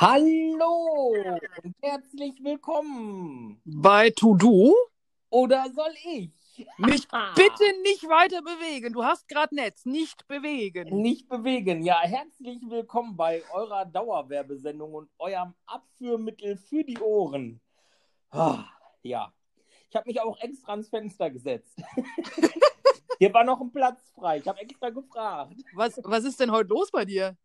[0.00, 1.12] Hallo
[1.62, 3.60] und herzlich willkommen.
[3.66, 4.74] Bei To Do?
[5.28, 6.30] Oder soll ich?
[6.78, 8.94] Mich bitte nicht weiter bewegen.
[8.94, 9.84] Du hast gerade Netz.
[9.84, 11.02] Nicht bewegen.
[11.02, 11.82] Nicht bewegen.
[11.82, 17.60] Ja, herzlich willkommen bei eurer Dauerwerbesendung und eurem Abführmittel für die Ohren.
[18.30, 18.64] Ah,
[19.02, 19.34] ja,
[19.90, 21.78] ich habe mich auch extra ans Fenster gesetzt.
[23.18, 24.38] Hier war noch ein Platz frei.
[24.38, 25.62] Ich habe extra gefragt.
[25.74, 27.36] Was, was ist denn heute los bei dir?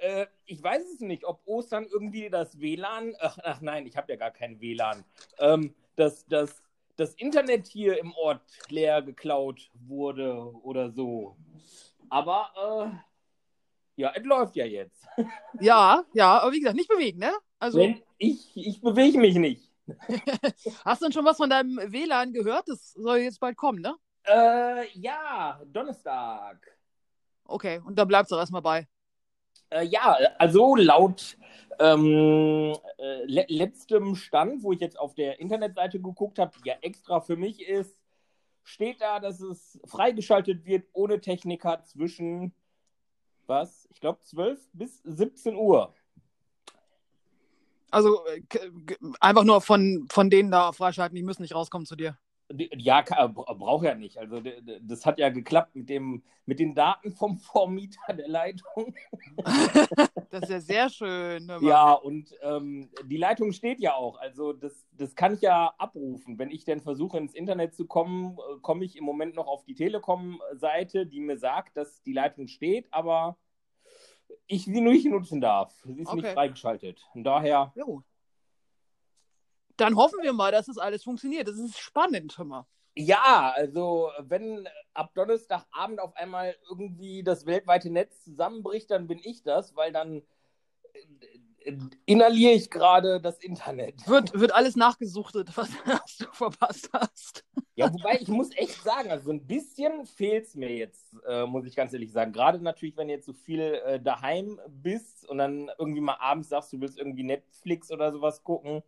[0.00, 4.12] Äh, ich weiß es nicht, ob Ostern irgendwie das WLAN, ach, ach nein, ich habe
[4.12, 5.04] ja gar kein WLAN,
[5.38, 6.62] ähm, das, das,
[6.96, 11.36] das Internet hier im Ort leer geklaut wurde oder so.
[12.08, 15.06] Aber äh, ja, es läuft ja jetzt.
[15.60, 17.32] Ja, ja, aber wie gesagt, nicht bewegen, ne?
[17.58, 19.70] Also, Wenn ich, ich bewege mich nicht.
[20.84, 22.68] hast du denn schon was von deinem WLAN gehört?
[22.68, 23.94] Das soll jetzt bald kommen, ne?
[24.24, 26.78] Äh, ja, Donnerstag.
[27.44, 28.88] Okay, und da bleibst du erstmal bei.
[29.70, 31.36] Äh, ja, also laut
[31.78, 36.76] ähm, äh, le letztem Stand, wo ich jetzt auf der Internetseite geguckt habe, die ja
[36.82, 38.00] extra für mich ist,
[38.64, 42.52] steht da, dass es freigeschaltet wird ohne Techniker zwischen,
[43.46, 45.94] was, ich glaube 12 bis 17 Uhr.
[47.90, 48.42] Also äh,
[49.20, 52.18] einfach nur von, von denen da freischalten, die müssen nicht rauskommen zu dir.
[52.76, 54.18] Ja, bra- braucht ja nicht.
[54.18, 54.42] Also
[54.82, 58.94] das hat ja geklappt mit dem mit den Daten vom Vormieter der Leitung.
[60.30, 61.46] Das ist ja sehr schön.
[61.46, 61.62] mal.
[61.62, 64.16] Ja, und ähm, die Leitung steht ja auch.
[64.20, 66.38] Also das, das kann ich ja abrufen.
[66.38, 69.64] Wenn ich denn versuche, ins Internet zu kommen, äh, komme ich im Moment noch auf
[69.64, 73.38] die Telekom-Seite, die mir sagt, dass die Leitung steht, aber
[74.46, 75.72] ich sie nicht nutzen darf.
[75.84, 76.32] Sie ist nicht Okay.
[76.34, 77.04] freigeschaltet.
[77.14, 78.02] Und daher, Jo.
[79.80, 81.48] Dann hoffen wir mal, dass das alles funktioniert.
[81.48, 82.66] Das ist spannend, hör mal.
[82.94, 89.42] ja, also wenn ab Donnerstagabend auf einmal irgendwie das weltweite Netz zusammenbricht, dann bin ich
[89.42, 90.22] das, weil dann
[91.64, 94.06] äh, inhaliere ich gerade das Internet.
[94.06, 97.44] Wird, wird alles nachgesuchtet, was, was du verpasst hast.
[97.74, 101.46] Ja, wobei ich muss echt sagen, also so ein bisschen fehlt es mir jetzt, äh,
[101.46, 102.32] muss ich ganz ehrlich sagen.
[102.32, 106.48] Gerade natürlich, wenn du jetzt so viel äh, daheim bist und dann irgendwie mal abends
[106.48, 108.82] sagst, du willst irgendwie Netflix oder sowas gucken,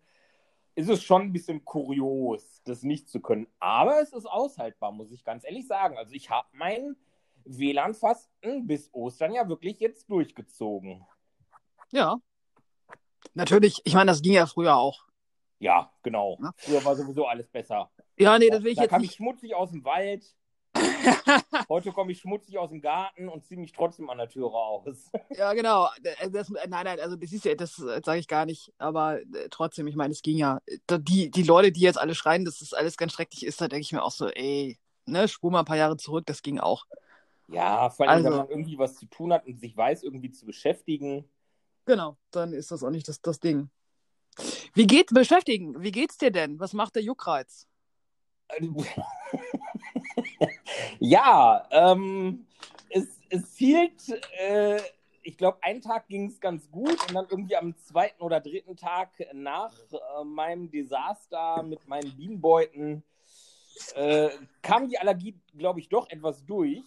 [0.75, 3.47] ist es schon ein bisschen kurios, das nicht zu können.
[3.59, 5.97] Aber es ist aushaltbar, muss ich ganz ehrlich sagen.
[5.97, 6.97] Also ich habe mein
[7.44, 11.05] WLAN-Fasten bis Ostern ja wirklich jetzt durchgezogen.
[11.91, 12.21] Ja.
[13.34, 15.06] Natürlich, ich meine, das ging ja früher auch.
[15.59, 16.38] Ja, genau.
[16.43, 16.53] Ja.
[16.56, 17.91] Früher war sowieso alles besser.
[18.19, 19.16] Ja, nee, das will ich da jetzt kam ich nicht.
[19.16, 20.25] schmutzig aus dem Wald.
[21.69, 25.10] Heute komme ich schmutzig aus dem Garten und ziehe mich trotzdem an der Türe aus.
[25.37, 25.88] Ja, genau.
[26.31, 28.72] Das, nein, nein, also das ist ja, das sage ich gar nicht.
[28.78, 30.60] Aber äh, trotzdem, ich meine, es ging ja.
[30.91, 33.82] Die, die Leute, die jetzt alle schreien, dass das alles ganz schrecklich ist, da denke
[33.82, 36.84] ich mir auch so, ey, ne, spur mal ein paar Jahre zurück, das ging auch.
[37.48, 40.31] Ja, vor allem, wenn Also- man irgendwie was zu tun hat und sich weiß, irgendwie
[40.31, 41.28] zu beschäftigen.
[41.87, 43.69] Genau, dann ist das auch nicht das, das Ding.
[44.75, 45.82] Wie geht's beschäftigen?
[45.82, 46.59] Wie geht's dir denn?
[46.60, 47.66] Was macht der Juckreiz?
[50.99, 52.47] Ja, ähm,
[52.91, 54.09] es, es hielt,
[54.39, 54.81] äh,
[55.23, 58.77] ich glaube, einen Tag ging es ganz gut und dann irgendwie am zweiten oder dritten
[58.77, 63.03] Tag nach äh, meinem Desaster mit meinen Bienenbeuten
[63.95, 64.31] äh,
[64.61, 66.83] kam die Allergie, glaube ich, doch etwas durch.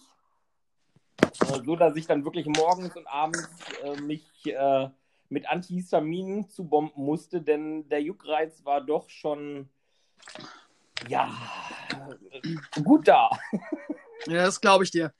[1.20, 3.48] Äh, so dass ich dann wirklich morgens und abends
[3.82, 4.88] äh, mich äh,
[5.28, 9.68] mit Antihistaminen zubomben musste, denn der Juckreiz war doch schon
[11.08, 11.30] ja
[12.84, 13.30] gut da.
[14.26, 15.12] Ja, das glaube ich dir.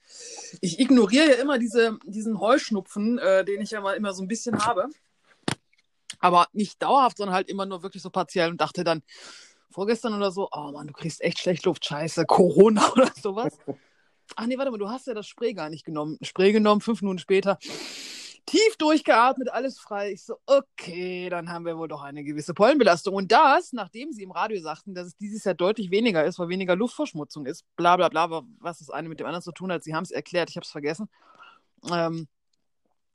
[0.61, 4.27] Ich ignoriere ja immer diese, diesen Heuschnupfen, äh, den ich ja mal immer so ein
[4.27, 4.89] bisschen habe.
[6.19, 9.03] Aber nicht dauerhaft, sondern halt immer nur wirklich so partiell und dachte dann
[9.69, 13.57] vorgestern oder so, oh Mann, du kriegst echt schlecht Luft, scheiße, Corona oder sowas.
[14.35, 16.17] Ach nee, warte mal, du hast ja das Spray gar nicht genommen.
[16.21, 17.59] Spray genommen, fünf Minuten später.
[18.47, 20.13] Tief durchgeatmet, alles frei.
[20.13, 23.13] Ich so, okay, dann haben wir wohl doch eine gewisse Pollenbelastung.
[23.13, 26.47] Und das, nachdem sie im Radio sagten, dass es dieses Jahr deutlich weniger ist, weil
[26.47, 29.83] weniger Luftverschmutzung ist, bla bla bla, was das eine mit dem anderen zu tun hat.
[29.83, 31.09] Sie haben es erklärt, ich habe es vergessen.
[31.91, 32.29] Ähm,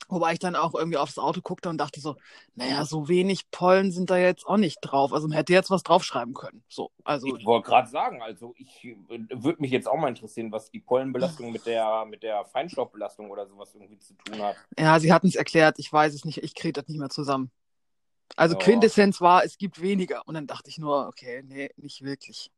[0.09, 2.15] wobei ich dann auch irgendwie aufs Auto guckte und dachte so,
[2.55, 5.13] naja, so wenig Pollen sind da jetzt auch nicht drauf.
[5.13, 6.63] Also man hätte jetzt was draufschreiben können.
[6.67, 8.95] So, also Ich wollte gerade sagen, also ich äh,
[9.31, 13.47] würde mich jetzt auch mal interessieren, was die Pollenbelastung mit der, mit der Feinstaubbelastung oder
[13.47, 14.55] sowas irgendwie zu tun hat.
[14.77, 17.51] Ja, sie hatten es erklärt, ich weiß es nicht, ich kriege das nicht mehr zusammen.
[18.35, 18.61] Also Ja.
[18.61, 20.27] Quintessenz war, es gibt weniger.
[20.27, 22.51] Und dann dachte ich nur, okay, nee, nicht wirklich.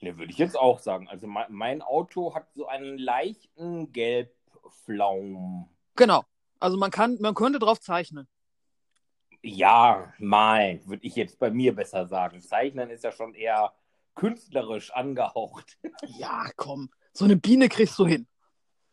[0.00, 1.08] Ne, würde ich jetzt auch sagen.
[1.08, 5.68] Also mein, mein Auto hat so einen leichten Gelbflaum.
[5.96, 6.24] Genau.
[6.60, 8.28] Also man kann, man könnte drauf zeichnen.
[9.42, 12.40] Ja, malen, würde ich jetzt bei mir besser sagen.
[12.40, 13.72] Zeichnen ist ja schon eher
[14.14, 15.78] künstlerisch angehaucht.
[16.18, 16.90] Ja, komm.
[17.12, 18.26] So eine Biene kriegst du hin.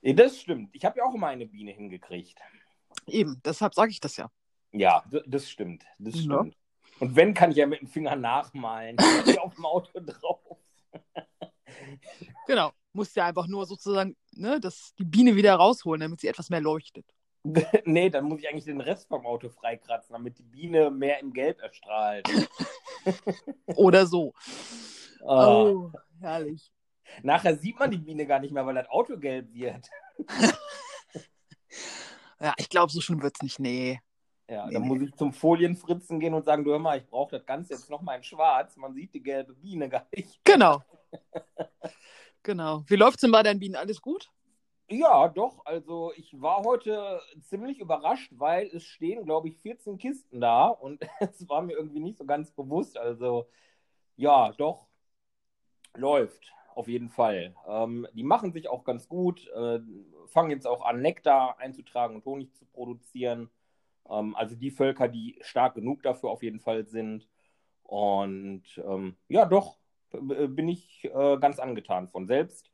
[0.01, 0.69] Das stimmt.
[0.73, 2.37] Ich habe ja auch immer eine Biene hingekriegt.
[3.07, 4.29] Eben, deshalb sage ich das ja.
[4.71, 5.85] Ja, das stimmt.
[5.97, 6.21] Das Ja.
[6.21, 6.57] stimmt.
[6.99, 8.97] Und wenn, kann ich ja mit dem Finger nachmalen.
[9.21, 10.39] Steht auf dem Auto drauf.
[12.47, 12.71] Genau.
[12.93, 16.61] Musst ja einfach nur sozusagen ne, das, die Biene wieder rausholen, damit sie etwas mehr
[16.61, 17.05] leuchtet.
[17.85, 21.33] nee, dann muss ich eigentlich den Rest vom Auto freikratzen, damit die Biene mehr im
[21.33, 22.27] Gelb erstrahlt.
[23.75, 24.33] Oder so.
[25.25, 25.63] Ah.
[25.63, 26.71] Oh, herrlich.
[27.21, 29.89] Nachher sieht man die Biene gar nicht mehr, weil das Auto gelb wird.
[32.43, 33.57] Ja, ich glaube, so schlimm wird's nicht.
[33.57, 34.01] Nee.
[34.49, 34.87] Ja, Nee, dann nee.
[34.89, 37.89] muss ich zum Folienfritzen gehen und sagen, du hör mal, ich brauche das Ganze jetzt
[37.89, 38.75] nochmal in schwarz.
[38.75, 40.41] Man sieht die gelbe Biene gar nicht.
[40.43, 40.81] Genau.
[42.43, 42.83] genau.
[42.87, 43.77] Wie läuft's denn bei deinen Bienen?
[43.77, 44.29] Alles gut?
[44.89, 45.65] Ja, doch.
[45.65, 51.01] Also ich war heute ziemlich überrascht, weil es stehen, glaube ich, 14 Kisten da und
[51.19, 52.97] es war mir irgendwie nicht so ganz bewusst.
[52.97, 53.47] Also
[54.17, 54.87] ja, doch,
[55.95, 57.55] läuft auf jeden Fall.
[57.67, 59.79] Ähm, die machen sich auch ganz gut, äh,
[60.27, 63.49] fangen jetzt auch an, Nektar einzutragen und Honig zu produzieren.
[64.09, 67.27] Ähm, also die Völker, die stark genug dafür auf jeden Fall sind.
[67.83, 69.77] Und ähm, ja, doch,
[70.11, 72.72] bin ich äh, ganz angetan von selbst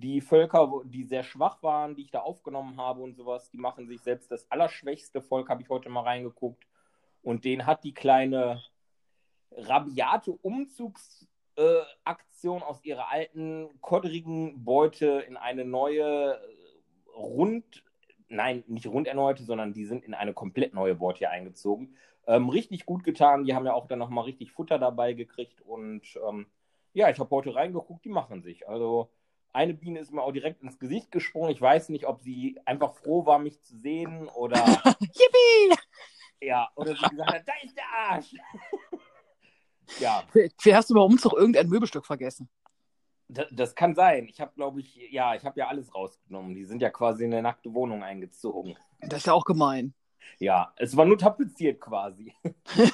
[0.00, 3.86] die Völker, die sehr schwach waren, die ich da aufgenommen habe und sowas, die machen
[3.86, 6.66] sich selbst das allerschwächste Volk, habe ich heute mal reingeguckt.
[7.22, 8.62] Und den hat die kleine
[9.52, 16.38] rabiate Umzugsaktion äh, aus ihrer alten, kodderigen Beute in eine neue, äh,
[17.14, 17.84] rund,
[18.28, 21.96] nein, nicht rund erneute, sondern die sind in eine komplett neue Beute hier eingezogen.
[22.26, 23.44] Ähm, richtig gut getan.
[23.44, 25.60] Die haben ja auch dann nochmal richtig Futter dabei gekriegt.
[25.60, 26.46] Und ähm,
[26.92, 28.68] ja, ich habe heute reingeguckt, die machen sich.
[28.68, 29.10] Also
[29.52, 31.50] eine Biene ist mir auch direkt ins Gesicht gesprungen.
[31.50, 34.56] Ich weiß nicht, ob sie einfach froh war, mich zu sehen oder
[35.00, 35.76] Yippie!
[36.40, 38.34] ja, oder sie gesagt hat, da ist der Arsch.
[40.00, 40.24] ja,
[40.62, 42.48] Wie hast du beim Umzug irgendein Möbelstück vergessen?
[43.32, 44.26] das, das kann sein.
[44.28, 46.54] Ich habe, glaube ich, ja, ich habe ja alles rausgenommen.
[46.54, 48.76] Die sind ja quasi in eine nackte Wohnung eingezogen.
[49.00, 49.94] Das ist ja auch gemein.
[50.38, 52.34] Ja, es war nur tapeziert quasi.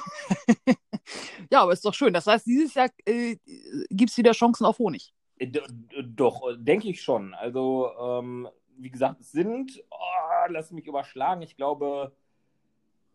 [1.49, 2.13] Ja, aber ist doch schön.
[2.13, 3.37] Das heißt, dieses Jahr äh,
[3.89, 5.13] gibt es wieder Chancen auf Honig.
[5.39, 5.61] D-
[6.03, 7.33] doch, denke ich schon.
[7.33, 8.47] Also, ähm,
[8.77, 12.11] wie gesagt, es sind, oh, lass mich überschlagen, ich glaube,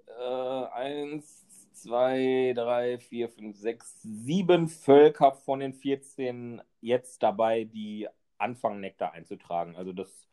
[0.06, 8.08] äh, eins, zwei, drei, vier, fünf, sechs, sieben Völker von den 14 jetzt dabei, die
[8.38, 9.76] anfangen, Nektar einzutragen.
[9.76, 10.28] Also, das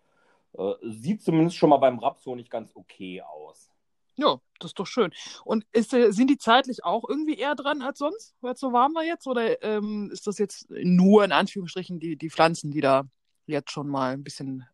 [0.57, 3.71] äh, sieht zumindest schon mal beim Rapshonig ganz okay aus.
[4.19, 5.12] Ja, das ist doch schön.
[5.45, 8.74] Und ist, äh, sind die zeitlich auch irgendwie eher dran als sonst, weil es so
[8.74, 9.27] warm war jetzt?
[9.27, 13.04] Oder ähm, ist das jetzt nur in Anführungsstrichen die, die Pflanzen, die da
[13.45, 14.66] jetzt schon mal ein bisschen.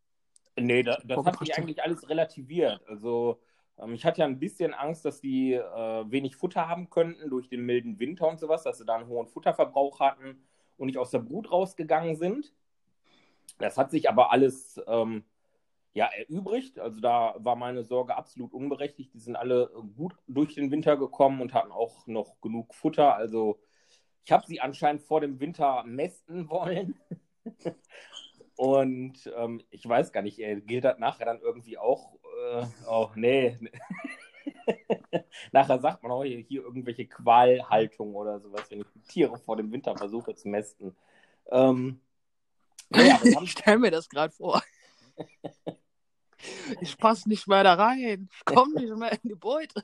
[0.57, 2.81] Nee, da, das hat sich eigentlich alles relativiert.
[2.87, 3.41] Also,
[3.77, 7.47] ähm, ich hatte ja ein bisschen Angst, dass die äh, wenig Futter haben könnten durch
[7.47, 10.41] den milden Winter und sowas, dass sie da einen hohen Futterverbrauch hatten
[10.77, 12.53] und nicht aus der Brut rausgegangen sind.
[13.59, 15.23] Das hat sich aber alles ähm,
[15.95, 16.77] ja, erübrigt.
[16.77, 19.13] Also, da war meine Sorge absolut unberechtigt.
[19.13, 23.15] Die sind alle gut durch den Winter gekommen und hatten auch noch genug Futter.
[23.15, 23.59] Also,
[24.25, 26.99] ich habe sie anscheinend vor dem Winter mästen wollen.
[28.57, 32.15] Und ähm, ich weiß gar nicht, gilt das nachher dann irgendwie auch?
[32.53, 33.57] Äh, oh, nee.
[35.51, 39.57] nachher sagt man auch hier, hier irgendwelche Qualhaltung oder sowas, wenn ich die Tiere vor
[39.57, 40.95] dem Winter versuche zu mästen.
[41.51, 41.99] Ähm,
[42.93, 44.61] haben, Ich stelle mir das gerade vor.
[46.81, 48.29] Ich passe nicht mehr da rein.
[48.33, 49.83] Ich komme nicht mehr in die Beute.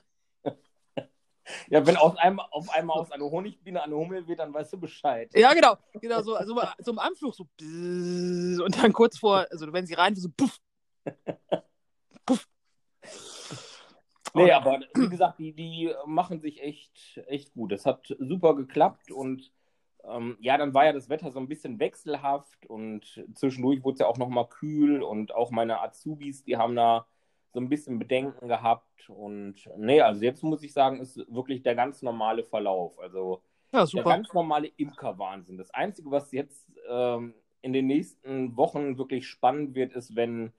[1.68, 4.80] ja, wenn aus einem, auf einmal aus einer Honigbiene eine Hummel wird, dann weißt du
[4.80, 5.30] Bescheid.
[5.34, 5.76] Ja, genau.
[5.94, 7.46] Genau, so, also, so im Anflug so.
[7.60, 10.58] Und dann kurz vor, also wenn sie rein, so puff.
[12.24, 12.46] Puff.
[14.34, 17.72] Nee, aber wie gesagt, die, die machen sich echt, echt gut.
[17.72, 19.52] Das hat super geklappt und
[20.08, 24.00] ähm, ja, dann war ja das Wetter so ein bisschen wechselhaft und zwischendurch wurde es
[24.00, 27.06] ja auch nochmal kühl und auch meine Azubis, die haben da
[27.52, 31.74] so ein bisschen Bedenken gehabt und nee, also jetzt muss ich sagen, ist wirklich der
[31.74, 32.98] ganz normale Verlauf.
[32.98, 33.42] Also
[33.72, 35.58] Ja, der ganz normale Imkerwahnsinn.
[35.58, 40.52] Das Einzige, was jetzt ähm, in den nächsten Wochen wirklich spannend wird, ist, wenn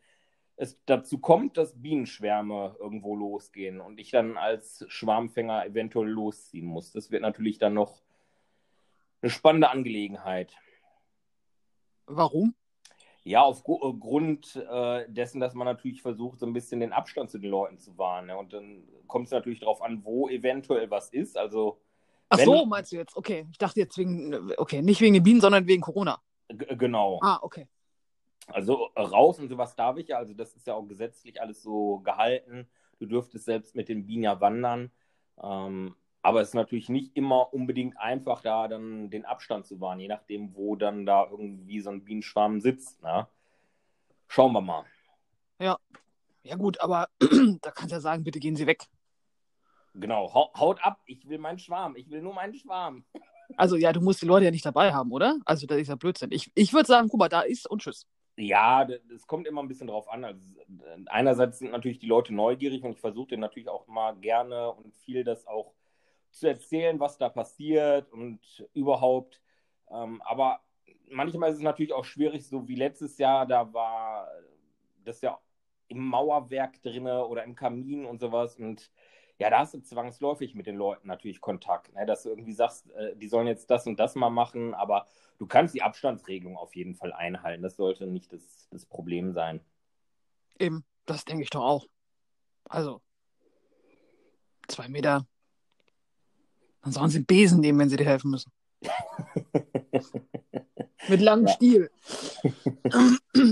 [0.56, 6.92] es dazu kommt, dass Bienenschwärme irgendwo losgehen und ich dann als Schwarmfänger eventuell losziehen muss.
[6.92, 8.04] Das wird natürlich dann noch
[9.24, 10.54] eine spannende Angelegenheit.
[12.06, 12.54] Warum?
[13.24, 17.50] Ja, aufgrund äh, dessen, dass man natürlich versucht, so ein bisschen den Abstand zu den
[17.50, 18.26] Leuten zu wahren.
[18.28, 18.38] Ne?
[18.38, 21.38] Und dann kommt es natürlich darauf an, wo eventuell was ist.
[21.38, 21.80] Also,
[22.30, 23.16] Ach Wenn- so, meinst du jetzt?
[23.16, 26.20] Okay, ich dachte jetzt wegen, okay, nicht wegen den Bienen, sondern wegen Corona.
[26.50, 27.20] g- genau.
[27.22, 27.68] Ah, okay.
[28.48, 31.62] Also äh, raus und sowas darf ich ja, also das ist ja auch gesetzlich alles
[31.62, 32.68] so gehalten.
[33.00, 34.92] Du dürftest selbst mit den Bienen ja wandern.
[35.42, 40.00] Ähm, aber es ist natürlich nicht immer unbedingt einfach, da dann den Abstand zu wahren,
[40.00, 43.04] je nachdem, wo dann da irgendwie so ein Bienenschwarm sitzt.
[43.04, 43.28] Ne?
[44.28, 44.86] Schauen wir mal.
[46.44, 47.08] Ja gut, aber
[47.62, 48.84] da kannst du ja sagen, bitte gehen Sie weg.
[49.96, 53.06] Genau, haut ab, ich will meinen Schwarm, ich will nur meinen Schwarm.
[53.58, 55.38] Also ja, du musst die Leute ja nicht dabei haben, oder?
[55.46, 56.32] Also das ist ja Blödsinn.
[56.32, 58.08] Ich, ich würde sagen, guck mal, da ist und tschüss.
[58.38, 60.24] Ja, es kommt immer ein bisschen drauf an.
[60.24, 60.40] Also,
[61.08, 65.24] einerseits sind natürlich die Leute neugierig und ich versuche natürlich auch immer gerne und viel
[65.24, 65.74] das auch
[66.34, 68.40] zu erzählen, was da passiert und
[68.74, 69.42] überhaupt.
[69.90, 70.62] Ähm, aber
[71.08, 74.28] manchmal ist es natürlich auch schwierig, so wie letztes Jahr, da war
[75.04, 75.40] das ja
[75.88, 78.92] im Mauerwerk drinne oder im Kamin und sowas und
[79.40, 82.06] ja, da hast du zwangsläufig mit den Leuten natürlich Kontakt, ne?
[82.06, 85.48] dass du irgendwie sagst, äh, die sollen jetzt das und das mal machen, aber du
[85.48, 87.64] kannst die Abstandsregelung auf jeden Fall einhalten.
[87.64, 89.60] Das sollte nicht das, das Problem sein.
[90.60, 91.88] Eben, das denke ich doch auch.
[92.66, 93.02] Also,
[94.68, 95.26] zwei Meter.
[96.84, 98.52] Dann sollen sie Besen nehmen, wenn sie dir helfen müssen.
[101.08, 101.54] mit langem ja.
[101.54, 101.92] Stiel.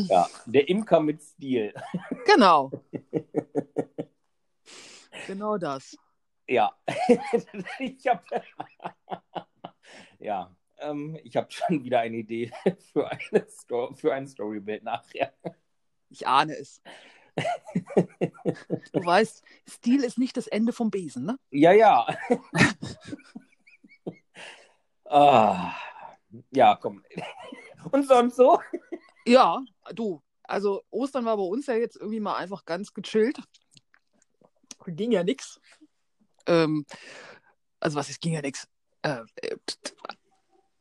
[0.09, 1.73] ja, der Imker mit Stil.
[2.25, 2.71] Genau.
[5.27, 5.95] Genau das.
[6.47, 6.75] Ja.
[7.79, 8.23] ich habe
[10.19, 12.51] ja, ähm, ich habe schon wieder eine Idee
[12.91, 15.31] für, eine Sto für ein Storybild nachher.
[16.09, 16.81] Ich ahne es.
[18.93, 21.39] Du weißt, Stil ist nicht das Ende vom Besen, ne?
[21.51, 22.05] Ja, ja.
[25.05, 25.73] ah,
[26.51, 27.03] ja, komm.
[27.91, 28.59] Und sonst so?
[29.25, 30.21] Ja, du.
[30.43, 33.39] Also Ostern war bei uns ja jetzt irgendwie mal einfach ganz gechillt
[34.87, 35.59] ging ja nichts.
[36.47, 36.85] Ähm,
[37.79, 38.67] also was ist, ging ja nichts.
[39.01, 39.57] Äh, äh,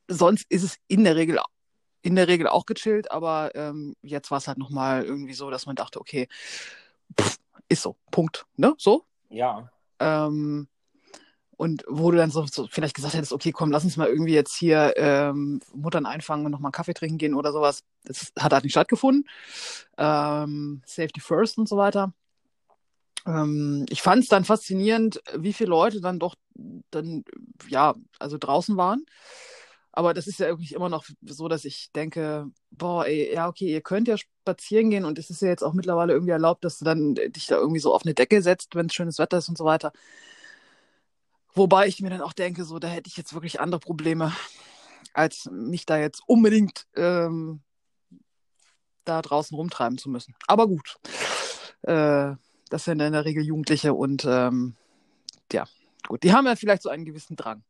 [0.09, 1.39] sonst ist es in der Regel
[2.03, 5.67] in der Regel auch gechillt, aber ähm, jetzt war es halt nochmal irgendwie so, dass
[5.67, 6.29] man dachte, okay,
[7.19, 7.39] pff,
[7.69, 9.05] ist so, Punkt, ne, so.
[9.29, 9.71] Ja.
[9.99, 10.69] Ähm,
[11.57, 14.33] und wo du dann so, so, vielleicht gesagt hättest, okay, komm, lass uns mal irgendwie
[14.33, 17.85] jetzt hier ähm, Muttern einfangen und nochmal einen Kaffee trinken gehen oder sowas.
[18.05, 19.29] Das hat halt nicht stattgefunden.
[19.99, 22.15] Ähm, Safety first und so weiter
[23.27, 26.35] ähm, ich fand es dann faszinierend, wie viele Leute dann doch
[26.91, 27.25] dann,
[27.69, 29.07] ja, also draußen waren.
[29.93, 33.73] Aber das ist ja wirklich immer noch so, dass ich denke, boah, ey, ja, okay,
[33.73, 36.79] ihr könnt ja spazieren gehen und es ist ja jetzt auch mittlerweile irgendwie erlaubt, dass
[36.79, 39.49] du dann dich da irgendwie so auf eine Decke setzt, wenn es schönes Wetter ist
[39.49, 39.93] und so weiter.
[41.55, 44.33] Wobei ich mir dann auch denke, so, da hätte ich jetzt wirklich andere Probleme,
[45.13, 47.61] als mich da jetzt unbedingt ähm,
[49.05, 50.35] da draußen rumtreiben zu müssen.
[50.47, 50.99] Aber gut.
[51.83, 52.35] Äh,
[52.69, 54.77] das sind in der Regel Jugendliche und ähm,
[55.53, 55.67] ja,
[56.07, 57.65] gut, die haben ja vielleicht so einen gewissen Drang.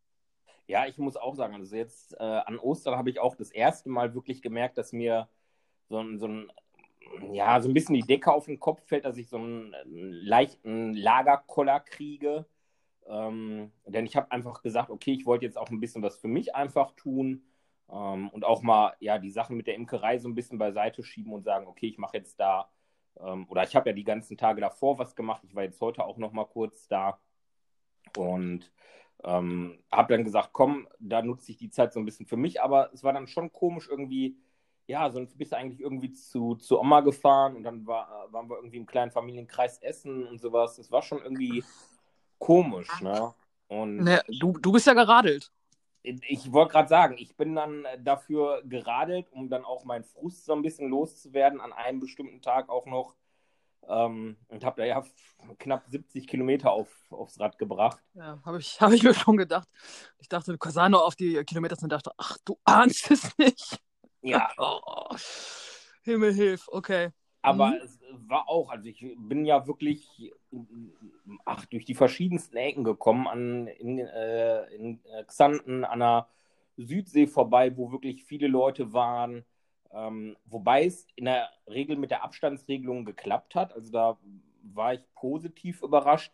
[0.71, 3.89] Ja, ich muss auch sagen, also jetzt äh, an Ostern habe ich auch das erste
[3.89, 5.29] Mal wirklich gemerkt, dass mir
[5.89, 6.53] so ein, so ein,
[7.33, 10.13] ja, so ein bisschen die Decke auf den Kopf fällt, dass ich so einen, einen
[10.13, 12.47] leichten Lagerkoller kriege.
[13.09, 16.29] Ähm, denn ich habe einfach gesagt, okay, ich wollte jetzt auch ein bisschen was für
[16.29, 17.43] mich einfach tun
[17.91, 21.33] ähm, und auch mal ja die Sachen mit der Imkerei so ein bisschen beiseite schieben
[21.33, 22.71] und sagen, okay, ich mache jetzt da
[23.19, 25.43] ähm, oder ich habe ja die ganzen Tage davor was gemacht.
[25.43, 27.19] Ich war jetzt heute auch noch mal kurz da
[28.17, 28.71] und
[29.25, 32.63] ähm, habe dann gesagt, komm, da nutze ich die Zeit so ein bisschen für mich.
[32.63, 34.37] Aber es war dann schon komisch irgendwie.
[34.87, 38.57] Ja, sonst bist du eigentlich irgendwie zu, zu Oma gefahren und dann war, waren wir
[38.57, 40.77] irgendwie im kleinen Familienkreis essen und sowas.
[40.77, 41.63] Das war schon irgendwie
[42.39, 43.33] komisch, ne?
[43.69, 45.53] Und ne, du, du bist ja geradelt
[46.03, 50.55] ich wollte gerade sagen, ich bin dann dafür geradelt, um dann auch meinen Frust so
[50.55, 53.15] ein bisschen loszuwerden, an einem bestimmten Tag auch noch.
[53.89, 55.03] Ähm, und habe da ja
[55.59, 57.99] knapp 70 Kilometer auf, aufs Rad gebracht.
[58.15, 59.69] Ja, habe ich, hab ich mir schon gedacht.
[60.19, 63.81] Ich dachte, Casano auf die Kilometer und dachte, ach, du ahnst es nicht.
[64.23, 64.51] Ja.
[64.59, 65.15] oh,
[66.03, 67.11] Himmel hilf, okay.
[67.43, 67.81] Aber mhm.
[67.83, 70.33] es war auch, also ich bin ja wirklich
[71.45, 76.29] ach, durch die verschiedensten Ecken gekommen, an, in, äh, in äh, Xanten, an der
[76.77, 79.45] Südsee vorbei, wo wirklich viele Leute waren.
[79.93, 83.75] Ähm, wobei es in der Regel mit der Abstandsregelung geklappt hat.
[83.75, 84.19] Also da
[84.63, 86.33] war ich positiv überrascht.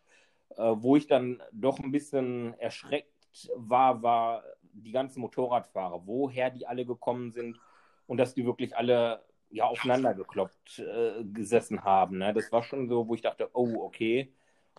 [0.51, 6.67] Äh, wo ich dann doch ein bisschen erschreckt war, war die ganzen Motorradfahrer, woher die
[6.67, 7.59] alle gekommen sind
[8.07, 12.19] und dass die wirklich alle ja aufeinander gekloppt äh, gesessen haben.
[12.19, 12.33] Ne?
[12.33, 14.33] Das war schon so, wo ich dachte, oh, okay.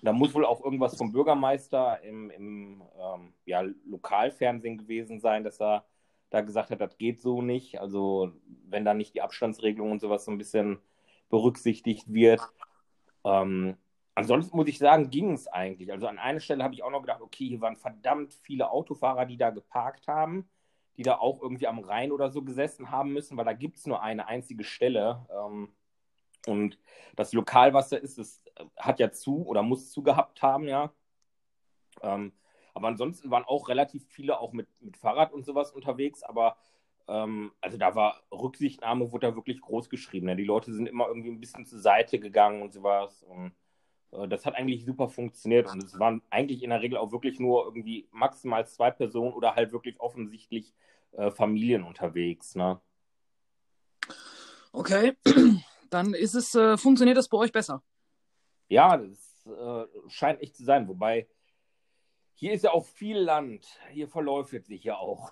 [0.03, 5.60] Da muss wohl auch irgendwas vom Bürgermeister im, im ähm, ja, Lokalfernsehen gewesen sein, dass
[5.60, 5.86] er
[6.29, 7.79] da gesagt hat, das geht so nicht.
[7.79, 8.31] Also
[8.65, 10.79] wenn da nicht die Abstandsregelung und sowas so ein bisschen
[11.29, 12.41] berücksichtigt wird.
[13.24, 13.77] Ähm,
[14.15, 15.91] ansonsten muss ich sagen, ging es eigentlich.
[15.91, 19.25] Also an einer Stelle habe ich auch noch gedacht, okay, hier waren verdammt viele Autofahrer,
[19.25, 20.50] die da geparkt haben
[20.98, 23.86] die da auch irgendwie am Rhein oder so gesessen haben müssen, weil da gibt es
[23.86, 25.25] nur eine einzige Stelle.
[25.31, 25.69] Ähm,
[26.48, 26.79] und
[27.15, 28.43] das Lokalwasser ist, es
[28.75, 30.91] hat ja zu oder muss zu gehabt haben, ja.
[32.01, 32.34] Ähm,
[32.77, 36.55] aber ansonsten waren auch relativ viele auch mit, mit Fahrrad und sowas unterwegs, aber
[37.07, 40.27] ähm, also da war Rücksichtnahme, wurde da wirklich groß geschrieben.
[40.27, 40.36] Ne?
[40.36, 43.24] Die Leute sind immer irgendwie ein bisschen zur Seite gegangen und sowas.
[43.24, 43.53] Und
[44.12, 47.39] Äh, das hat eigentlich super funktioniert und es waren eigentlich in der Regel auch wirklich
[47.39, 50.74] nur irgendwie maximal zwei Personen oder halt wirklich offensichtlich
[51.12, 52.55] äh, Familien unterwegs.
[52.55, 52.79] Ne?
[54.72, 55.17] Okay,
[55.89, 57.84] dann ist es, äh, funktioniert das bei euch besser.
[58.69, 60.88] Ja, das äh, scheint echt zu sein.
[60.88, 61.27] Wobei,
[62.38, 63.65] hier ist ja auch viel Land.
[63.91, 65.32] Hier verläuft sich ja auch.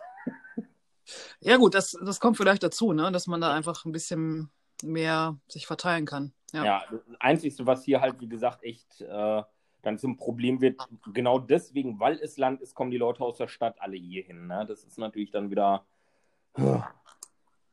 [1.39, 3.11] Ja, gut, das, das kommt vielleicht dazu, ne?
[3.11, 4.49] dass man da einfach ein bisschen
[4.83, 6.33] mehr sich verteilen kann.
[6.51, 9.43] Ja, ja das Einzige, was hier halt, wie gesagt, echt äh,
[9.83, 10.81] dann zum Problem wird,
[11.13, 14.47] genau deswegen, weil es Land ist, kommen die Leute aus der Stadt alle hier hin.
[14.47, 14.65] Ne?
[14.67, 15.85] Das ist natürlich dann wieder.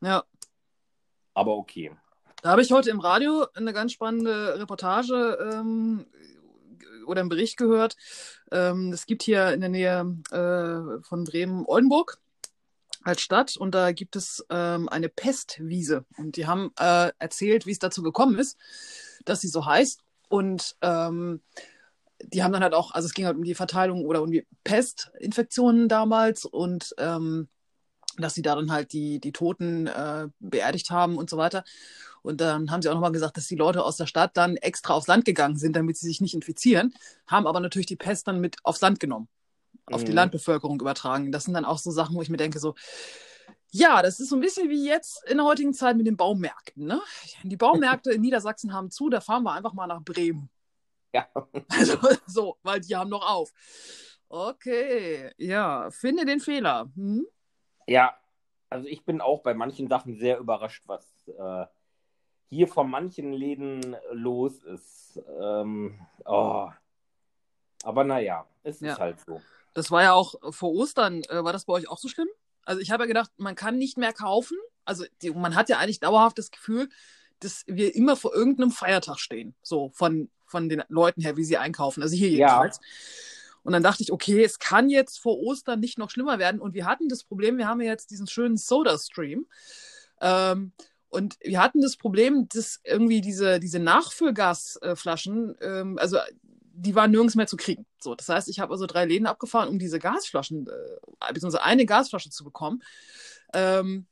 [0.03, 0.25] Ja.
[1.33, 1.91] Aber okay.
[2.43, 6.05] Da habe ich heute im Radio eine ganz spannende Reportage ähm,
[7.04, 7.97] oder einen Bericht gehört.
[8.50, 12.18] Ähm, es gibt hier in der Nähe äh, von Bremen Oldenburg
[13.04, 16.04] als Stadt und da gibt es ähm, eine Pestwiese.
[16.16, 18.56] Und die haben äh, erzählt, wie es dazu gekommen ist,
[19.25, 20.00] dass sie so heißt.
[20.28, 21.40] Und ähm,
[22.23, 24.47] die haben dann halt auch, also es ging halt um die Verteilung oder um die
[24.64, 26.44] Pestinfektionen damals.
[26.44, 27.49] Und ähm,
[28.19, 31.64] dass sie da dann halt die, die Toten äh, beerdigt haben und so weiter.
[32.23, 34.95] Und dann haben sie auch nochmal gesagt, dass die Leute aus der Stadt dann extra
[34.95, 36.95] aufs Land gegangen sind, damit sie sich nicht infizieren,
[37.26, 39.28] haben aber natürlich die Pest dann mit aufs Land genommen
[39.87, 40.16] auf die mhm.
[40.16, 41.33] Landbevölkerung übertragen.
[41.33, 42.75] Das sind dann auch so Sachen, wo ich mir denke, so,
[43.71, 46.87] ja, das ist so ein bisschen wie jetzt in der heutigen Zeit mit den Baumärkten.
[46.87, 47.00] Ne?
[47.42, 50.50] Die Baumärkte in Niedersachsen haben zu, da fahren wir einfach mal nach Bremen.
[51.12, 51.26] Ja.
[51.69, 53.50] Also so, weil die haben noch auf.
[54.28, 56.90] Okay, ja, finde den Fehler.
[56.95, 57.26] Hm?
[57.87, 58.17] Ja,
[58.71, 61.67] also ich bin auch bei manchen Sachen sehr überrascht, was äh,
[62.49, 65.21] hier von manchen Läden los ist.
[65.41, 66.69] Ähm, oh.
[67.83, 68.93] Aber naja, es ja.
[68.93, 69.41] ist halt so.
[69.75, 72.29] Das war ja auch vor Ostern, äh, war das bei euch auch so schlimm?
[72.65, 74.57] Also ich habe ja gedacht, man kann nicht mehr kaufen.
[74.85, 76.89] Also die, man hat ja eigentlich dauerhaft das Gefühl,
[77.41, 79.55] dass wir immer vor irgendeinem Feiertag stehen.
[79.62, 82.03] So von, von den Leuten her, wie sie einkaufen.
[82.03, 82.79] Also hier jedenfalls.
[82.79, 82.83] Ja.
[83.62, 86.61] Und dann dachte ich, okay, es kann jetzt vor Ostern nicht noch schlimmer werden.
[86.61, 89.46] Und wir hatten das Problem, wir haben ja jetzt diesen schönen Soda-Stream.
[90.20, 90.72] Ähm,
[91.09, 96.18] und wir hatten das Problem, dass irgendwie diese, diese Nachfüllgasflaschen, ähm, also
[96.75, 97.87] die waren nirgends mehr zu kriegen.
[98.01, 101.87] So, das heißt, ich habe also drei Läden abgefahren, um diese Gasflaschen, äh, beziehungsweise eine
[101.87, 102.83] Gasflasche zu bekommen.
[103.53, 104.07] Ähm,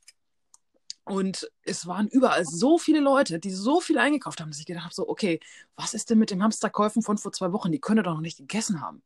[1.04, 4.84] und es waren überall so viele Leute, die so viel eingekauft haben, dass ich gedacht
[4.84, 5.40] habe, so, okay,
[5.74, 7.72] was ist denn mit den Hamsterkäufen von vor zwei Wochen?
[7.72, 9.02] Die können doch noch nicht gegessen haben.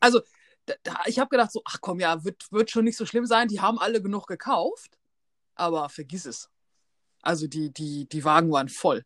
[0.00, 0.20] Also,
[0.66, 3.26] da, da, ich habe gedacht, so, ach komm, ja, wird, wird schon nicht so schlimm
[3.26, 3.48] sein.
[3.48, 4.98] Die haben alle genug gekauft.
[5.54, 6.50] Aber vergiss es.
[7.22, 9.04] Also, die, die, die Wagen waren voll.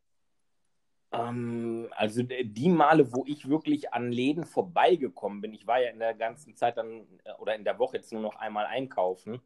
[1.14, 5.98] Ähm, also die Male, wo ich wirklich an Läden vorbeigekommen bin, ich war ja in
[5.98, 9.40] der ganzen Zeit dann äh, oder in der Woche jetzt nur noch einmal einkaufen,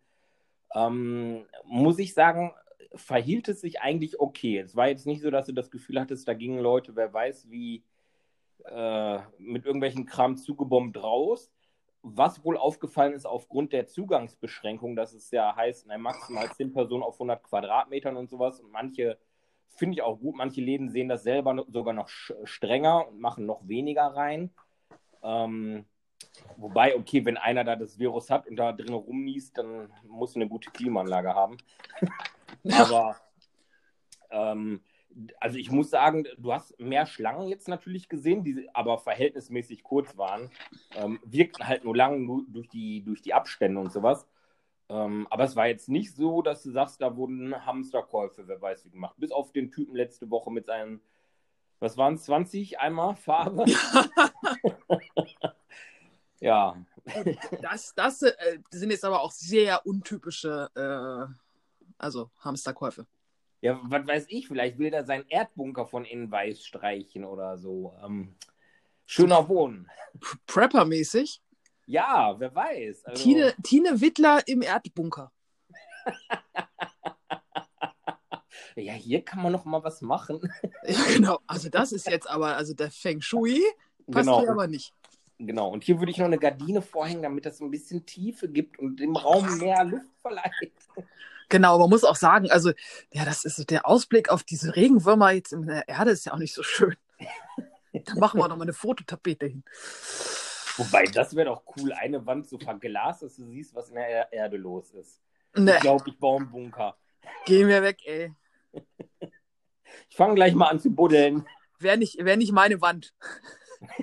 [0.74, 2.52] ähm, muss ich sagen,
[2.94, 4.58] verhielt es sich eigentlich okay.
[4.58, 7.50] Es war jetzt nicht so, dass du das Gefühl hattest, da gingen Leute, wer weiß
[7.50, 7.84] wie,
[8.64, 11.50] äh, mit irgendwelchen Kram zugebombt raus.
[12.02, 17.02] Was wohl aufgefallen ist aufgrund der Zugangsbeschränkung, dass es ja heißt, na, maximal 10 Personen
[17.02, 19.18] auf 100 Quadratmetern und sowas und manche
[19.78, 20.34] Finde ich auch gut.
[20.34, 24.50] Manche Läden sehen das selber sogar noch strenger und machen noch weniger rein.
[25.22, 25.84] Ähm,
[26.56, 30.48] wobei, okay, wenn einer da das Virus hat und da drin rumniest, dann muss eine
[30.48, 31.58] gute Klimaanlage haben.
[32.72, 33.16] Aber
[34.30, 34.82] ähm,
[35.40, 40.16] also ich muss sagen, du hast mehr Schlangen jetzt natürlich gesehen, die aber verhältnismäßig kurz
[40.16, 40.50] waren.
[40.94, 44.26] Ähm, wirkten halt nur lang nur durch die, durch die Abstände und sowas.
[44.88, 48.84] Ähm, aber es war jetzt nicht so, dass du sagst, da wurden Hamsterkäufe, wer weiß
[48.86, 49.16] wie gemacht.
[49.18, 51.00] Bis auf den Typen letzte Woche mit seinen,
[51.78, 53.64] was waren es, 20 Eimer Farbe?
[56.40, 56.76] ja.
[57.62, 61.34] Das, das äh, sind jetzt aber auch sehr untypische, äh,
[61.96, 63.06] also Hamsterkäufe.
[63.60, 67.94] Ja, was weiß ich, vielleicht will er seinen Erdbunker von innen weiß streichen oder so.
[68.04, 68.36] Ähm,
[69.04, 69.90] schöner Wohnen.
[70.46, 71.40] Prepper-mäßig?
[71.86, 73.06] Ja, wer weiß.
[73.06, 73.22] Also...
[73.22, 75.32] Tine, Tine Wittler im Erdbunker.
[78.76, 80.52] ja, hier kann man noch mal was machen.
[80.86, 81.40] ja, genau.
[81.46, 83.60] Also das ist jetzt aber, also der Feng Shui
[84.10, 84.40] passt genau.
[84.40, 84.94] hier aber nicht.
[85.40, 88.76] Genau, und hier würde ich noch eine Gardine vorhängen, damit das ein bisschen Tiefe gibt
[88.78, 90.72] und dem Raum mehr Luft verleiht.
[91.48, 92.72] Genau, man muss auch sagen, also,
[93.12, 96.38] ja, das ist der Ausblick auf diese Regenwürmer jetzt in der Erde ist ja auch
[96.38, 96.96] nicht so schön.
[97.92, 99.64] da machen wir noch mal eine Fototapete hin.
[100.76, 104.32] Wobei, das wäre doch cool, eine Wand so verglast, dass du siehst, was in der
[104.32, 105.20] Erde los ist.
[105.56, 105.72] Nee.
[105.72, 106.96] Ich glaube, ich baue einen Bunker.
[107.46, 108.32] Geh mir weg, ey.
[110.08, 111.46] Ich fange gleich mal an zu buddeln.
[111.78, 113.14] Wäre nicht, wär nicht meine Wand.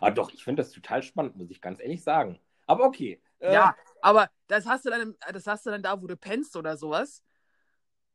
[0.00, 2.38] ah, doch, ich finde das total spannend, muss ich ganz ehrlich sagen.
[2.66, 3.20] Aber okay.
[3.38, 6.56] Äh, ja, aber das hast, du dann, das hast du dann da, wo du pennst
[6.56, 7.22] oder sowas?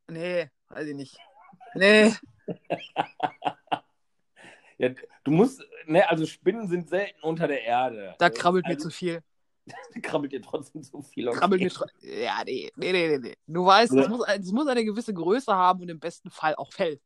[0.08, 1.18] Nee, weiß ich nicht.
[1.74, 2.14] Nee.
[4.78, 4.88] Ja,
[5.24, 8.14] du musst, ne, also Spinnen sind selten unter der Erde.
[8.18, 9.20] Da krabbelt also, mir zu viel.
[9.66, 11.28] Da krabbelt dir trotzdem zu viel.
[11.28, 11.38] Okay.
[11.38, 13.36] Krabbelt mir ja, nee, nee, nee, nee.
[13.46, 16.72] Du weißt, es muss, es muss eine gewisse Größe haben und im besten Fall auch
[16.72, 16.98] Fell.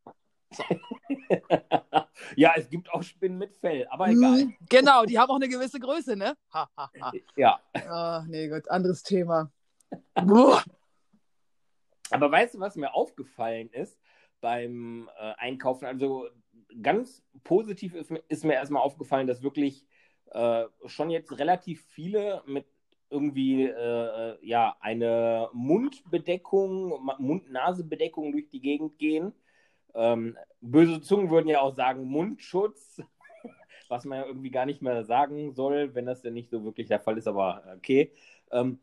[2.36, 4.44] Ja, es gibt auch Spinnen mit Fell, aber egal.
[4.44, 6.34] Mhm, genau, die haben auch eine gewisse Größe, ne?
[6.52, 7.12] Ha, ha, ha.
[7.36, 7.60] Ja.
[7.74, 9.50] Ah, nee, gut, anderes Thema.
[12.10, 13.98] Aber weißt du, was mir aufgefallen ist
[14.40, 15.86] beim äh, Einkaufen?
[15.86, 16.28] Also
[16.82, 19.86] ganz positiv ist, ist, mir erstmal aufgefallen, dass wirklich
[20.30, 22.66] äh, schon jetzt relativ viele mit
[23.10, 29.32] irgendwie äh, ja eine Mundbedeckung, Mund-Nase-Bedeckung durch die Gegend gehen.
[29.94, 33.02] Ähm, böse Zungen würden ja auch sagen Mundschutz,
[33.88, 36.88] was man ja irgendwie gar nicht mehr sagen soll, wenn das denn nicht so wirklich
[36.88, 38.12] der Fall ist, aber okay.
[38.50, 38.78] Ähm,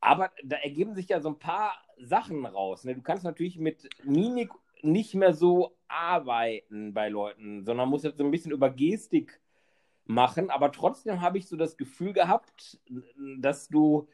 [0.00, 2.84] aber da ergeben sich ja so ein paar Sachen raus.
[2.84, 2.94] Ne?
[2.94, 4.50] Du kannst natürlich mit Mimik
[4.82, 9.40] nicht mehr so arbeiten bei Leuten, sondern musst jetzt so ein bisschen über Gestik
[10.04, 10.50] machen.
[10.50, 12.80] Aber trotzdem habe ich so das Gefühl gehabt,
[13.38, 14.08] dass du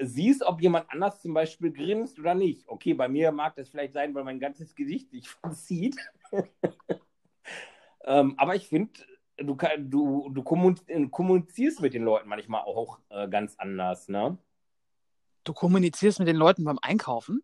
[0.00, 2.68] siehst, ob jemand anders zum Beispiel grinst oder nicht.
[2.68, 5.96] Okay, bei mir mag das vielleicht sein, weil mein ganzes Gesicht sich verzieht.
[8.04, 8.92] ähm, aber ich finde,
[9.36, 14.38] du, du, du kommunizierst mit den Leuten manchmal auch äh, ganz anders, ne?
[15.44, 17.42] Du kommunizierst mit den Leuten beim Einkaufen?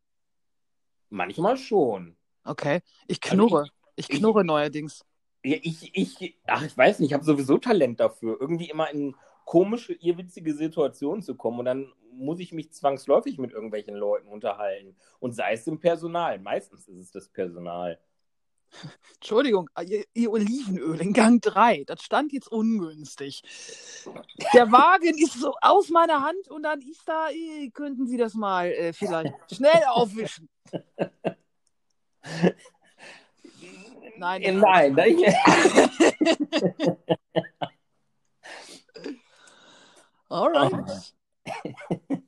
[1.09, 2.17] Manchmal schon.
[2.45, 2.81] Okay.
[3.07, 3.61] Ich knurre.
[3.61, 5.05] Also ich, ich, knurre ich, neuerdings.
[5.43, 9.15] Ja, ich, ich, ach, ich weiß nicht, ich habe sowieso Talent dafür, irgendwie immer in
[9.47, 14.97] komische, irrwitzige Situationen zu kommen und dann muss ich mich zwangsläufig mit irgendwelchen Leuten unterhalten.
[15.21, 16.39] Und sei es im Personal.
[16.39, 17.99] Meistens ist es das Personal.
[19.15, 23.43] Entschuldigung, ah, ihr, ihr, Olivenöl in Gang 3, das stand jetzt ungünstig.
[24.53, 28.35] Der Wagen ist so aus meiner Hand und dann ist da, äh, könnten Sie das
[28.35, 30.49] mal äh, vielleicht schnell aufwischen.
[34.19, 34.95] Nein, äh, nein.
[34.95, 35.19] nein.
[40.29, 41.15] Alright.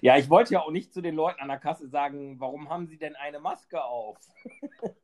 [0.00, 2.86] Ja, ich wollte ja auch nicht zu den Leuten an der Kasse sagen, warum haben
[2.86, 4.18] sie denn eine Maske auf?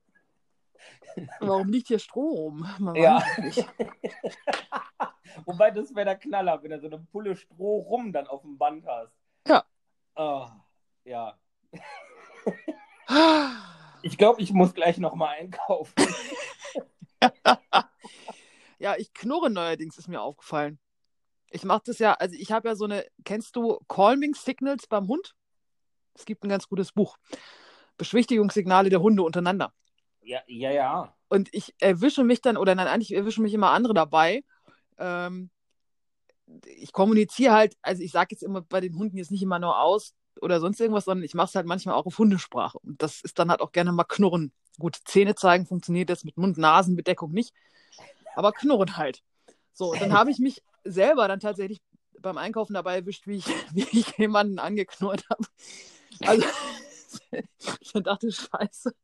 [1.41, 2.69] Warum liegt hier Strom?
[2.79, 3.23] Man ja.
[5.47, 8.59] Wobei, das wäre der Knaller, wenn du so eine Pulle Stroh rum dann auf dem
[8.59, 9.17] Band hast.
[9.49, 9.65] Ja.
[10.15, 10.47] Oh,
[11.05, 11.39] ja.
[14.03, 15.95] ich glaube, ich muss gleich nochmal einkaufen.
[18.79, 20.79] ja, ich knurre neuerdings, ist mir aufgefallen.
[21.55, 25.07] Ich mache das ja, also ich habe ja so eine, kennst du Calming Signals beim
[25.07, 25.37] Hund?
[26.15, 27.17] Es gibt ein ganz gutes Buch.
[27.97, 29.73] Beschwichtigungssignale der Hunde untereinander.
[30.21, 31.15] Ja, ja, ja.
[31.29, 34.43] Und ich erwische mich dann, oder nein, eigentlich erwische mich immer andere dabei.
[34.99, 35.51] Ähm,
[36.67, 39.81] ich kommuniziere halt, also ich sage jetzt immer bei den Hunden jetzt nicht immer nur
[39.81, 42.81] aus oder sonst irgendwas, sondern ich mache es halt manchmal auch auf Hundesprache.
[42.81, 44.53] Und das ist dann halt auch gerne mal Knurren.
[44.81, 47.55] Gut, Zähne zeigen funktioniert das mit Mund-Nasen-Bedeckung nicht,
[48.35, 49.23] aber Knurren halt.
[49.73, 51.81] So, und dann habe ich mich selber dann tatsächlich
[52.21, 55.45] beim Einkaufen dabei erwischt, wie ich, wie ich jemanden angeknurrt habe.
[56.21, 56.47] Also
[57.81, 58.95] ich dachte, scheiße,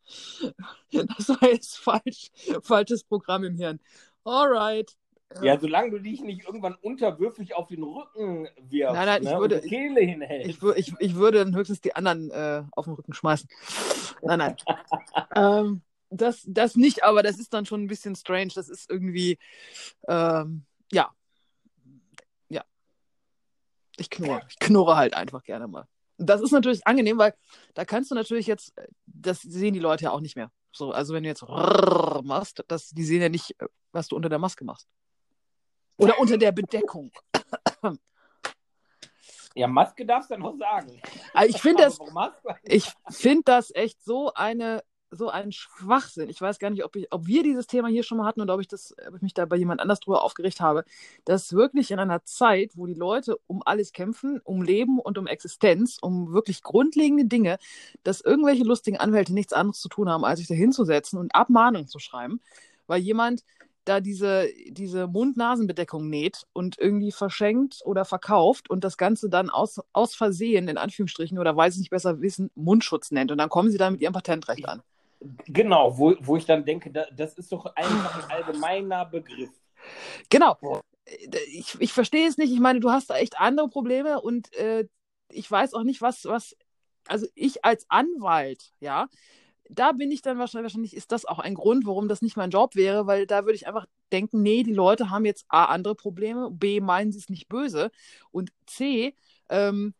[0.93, 2.31] das war jetzt falsch,
[2.63, 3.81] falsches Programm im Hirn.
[4.25, 4.97] Alright.
[5.43, 9.39] Ja, solange du dich nicht irgendwann unterwürfig auf den Rücken wirfst nein, nein, ich ne,
[9.39, 10.49] würde, und die Kehle hinhältst.
[10.51, 13.49] Ich, ich, ich, würde dann höchstens die anderen äh, auf den Rücken schmeißen.
[14.23, 14.57] Nein, nein.
[15.37, 18.51] ähm, das, das nicht, aber das ist dann schon ein bisschen strange.
[18.57, 19.39] Das ist irgendwie,
[20.09, 20.65] ähm.
[20.93, 21.13] Ja.
[24.01, 24.41] Ich knurre.
[24.49, 25.87] Ich knurre halt einfach gerne mal.
[26.17, 27.35] Das ist natürlich angenehm, weil
[27.75, 28.73] da kannst du natürlich jetzt,
[29.07, 30.51] das sehen die Leute ja auch nicht mehr.
[30.73, 31.45] So, also wenn du jetzt
[32.23, 33.55] machst, das, die sehen ja nicht,
[33.93, 34.89] was du unter der Maske machst.
[35.99, 37.13] Oder unter der Bedeckung.
[39.55, 41.03] Ja, Maske darfst du noch sagen.
[41.35, 41.99] Also ich finde das,
[42.63, 46.29] ich finde das echt so eine so ein Schwachsinn.
[46.29, 48.55] Ich weiß gar nicht, ob, ich, ob wir dieses Thema hier schon mal hatten oder
[48.55, 50.85] ob ich, das, ob ich mich da bei jemand anders drüber aufgeregt habe,
[51.25, 55.27] dass wirklich in einer Zeit, wo die Leute um alles kämpfen, um Leben und um
[55.27, 57.59] Existenz, um wirklich grundlegende Dinge,
[58.05, 61.89] dass irgendwelche lustigen Anwälte nichts anderes zu tun haben, als sich da hinzusetzen und Abmahnungen
[61.89, 62.41] zu schreiben,
[62.87, 63.45] weil jemand
[63.85, 69.81] da diese, diese Mund-Nasen-Bedeckung näht und irgendwie verschenkt oder verkauft und das Ganze dann aus,
[69.93, 73.33] aus Versehen, in Anführungsstrichen, oder weil sie nicht besser wissen, Mundschutz nennt.
[73.33, 74.83] Und dann kommen sie da mit ihrem Patentrecht an.
[75.47, 79.51] Genau, wo, wo ich dann denke, das ist doch einfach ein allgemeiner Begriff.
[80.29, 80.57] Genau.
[81.53, 82.53] Ich, ich verstehe es nicht.
[82.53, 84.87] Ich meine, du hast da echt andere Probleme und äh,
[85.31, 86.57] ich weiß auch nicht, was, was,
[87.07, 89.09] also ich als Anwalt, ja,
[89.69, 92.51] da bin ich dann wahrscheinlich, wahrscheinlich ist das auch ein Grund, warum das nicht mein
[92.51, 95.95] Job wäre, weil da würde ich einfach denken, nee, die Leute haben jetzt A, andere
[95.95, 97.91] Probleme, B, meinen sie es nicht böse
[98.33, 99.15] und C,
[99.49, 99.95] ähm,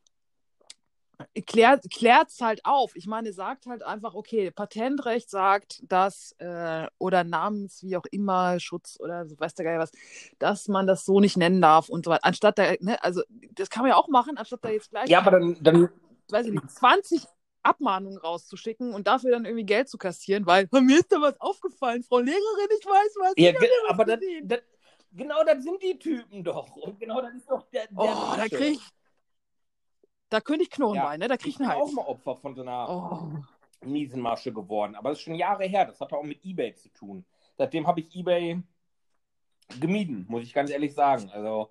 [1.47, 2.95] klärt es halt auf.
[2.97, 8.59] Ich meine, sagt halt einfach, okay, Patentrecht sagt, dass, äh, oder Namens, wie auch immer,
[8.61, 9.93] Schutz oder so, weiß der Geil was,
[10.39, 12.25] dass man das so nicht nennen darf und so weiter.
[12.25, 15.19] Anstatt da, ne, also das kann man ja auch machen, anstatt da jetzt gleich, Ja,
[15.19, 15.89] aber dann, dann
[16.29, 17.25] weiß ich nicht, 20
[17.63, 22.03] Abmahnungen rauszuschicken und dafür dann irgendwie Geld zu kassieren, weil mir ist da was aufgefallen,
[22.03, 23.35] Frau Lehrerin, ich weiß was.
[23.37, 24.61] ja, ge- was aber das, das,
[25.13, 26.75] genau das sind die Typen doch.
[26.77, 28.05] Und genau das ist doch der, der Oh,
[28.37, 28.57] da Masche.
[28.57, 28.81] krieg ich,
[30.31, 31.29] da könnte ich Knurrenbein, ne?
[31.29, 31.95] Da krieg Ich ich bin einen auch Hals.
[31.95, 33.87] mal Opfer von so einer Oh.
[33.87, 34.95] miesen Masche geworden.
[34.95, 35.85] Aber das ist schon Jahre her.
[35.85, 37.25] Das hatte auch mit Ebay zu tun.
[37.59, 38.63] Seitdem habe ich Ebay
[39.81, 41.31] gemieden, muss ich ganz ehrlich sagen.
[41.33, 41.71] Also,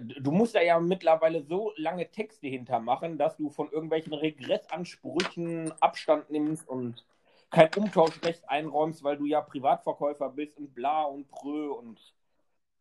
[0.00, 6.30] du musst da ja mittlerweile so lange Texte hintermachen, dass du von irgendwelchen Regressansprüchen Abstand
[6.30, 7.04] nimmst und
[7.50, 12.00] kein Umtauschrecht einräumst, weil du ja Privatverkäufer bist und bla und prö und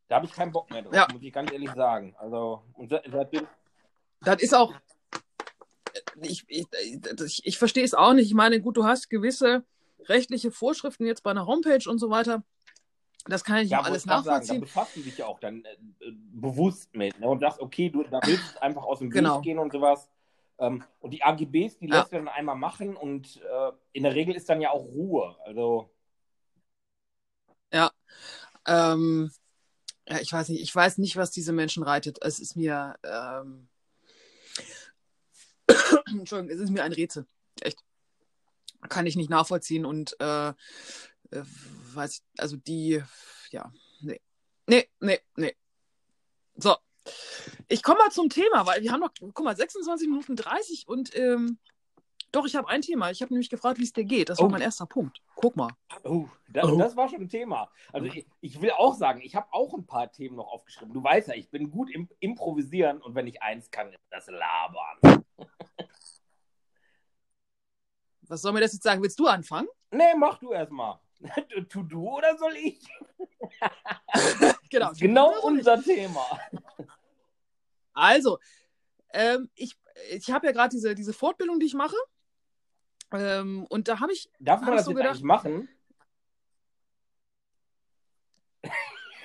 [0.08, 1.08] da habe ich keinen Bock mehr drauf, Ja.
[1.12, 2.16] muss ich ganz ehrlich sagen.
[2.18, 3.48] Also, und se- seitdem
[4.26, 4.74] Das ist auch.
[6.22, 6.66] Ich, ich,
[7.22, 8.28] ich, ich verstehe es auch nicht.
[8.28, 9.64] Ich meine, gut, du hast gewisse
[10.08, 12.44] rechtliche Vorschriften jetzt bei einer Homepage und so weiter.
[13.28, 14.62] Das kann ich Ja, alles grad sagen, da nachvollziehen.
[14.62, 18.22] befasst du dich ja auch dann äh, bewusst mit ne, und sagst, okay, du da
[18.24, 19.42] willst du einfach aus dem Weg Genau.
[19.42, 20.10] gehen und sowas.
[20.60, 22.00] Ähm, und die AGBs, die Ja.
[22.02, 25.36] lässt du dann einmal machen und äh, in der Regel ist dann ja auch Ruhe.
[25.44, 25.90] Also,
[28.68, 29.32] Ähm,
[30.08, 32.20] ja, ich weiß nicht, ich weiß nicht, was diese Menschen reitet.
[32.22, 33.68] Es ist mir, ähm,
[36.08, 37.26] Entschuldigung, es ist mir ein Rätsel.
[37.62, 37.80] Echt.
[38.90, 40.54] Kann ich nicht nachvollziehen und äh, äh,
[41.94, 43.02] weiß also die,
[43.50, 44.22] ja, nee.
[44.68, 45.56] Nee, nee, nee.
[46.56, 46.76] So.
[47.68, 51.16] Ich komme mal zum Thema, weil wir haben noch, guck mal, 26 Minuten 30 und
[51.16, 51.60] ähm,
[52.36, 53.10] doch, ich habe ein Thema.
[53.12, 54.30] Ich habe nämlich gefragt, wie es dir geht.
[54.30, 54.50] Das war Oh.
[54.50, 55.22] mein erster Punkt.
[55.36, 55.70] Guck mal.
[56.04, 56.78] oh, das, Oh.
[56.78, 57.70] das war schon ein Thema.
[57.94, 60.94] Also, ich, ich will auch sagen, ich habe auch ein paar Themen noch aufgeschrieben.
[60.94, 64.28] Du weißt ja, ich bin gut im Improvisieren und wenn ich eins kann, ist das
[64.28, 65.24] Labern.
[68.28, 69.02] Was soll mir das jetzt sagen?
[69.04, 69.68] Willst du anfangen?
[69.92, 71.00] Nee, mach du erstmal.
[71.70, 72.80] Tu du oder soll ich?
[74.70, 74.92] Genau.
[75.00, 75.44] Genau ich.
[75.44, 76.26] unser Thema.
[77.94, 78.40] Also,
[79.14, 79.78] ähm, ich,
[80.10, 81.96] ich habe ja gerade diese, diese Fortbildung, die ich mache.
[83.12, 85.70] Ähm, und da habe ich, Darf man Hab das so jetzt gedacht- eigentlich machen?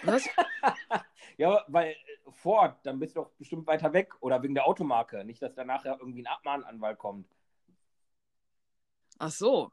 [0.02, 0.28] was?
[1.36, 1.96] Ja, weil äh,
[2.32, 5.24] Ford, dann bist du doch bestimmt weiter weg oder wegen der Automarke.
[5.24, 7.26] Nicht, dass da nachher irgendwie ein Abmahnanwalt kommt.
[9.18, 9.72] Ach so.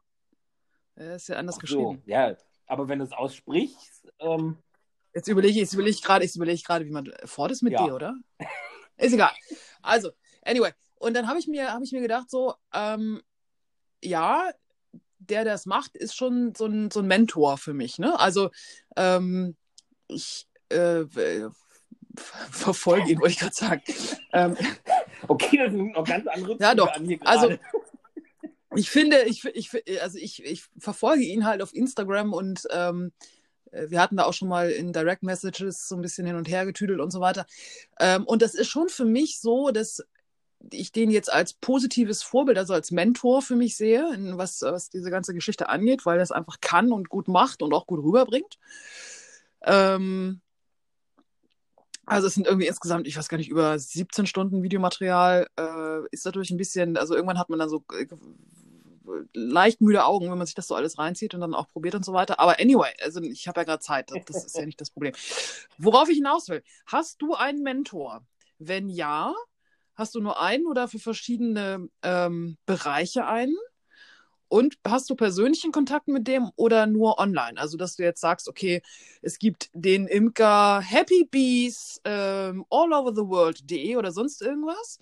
[0.96, 2.02] Ja, ist ja anders Ach geschrieben.
[2.06, 2.34] so, ja.
[2.66, 4.56] Aber wenn du es aussprichst, ähm,
[5.14, 7.74] Jetzt überlege ich, jetzt überlege ich gerade, überlege ich gerade, wie man Ford ist mit
[7.74, 7.84] Ja.
[7.86, 8.14] D, oder?
[8.96, 9.32] Ist egal.
[9.82, 10.72] Also, anyway.
[10.96, 13.22] Und dann habe ich mir, habe ich mir gedacht, so, ähm,
[14.02, 14.50] ja,
[15.18, 17.98] der, der das macht, ist schon so ein, so ein Mentor für mich.
[17.98, 18.18] Ne?
[18.18, 18.50] Also,
[18.96, 19.56] ähm,
[20.06, 21.04] ich äh,
[22.50, 23.82] verfolge ihn, wollte ich gerade sagen.
[24.32, 24.56] ähm,
[25.26, 26.92] okay, das sind noch ganz andere Ja, Züge doch.
[26.94, 27.56] an hier Also,
[28.74, 29.70] ich finde, ich, ich,
[30.02, 33.12] also ich, ich verfolge ihn halt auf Instagram und ähm,
[33.70, 36.48] äh, wir hatten da auch schon mal in Direct Messages so ein bisschen hin und
[36.48, 37.46] her getüdelt und so weiter.
[38.00, 40.04] Ähm, und das ist schon für mich so, dass
[40.70, 44.04] ich den jetzt als positives Vorbild, also als Mentor für mich sehe,
[44.36, 47.72] was, was diese ganze Geschichte angeht, weil er es einfach kann und gut macht und
[47.72, 48.58] auch gut rüberbringt.
[49.62, 50.40] Ähm,
[52.06, 55.46] also es sind irgendwie insgesamt, ich weiß gar nicht, über 17 Stunden Videomaterial.
[55.58, 58.06] Äh, ist natürlich ein bisschen, also irgendwann hat man dann so äh,
[59.34, 62.04] leicht müde Augen, wenn man sich das so alles reinzieht und dann auch probiert und
[62.04, 62.40] so weiter.
[62.40, 65.12] Aber anyway, also ich habe ja gerade Zeit, das ist ja nicht das Problem.
[65.76, 68.22] Worauf ich hinaus will, hast du einen Mentor?
[68.58, 69.34] Wenn ja,
[69.98, 73.56] hast du nur einen oder für verschiedene ähm, Bereiche einen?
[74.46, 77.60] Und hast du persönlichen Kontakt mit dem oder nur online?
[77.60, 78.80] Also, dass du jetzt sagst, okay,
[79.20, 84.98] es gibt den Imker Happy Bees ähm, all over the world.de oder sonst irgendwas.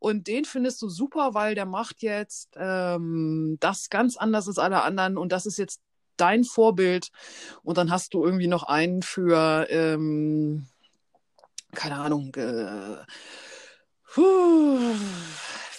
[0.00, 4.82] Und den findest du super, weil der macht jetzt ähm, das ganz anders als alle
[4.82, 5.80] anderen und das ist jetzt
[6.16, 7.10] dein Vorbild.
[7.62, 10.66] Und dann hast du irgendwie noch einen für, ähm,
[11.74, 12.96] keine Ahnung, äh,
[14.18, 14.94] puh,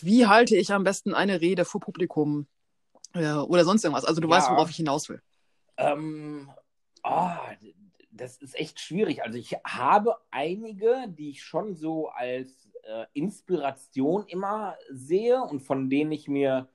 [0.02, 2.48] wie halte ich am besten eine Rede vor Publikum
[3.14, 4.06] äh, oder sonst irgendwas.
[4.06, 4.36] Also du Ja.
[4.36, 5.22] weißt, worauf ich hinaus will.
[5.78, 6.50] Ähm,
[7.04, 7.38] ah,
[8.12, 9.24] das ist echt schwierig.
[9.24, 15.90] Also ich habe einige, die ich schon so als äh, Inspiration immer sehe und von
[15.90, 16.70] denen ich mir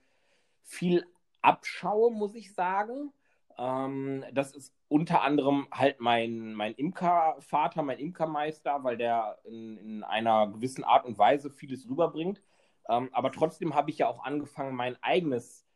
[0.63, 1.07] viel
[1.43, 3.13] abschaue, muss ich sagen.
[3.59, 10.03] Ähm, das ist unter anderem halt mein, mein Imkervater, mein Imkermeister, weil der in, in
[10.03, 12.43] einer gewissen Art und Weise vieles rüberbringt.
[12.89, 15.67] Ähm, aber trotzdem habe ich ja auch angefangen, mein eigenes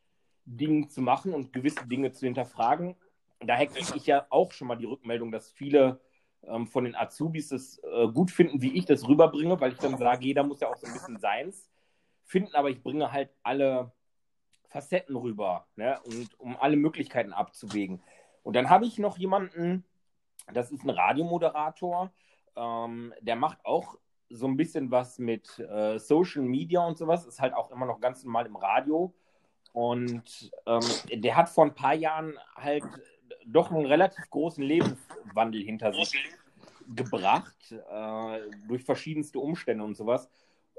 [0.45, 2.95] Ding zu machen und gewisse Dinge zu hinterfragen.
[3.39, 6.01] Daher kriege ich ja auch schon mal die Rückmeldung, dass viele
[6.43, 9.97] ähm, von den Azubis es äh, gut finden, wie ich das rüberbringe, weil ich dann
[9.97, 11.69] sage, jeder muss ja auch so ein bisschen seins
[12.29, 13.91] finden aber, ich bringe halt alle
[14.69, 15.99] Facetten rüber, ne?
[16.05, 18.01] Und um alle Möglichkeiten abzuwägen.
[18.43, 19.83] Und dann habe ich noch jemanden,
[20.53, 22.11] das ist ein Radiomoderator,
[22.55, 23.97] ähm, der macht auch
[24.29, 27.99] so ein bisschen was mit äh, Social Media und sowas, ist halt auch immer noch
[27.99, 29.13] ganz normal im Radio.
[29.73, 32.83] Und ähm, der hat vor ein paar Jahren halt
[33.45, 36.13] doch einen relativ großen Lebenswandel hinter sich
[36.95, 40.29] gebracht, äh, durch verschiedenste Umstände und sowas.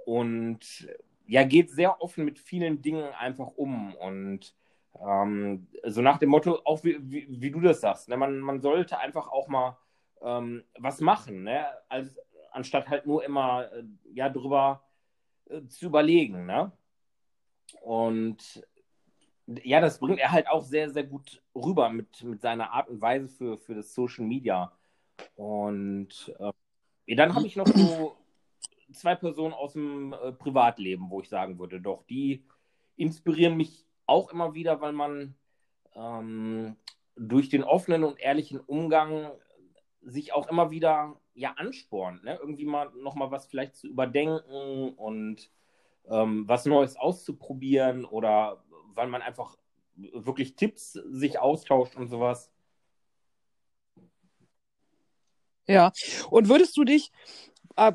[0.06, 0.88] Und
[1.30, 3.94] ja, geht sehr offen mit vielen Dingen einfach um.
[3.94, 4.52] Und
[5.00, 8.16] ähm, so nach dem Motto, auch wie, wie, wie du das sagst, ne?
[8.16, 9.78] man, man sollte einfach auch mal
[10.22, 11.66] ähm, was machen, ne?
[11.88, 12.18] Als,
[12.50, 14.82] anstatt halt nur immer äh, ja, drüber
[15.48, 16.46] äh, zu überlegen.
[16.46, 16.72] Ne?
[17.80, 18.66] Und
[19.46, 23.00] ja, das bringt er halt auch sehr, sehr gut rüber mit, mit seiner Art und
[23.00, 24.72] Weise für, für das Social Media.
[25.36, 26.34] Und
[27.06, 28.16] äh, dann habe ich noch so
[28.92, 32.44] zwei Personen aus dem äh, Privatleben, wo ich sagen würde, doch, die
[32.96, 35.34] inspirieren mich auch immer wieder, weil man
[35.94, 36.76] ähm,
[37.16, 39.30] durch den offenen und ehrlichen Umgang
[40.02, 42.38] sich auch immer wieder ja anspornt, ne?
[42.40, 45.50] irgendwie mal nochmal was vielleicht zu überdenken und
[46.08, 48.62] ähm, was Neues auszuprobieren oder
[48.94, 49.56] weil man einfach
[49.94, 52.50] wirklich Tipps sich austauscht und sowas.
[55.66, 55.92] Ja,
[56.30, 57.12] und würdest du dich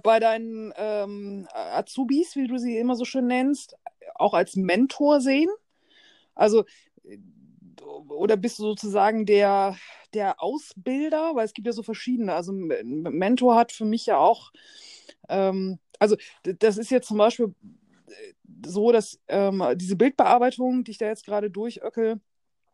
[0.01, 3.77] bei deinen ähm, Azubis, wie du sie immer so schön nennst,
[4.15, 5.49] auch als Mentor sehen?
[6.33, 6.65] Also,
[8.07, 9.77] oder bist du sozusagen der,
[10.13, 11.35] der Ausbilder?
[11.35, 12.33] Weil es gibt ja so verschiedene.
[12.33, 14.51] Also, Mentor hat für mich ja auch,
[15.29, 17.53] ähm, also, das ist jetzt zum Beispiel
[18.07, 18.33] äh,
[18.65, 22.19] so, dass ähm, diese Bildbearbeitung, die ich da jetzt gerade durchöckel,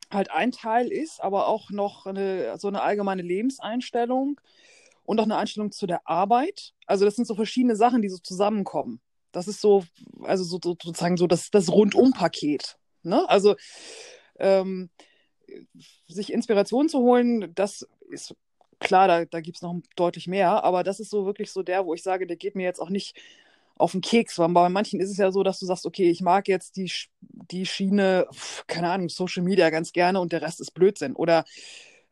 [0.09, 4.39] halt ein Teil ist, aber auch noch eine, so eine allgemeine Lebenseinstellung
[5.11, 6.71] und auch eine Einstellung zu der Arbeit.
[6.85, 9.01] Also das sind so verschiedene Sachen, die so zusammenkommen.
[9.33, 9.83] Das ist so,
[10.23, 12.77] also so, so, sozusagen so das, das Rundum-Paket.
[13.03, 13.27] Ne?
[13.27, 13.57] Also
[14.39, 14.89] ähm,
[16.07, 18.37] sich Inspiration zu holen, das ist
[18.79, 21.85] klar, da, da gibt es noch deutlich mehr, aber das ist so wirklich so der,
[21.85, 23.19] wo ich sage, der geht mir jetzt auch nicht
[23.75, 26.21] auf den Keks, weil bei manchen ist es ja so, dass du sagst, okay, ich
[26.21, 28.27] mag jetzt die, die Schiene,
[28.67, 31.17] keine Ahnung, Social Media ganz gerne und der Rest ist Blödsinn.
[31.17, 31.43] Oder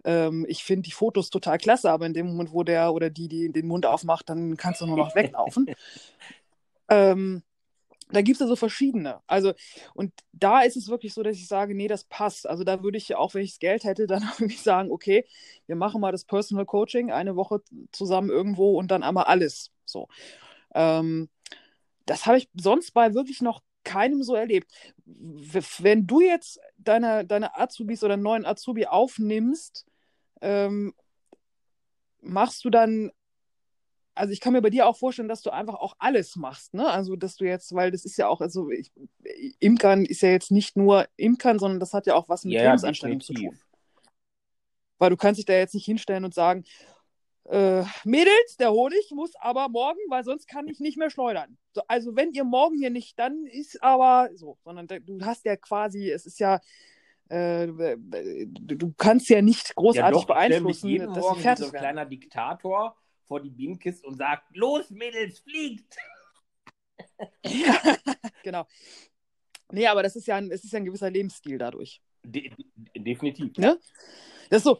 [0.04, 3.28] ähm, ich finde die Fotos total klasse, aber in dem Moment, wo der oder die,
[3.28, 5.68] die den Mund aufmacht, dann kannst du nur noch weglaufen.
[6.90, 7.44] ähm,
[8.12, 9.22] da gibt es ja so verschiedene.
[9.28, 9.54] Also,
[9.94, 12.50] und da ist es wirklich so, dass ich sage, nee, das passt.
[12.50, 15.26] Also da würde ich auch, wenn ich das Geld hätte, dann würde ich sagen, okay,
[15.68, 19.72] wir machen mal das Personal Coaching eine Woche zusammen irgendwo und dann einmal alles.
[19.86, 20.08] So.
[20.74, 21.30] Ähm,
[22.06, 24.72] das habe ich sonst bei wirklich noch keinem so erlebt.
[25.06, 29.86] Wenn du jetzt deine, deine Azubis oder neuen Azubi aufnimmst,
[30.42, 30.94] ähm,
[32.22, 33.12] machst du dann,
[34.16, 36.90] also ich kann mir bei dir auch vorstellen, dass du einfach auch alles machst, ne?
[36.90, 38.92] Also, dass du jetzt, weil das ist ja auch, also ich,
[39.60, 42.64] Imkern ist ja jetzt nicht nur Imkern, sondern das hat ja auch was mit ja,
[42.64, 43.58] Lebensanstellung zu tun.
[44.98, 46.66] Weil du kannst dich da jetzt nicht hinstellen und sagen,
[47.46, 51.58] äh, Mädels, der Honig muss aber morgen, weil sonst kann ich nicht mehr schleudern.
[51.74, 55.56] So, also wenn ihr morgen hier nicht, dann ist aber so, sondern du hast ja
[55.56, 56.60] quasi, es ist ja,
[57.30, 57.68] äh,
[58.48, 62.06] du kannst ja nicht großartig ja doch, beeinflussen, jeden dass morgen fertig so ein kleiner
[62.06, 62.96] Diktator
[63.28, 65.96] vor die Bienenkiste und sagt, los Mädels, fliegt!
[67.46, 67.76] ja,
[68.44, 68.66] genau.
[69.72, 72.02] Nee, aber das ist ja ein, es ist ja ein gewisser Lebensstil dadurch.
[72.24, 72.52] De
[72.98, 73.56] definitiv.
[73.58, 73.80] Ne?
[74.50, 74.80] Das ist so,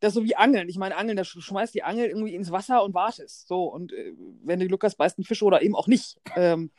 [0.00, 0.68] das ist so wie Angeln.
[0.68, 3.48] Ich meine, Angeln, da schmeißt die Angel irgendwie ins Wasser und wartest.
[3.48, 4.12] So, und äh,
[4.44, 6.18] wenn du Lukas beißt einen Fisch oder eben auch nicht.
[6.36, 6.70] Ähm,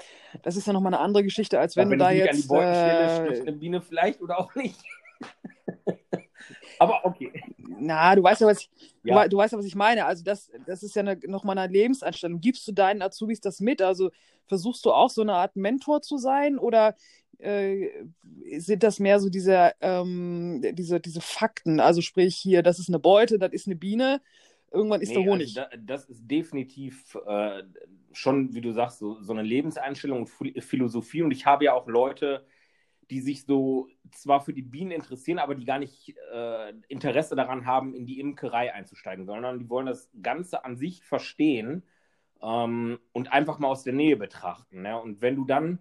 [0.41, 2.29] das ist ja nochmal eine andere Geschichte, als wenn, wenn du da jetzt.
[2.29, 4.79] An die stelle, äh, eine Biene vielleicht oder auch nicht.
[6.79, 7.31] Aber okay.
[7.57, 8.69] Na, du weißt ja, was ich,
[9.03, 9.23] ja.
[9.23, 10.05] Du, du, weißt ja, was ich meine.
[10.05, 12.39] Also das, das ist ja eine, nochmal eine Lebensanstellung.
[12.39, 13.81] Gibst du deinen Azubis das mit?
[13.81, 14.11] Also
[14.47, 16.95] versuchst du auch so eine Art Mentor zu sein oder
[17.37, 17.89] äh,
[18.57, 21.79] sind das mehr so diese, ähm, diese, diese Fakten?
[21.79, 24.21] Also sprich hier, das ist eine Beute, das ist eine Biene,
[24.71, 25.57] irgendwann ist nee, der Honig.
[25.57, 27.63] Also da, das ist definitiv äh,
[28.11, 30.29] schon, wie du sagst, so, so eine Lebenseinstellung und
[30.63, 31.21] Philosophie.
[31.21, 32.45] Und ich habe ja auch Leute,
[33.09, 37.65] die sich so zwar für die Bienen interessieren, aber die gar nicht äh, Interesse daran
[37.65, 41.83] haben, in die Imkerei einzusteigen, sondern die wollen das Ganze an sich verstehen
[42.41, 44.83] ähm, und einfach mal aus der Nähe betrachten.
[44.83, 44.99] Ne?
[44.99, 45.79] Und wenn du dann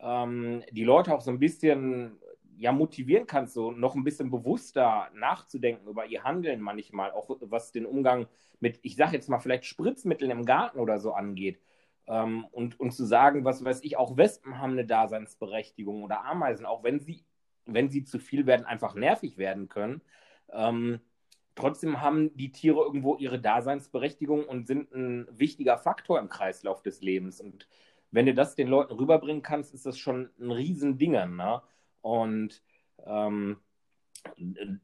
[0.00, 2.18] ähm, die Leute auch so ein bisschen
[2.56, 7.72] ja, motivieren kannst, so noch ein bisschen bewusster nachzudenken über ihr Handeln manchmal, auch was
[7.72, 8.26] den Umgang
[8.60, 11.58] mit, ich sage jetzt mal, vielleicht Spritzmitteln im Garten oder so angeht.
[12.06, 16.66] Ähm, und, und zu sagen, was weiß ich, auch Wespen haben eine Daseinsberechtigung oder Ameisen,
[16.66, 17.24] auch wenn sie,
[17.66, 20.02] wenn sie zu viel werden, einfach nervig werden können.
[20.50, 21.00] Ähm,
[21.54, 27.00] trotzdem haben die Tiere irgendwo ihre Daseinsberechtigung und sind ein wichtiger Faktor im Kreislauf des
[27.02, 27.40] Lebens.
[27.40, 27.68] Und
[28.10, 31.12] wenn du das den Leuten rüberbringen kannst, ist das schon ein Riesending.
[31.12, 31.62] Ne?
[32.00, 32.62] Und
[33.04, 33.58] ähm,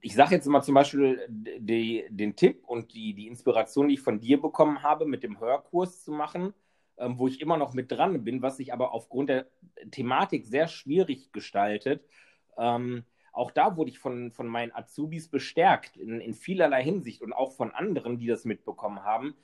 [0.00, 4.00] ich sage jetzt mal zum Beispiel die, den Tipp und die, die Inspiration, die ich
[4.00, 6.54] von dir bekommen habe, mit dem Hörkurs zu machen,
[6.98, 9.46] ähm, wo ich immer noch mit dran bin, was sich aber aufgrund der
[9.90, 12.04] Thematik sehr schwierig gestaltet.
[12.56, 17.32] Ähm, auch da wurde ich von, von meinen Azubis bestärkt in, in vielerlei Hinsicht und
[17.32, 19.36] auch von anderen, die das mitbekommen haben,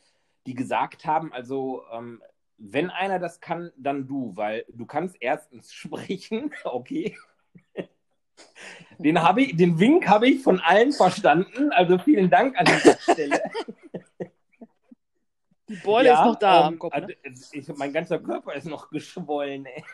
[0.46, 2.20] die gesagt haben, also ähm,
[2.58, 7.16] wenn einer das kann, dann du, weil du kannst erstens sprechen, okay.
[8.98, 13.40] Den, ich, den Wink habe ich von allen verstanden, also vielen Dank an dieser Stelle.
[15.68, 16.94] Die Beule ja, ist noch da ähm, am Kopf.
[16.96, 17.16] Ne?
[17.24, 19.66] Also, ich, mein ganzer Körper ist noch geschwollen.
[19.66, 19.84] Ey.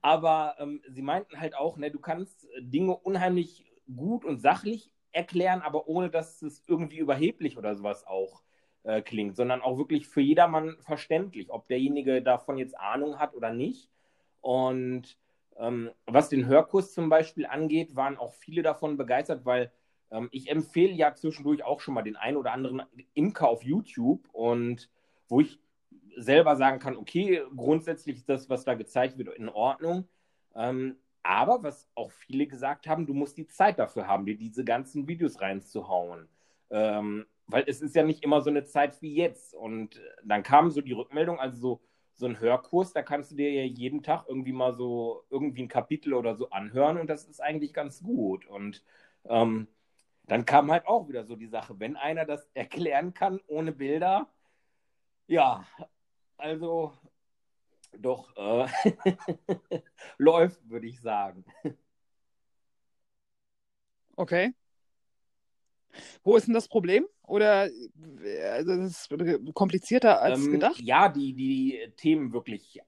[0.00, 3.64] Aber ähm, sie meinten halt auch, ne, du kannst Dinge unheimlich
[3.94, 8.42] gut und sachlich erklären, aber ohne dass es irgendwie überheblich oder sowas auch
[8.82, 13.52] äh, klingt, sondern auch wirklich für jedermann verständlich, ob derjenige davon jetzt Ahnung hat oder
[13.52, 13.88] nicht.
[14.40, 15.16] Und
[15.56, 19.72] ähm, was den Hörkurs zum Beispiel angeht, waren auch viele davon begeistert, weil
[20.30, 22.82] ich empfehle ja zwischendurch auch schon mal den einen oder anderen
[23.14, 24.90] Imker auf YouTube und
[25.28, 25.58] wo ich
[26.16, 30.06] selber sagen kann, okay, grundsätzlich ist das, was da gezeigt wird, in Ordnung.
[30.54, 34.64] Ähm, aber was auch viele gesagt haben, du musst die Zeit dafür haben, dir diese
[34.64, 36.28] ganzen Videos reinzuhauen.
[36.70, 39.54] Ähm, weil es ist ja nicht immer so eine Zeit wie jetzt.
[39.54, 41.80] Und dann kam so die Rückmeldung, also so,
[42.14, 45.68] so ein Hörkurs, da kannst du dir ja jeden Tag irgendwie mal so irgendwie ein
[45.68, 48.46] Kapitel oder so anhören und das ist eigentlich ganz gut.
[48.46, 48.84] Und
[49.24, 49.66] ähm,
[50.26, 54.28] dann kam halt auch wieder so die Sache, wenn einer das erklären kann ohne Bilder,
[55.26, 55.66] ja,
[56.36, 56.92] also
[57.98, 58.66] doch äh,
[60.18, 61.44] läuft, würde ich sagen.
[64.16, 64.54] Okay.
[66.24, 67.06] Wo ist denn das Problem?
[67.22, 67.70] Oder
[68.52, 70.80] also das ist komplizierter als ähm, gedacht?
[70.80, 72.80] Ja, die, die Themen wirklich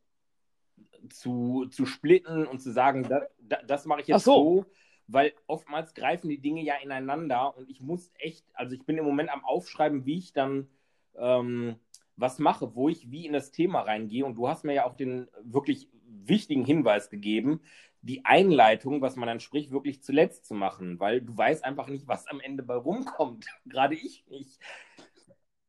[1.10, 4.34] zu, zu splitten und zu sagen, das, das mache ich jetzt so.
[4.34, 4.66] so,
[5.08, 9.04] weil oftmals greifen die Dinge ja ineinander und ich muss echt, also ich bin im
[9.04, 10.68] Moment am Aufschreiben, wie ich dann
[11.16, 11.76] ähm,
[12.16, 14.24] was mache, wo ich wie in das Thema reingehe.
[14.24, 17.60] Und du hast mir ja auch den wirklich wichtigen Hinweis gegeben,
[18.02, 22.06] die Einleitung, was man dann spricht, wirklich zuletzt zu machen, weil du weißt einfach nicht,
[22.06, 23.46] was am Ende bei rumkommt.
[23.66, 24.58] Gerade ich nicht.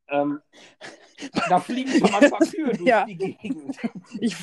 [0.08, 0.40] Ähm,
[1.48, 3.04] da fliegen schon mal Papier durch ja.
[3.04, 3.76] die Gegend.
[4.20, 4.36] Ich,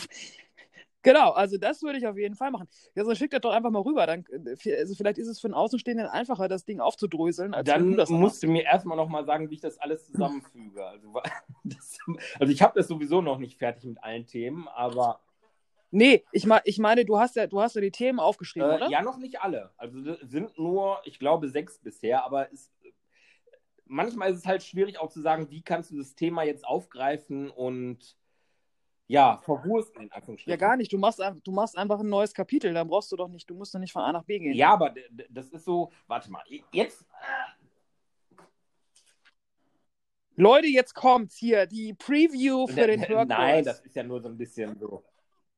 [1.06, 2.68] Genau, also das würde ich auf jeden Fall machen.
[2.96, 4.08] Ja, so schick das doch einfach mal rüber.
[4.08, 7.56] Dann, äh, also vielleicht ist es für einen Außenstehenden einfacher, das Ding aufzudröseln.
[7.64, 10.84] Dann musst du mir erstmal noch mal sagen, wie ich das alles zusammenfüge.
[10.84, 11.14] Also,
[11.64, 12.00] das,
[12.40, 15.20] also ich habe das sowieso noch nicht fertig mit allen Themen, aber.
[15.92, 18.76] Nee, ich, mein, ich meine, du hast ja, du hast ja die Themen aufgeschrieben, äh,
[18.76, 18.90] oder?
[18.90, 19.70] Ja, noch nicht alle.
[19.78, 22.72] Also sind nur, ich glaube, sechs bisher, aber es,
[23.86, 27.52] manchmal ist es halt schwierig auch zu sagen, wie kannst du das Thema jetzt aufgreifen
[27.52, 28.18] und
[29.08, 30.50] ja, verwursten in Anführungsstrichen.
[30.52, 30.92] Ja, gar nicht.
[30.92, 32.74] Du machst, du machst einfach ein neues Kapitel.
[32.74, 34.54] Dann brauchst du doch nicht, du musst doch nicht von A nach B gehen.
[34.54, 34.94] Ja, aber
[35.30, 37.06] das ist so, warte mal, jetzt.
[40.38, 43.28] Leute, jetzt kommt's hier, die Preview für den Hörkurs.
[43.28, 45.04] Nein, das ist ja nur so ein bisschen so.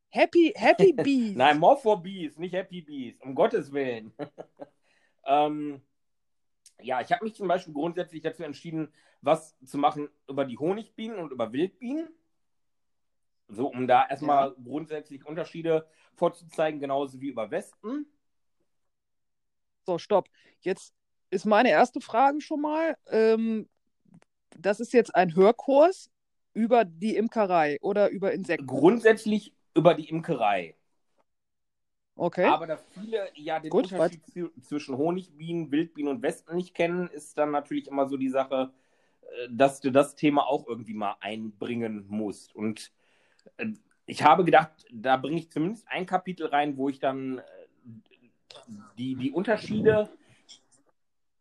[0.10, 1.36] Happy, Happy Bees.
[1.36, 4.14] Nein, more for Bees, nicht Happy Bees, um Gottes Willen.
[5.26, 5.82] ähm,
[6.82, 11.18] ja, ich habe mich zum Beispiel grundsätzlich dazu entschieden, was zu machen über die Honigbienen
[11.18, 12.10] und über Wildbienen.
[13.50, 14.56] So, um da erstmal ja.
[14.64, 18.06] grundsätzlich Unterschiede vorzuzeigen, genauso wie über Wespen.
[19.86, 20.28] So, stopp.
[20.60, 20.94] Jetzt
[21.30, 22.98] ist meine erste Frage schon mal.
[23.08, 23.70] Ähm,
[24.58, 26.10] das ist jetzt ein Hörkurs
[26.54, 28.68] über die Imkerei oder über Insekten?
[28.68, 30.76] Grundsätzlich über die Imkerei.
[32.16, 32.46] Okay.
[32.46, 34.24] Aber da viele ja den Gut, Unterschied
[34.64, 38.74] zwischen Honigbienen, Wildbienen und Wespen nicht kennen, ist dann natürlich immer so die Sache,
[39.22, 42.56] äh, dass du das Thema auch irgendwie mal einbringen musst.
[42.56, 42.92] Und
[44.06, 47.44] ich habe gedacht, da bringe ich zumindest ein Kapitel rein, wo ich dann äh,
[48.98, 50.10] die, die Unterschiede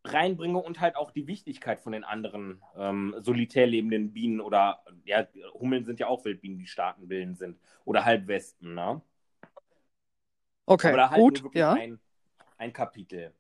[0.05, 5.27] reinbringe und halt auch die Wichtigkeit von den anderen ähm, solitär lebenden Bienen oder ja,
[5.55, 9.01] Hummeln sind ja auch Wildbienen, die Staatenbilden sind oder Halbwespen, ne?
[10.67, 11.73] Okay, Aber da halt gut, ja.
[11.73, 12.01] ein,
[12.59, 13.33] ein Kapitel.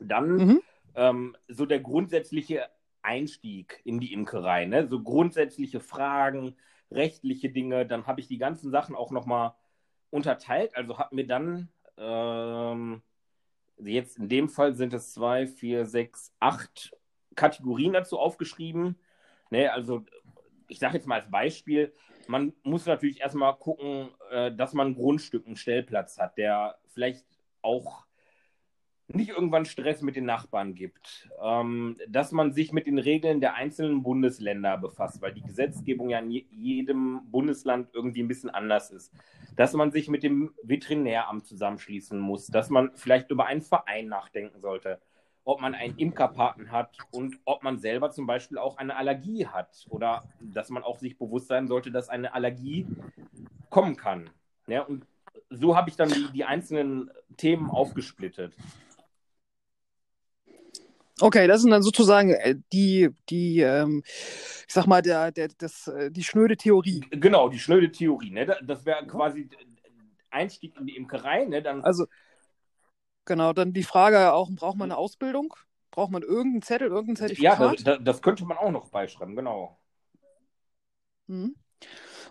[0.00, 0.62] Dann mhm.
[0.96, 2.68] ähm, so der grundsätzliche
[3.02, 4.88] Einstieg in die Imkerei, ne?
[4.88, 6.56] So grundsätzliche Fragen,
[6.94, 7.86] rechtliche Dinge.
[7.86, 9.54] Dann habe ich die ganzen Sachen auch nochmal
[10.10, 10.76] unterteilt.
[10.76, 13.02] Also habe mir dann, ähm,
[13.78, 16.96] jetzt in dem Fall sind es zwei, vier, sechs, acht
[17.34, 18.98] Kategorien dazu aufgeschrieben.
[19.50, 20.04] Ne, also
[20.68, 21.92] ich sage jetzt mal als Beispiel,
[22.26, 27.26] man muss natürlich erstmal gucken, äh, dass man ein Grundstück, einen Stellplatz hat, der vielleicht
[27.60, 28.06] auch
[29.14, 33.54] nicht irgendwann Stress mit den Nachbarn gibt, ähm, dass man sich mit den Regeln der
[33.54, 39.12] einzelnen Bundesländer befasst, weil die Gesetzgebung ja in jedem Bundesland irgendwie ein bisschen anders ist,
[39.56, 44.60] dass man sich mit dem Veterinäramt zusammenschließen muss, dass man vielleicht über einen Verein nachdenken
[44.60, 45.00] sollte,
[45.44, 49.86] ob man einen Imkerpaten hat und ob man selber zum Beispiel auch eine Allergie hat
[49.88, 52.86] oder dass man auch sich bewusst sein sollte, dass eine Allergie
[53.70, 54.30] kommen kann.
[54.66, 55.04] Ja, und
[55.50, 58.54] so habe ich dann die, die einzelnen Themen aufgesplittet.
[61.22, 65.86] Okay, das sind dann sozusagen äh, die, die ähm, ich sag mal, der, der, das,
[65.86, 67.04] äh, die schnöde Theorie.
[67.10, 68.30] Genau, die schnöde Theorie.
[68.30, 68.44] Ne?
[68.44, 69.48] Das wäre quasi
[70.30, 71.44] Einstieg in die Imkerei.
[71.44, 71.62] Ne?
[71.62, 72.06] Dann also,
[73.24, 75.54] genau, dann die Frage auch, braucht man eine Ausbildung?
[75.92, 77.60] Braucht man irgendeinen Zettel, irgendein Zertifikat?
[77.60, 79.78] Ja, das, das, könnte man auch noch beischreiben, genau.
[81.28, 81.54] Mhm.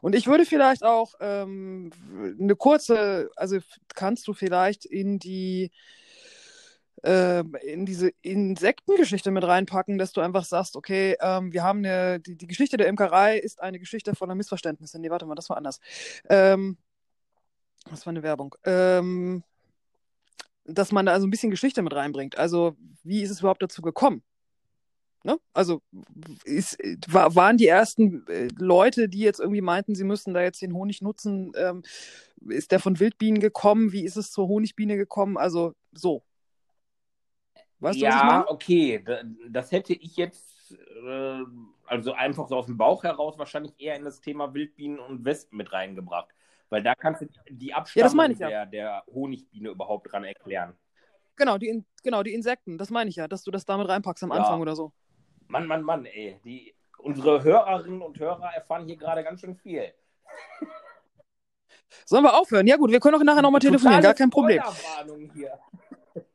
[0.01, 1.91] Und ich würde vielleicht auch ähm,
[2.39, 3.59] eine kurze, also
[3.95, 5.71] kannst du vielleicht in die
[7.03, 12.19] ähm, in diese Insektengeschichte mit reinpacken, dass du einfach sagst, okay, ähm, wir haben eine,
[12.19, 14.99] die, die Geschichte der Imkerei ist eine Geschichte voller Missverständnisse.
[14.99, 15.79] Nee, warte mal, das war anders.
[16.29, 16.77] Ähm,
[17.89, 18.55] das war eine Werbung.
[18.65, 19.43] Ähm,
[20.65, 22.37] dass man da also ein bisschen Geschichte mit reinbringt.
[22.37, 24.23] Also, wie ist es überhaupt dazu gekommen?
[25.23, 25.39] Ne?
[25.53, 25.81] Also
[26.45, 26.77] ist,
[27.07, 30.73] war, waren die ersten äh, Leute, die jetzt irgendwie meinten, sie müssten da jetzt den
[30.73, 31.83] Honig nutzen, ähm,
[32.49, 33.91] ist der von Wildbienen gekommen?
[33.91, 35.37] Wie ist es zur Honigbiene gekommen?
[35.37, 36.23] Also so.
[37.81, 39.03] Weißt ja, okay.
[39.49, 41.39] Das hätte ich jetzt, äh,
[41.85, 45.57] also einfach so aus dem Bauch heraus, wahrscheinlich eher in das Thema Wildbienen und Wespen
[45.57, 46.29] mit reingebracht.
[46.69, 50.77] Weil da kannst du die Abstammung ja, der, der, Honigbiene überhaupt dran erklären.
[51.35, 54.29] Genau die, genau, die Insekten, das meine ich ja, dass du das damit reinpackst am
[54.29, 54.37] ja.
[54.37, 54.93] Anfang oder so.
[55.47, 56.39] Mann, Mann, Mann, ey.
[56.45, 59.91] Die, unsere Hörerinnen und Hörer erfahren hier gerade ganz schön viel.
[62.05, 62.67] Sollen wir aufhören?
[62.67, 64.61] Ja gut, wir können auch nachher nochmal telefonieren, gar kein Problem.
[65.33, 65.59] Hier.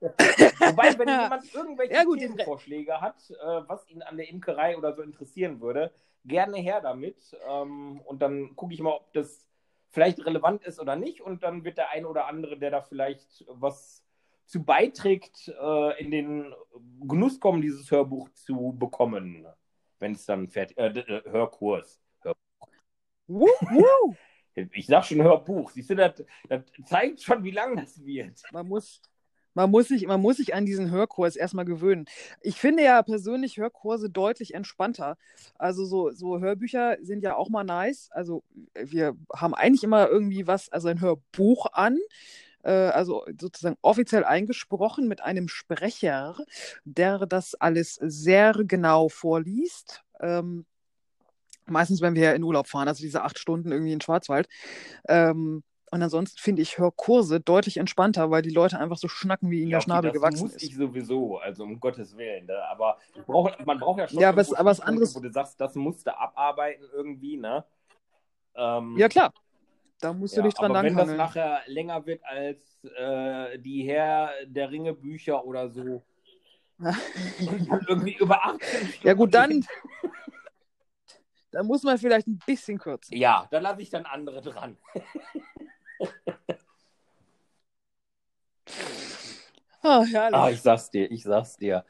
[0.00, 4.94] Wobei, wenn jemand irgendwelche ja, gut, Themenvorschläge hat, äh, was ihn an der Imkerei oder
[4.94, 5.92] so interessieren würde,
[6.24, 7.36] gerne her damit.
[7.48, 9.46] Ähm, und dann gucke ich mal, ob das
[9.90, 11.20] vielleicht relevant ist oder nicht.
[11.20, 14.04] Und dann wird der eine oder andere, der da vielleicht was
[14.46, 16.54] zu beiträgt, äh, in den
[17.00, 19.46] Genuss kommen, dieses Hörbuch zu bekommen.
[19.98, 22.00] Wenn es dann fertig, äh, äh Hörkurs.
[22.20, 22.68] Hörbuch.
[23.26, 24.14] Woo, woo.
[24.72, 25.70] Ich sag schon Hörbuch.
[25.70, 28.42] Siehst du, das, das zeigt schon, wie lang das wird.
[28.52, 29.02] Man muss,
[29.56, 32.04] man muss, sich, man muss sich an diesen Hörkurs erstmal gewöhnen.
[32.42, 35.16] Ich finde ja persönlich Hörkurse deutlich entspannter.
[35.56, 38.10] Also so, so Hörbücher sind ja auch mal nice.
[38.12, 38.44] Also
[38.74, 41.98] wir haben eigentlich immer irgendwie was, also ein Hörbuch an
[42.64, 46.36] äh, also sozusagen offiziell eingesprochen mit einem Sprecher,
[46.84, 50.02] der das alles sehr genau vorliest.
[50.20, 50.66] Ähm,
[51.64, 54.48] meistens, wenn wir in Urlaub fahren, also diese acht Stunden irgendwie in Schwarzwald.
[55.08, 59.60] Ähm, und ansonsten finde ich Hörkurse deutlich entspannter, weil die Leute einfach so schnacken, wie
[59.60, 60.54] ihnen ja, der Schnabel okay, gewachsen ist.
[60.54, 62.46] Das muss ich sowieso, also um Gottes Willen.
[62.46, 62.58] Ne?
[62.68, 66.06] Aber brauch, man braucht ja schon ja, was, was anderes, wo du sagst, das musst
[66.06, 67.64] du abarbeiten irgendwie, ne?
[68.56, 69.32] Ähm, ja, klar.
[70.00, 73.88] Da musst ja, du dich dran aber wenn das nachher länger wird als äh, die
[73.88, 76.02] Herr der Ringe Bücher oder so,
[77.88, 79.06] irgendwie über 18 Stunden.
[79.06, 79.66] Ja gut, dann,
[81.50, 83.16] dann muss man vielleicht ein bisschen kürzen.
[83.16, 84.76] Ja, da lasse ich dann andere dran.
[89.82, 90.38] Oh, herrlich.
[90.38, 91.84] Ah, ich sag's dir, ich sag's dir.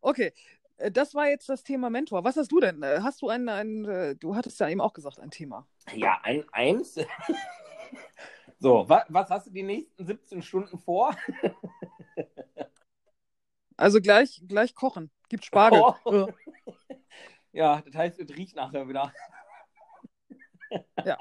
[0.00, 0.32] okay,
[0.76, 2.24] äh, das war jetzt das Thema Mentor.
[2.24, 2.82] Was hast du denn?
[2.82, 5.66] Äh, hast du ein, ein äh, du hattest ja eben auch gesagt, ein Thema.
[5.94, 6.94] Ja, ein, eins.
[8.58, 11.16] so, was, was hast du die nächsten 17 Stunden vor?
[13.76, 15.10] also gleich, gleich kochen.
[15.28, 15.82] Gibt Spargel.
[16.04, 16.28] Oh.
[17.52, 19.12] Ja, das heißt, es riecht nachher wieder.
[21.04, 21.18] Ja.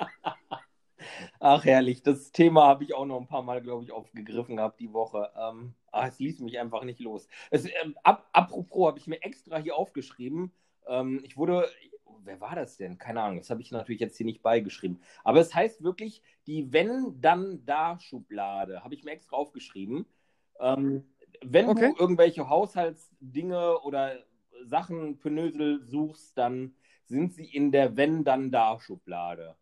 [1.39, 2.03] Ach, herrlich.
[2.03, 5.31] Das Thema habe ich auch noch ein paar Mal, glaube ich, aufgegriffen gehabt die Woche.
[5.35, 7.27] Ähm, ach, es ließ mich einfach nicht los.
[7.51, 10.51] Es, ähm, ab, apropos, habe ich mir extra hier aufgeschrieben.
[10.87, 11.67] Ähm, ich wurde,
[12.23, 12.97] wer war das denn?
[12.97, 15.01] Keine Ahnung, das habe ich natürlich jetzt hier nicht beigeschrieben.
[15.23, 18.83] Aber es heißt wirklich die Wenn-Dann-Da-Schublade.
[18.83, 20.05] Habe ich mir extra aufgeschrieben.
[20.59, 21.05] Ähm,
[21.43, 21.93] wenn okay.
[21.93, 24.17] du irgendwelche Haushaltsdinge oder
[24.65, 26.75] Sachen, Penösel suchst, dann
[27.13, 29.55] sind sie in der Wenn-Dann-Da-Schublade.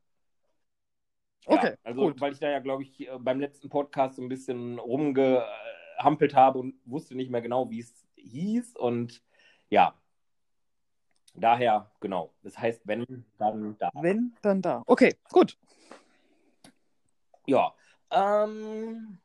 [1.46, 2.22] Okay, ja, also gut.
[2.22, 6.76] weil ich da ja, glaube ich, beim letzten Podcast so ein bisschen rumgehampelt habe und
[6.86, 8.78] wusste nicht mehr genau, wie es hieß.
[8.78, 9.22] Und
[9.70, 9.96] ja,
[11.34, 12.34] daher, genau.
[12.42, 13.90] Das heißt, wenn, dann da.
[13.96, 14.84] Wenn, dann da.
[14.86, 15.58] Okay, gut.
[17.48, 17.74] Ja.
[18.12, 19.18] Ähm,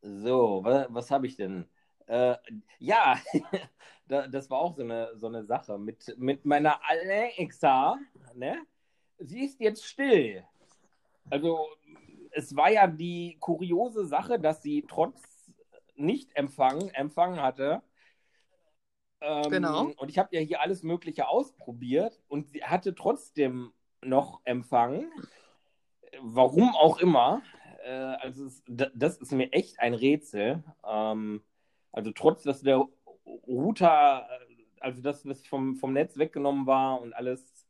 [0.00, 1.68] so, was, was habe ich denn?
[2.12, 2.36] Äh,
[2.78, 3.16] ja,
[4.06, 7.98] das war auch so eine, so eine Sache mit, mit meiner Alexa.
[8.34, 8.58] Ne?
[9.18, 10.44] Sie ist jetzt still.
[11.30, 11.66] Also,
[12.32, 15.22] es war ja die kuriose Sache, dass sie trotz
[15.96, 17.82] Nicht-Empfang Empfang hatte.
[19.22, 19.84] Ähm, Genau.
[19.96, 25.10] Und ich habe ja hier alles Mögliche ausprobiert und sie hatte trotzdem noch Empfang.
[26.20, 27.40] Warum auch immer.
[27.84, 30.62] Äh, also es, da- das ist mir echt ein Rätsel.
[30.84, 31.42] Ähm,
[31.92, 32.86] also trotz, dass der
[33.46, 37.66] Router, äh, also das, was vom, vom Netz weggenommen war und alles.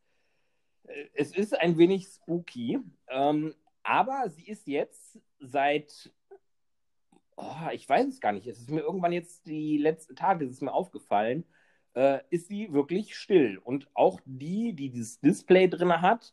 [0.85, 2.79] äh, Es ist ein wenig spooky.
[3.09, 6.13] Ähm, aber sie ist jetzt seit,
[7.37, 10.53] oh, ich weiß es gar nicht, es ist mir irgendwann jetzt die letzten Tage, es
[10.53, 11.45] ist mir aufgefallen,
[11.95, 13.59] äh, ist sie wirklich still.
[13.59, 16.33] Und auch die, die dieses Display drin hat,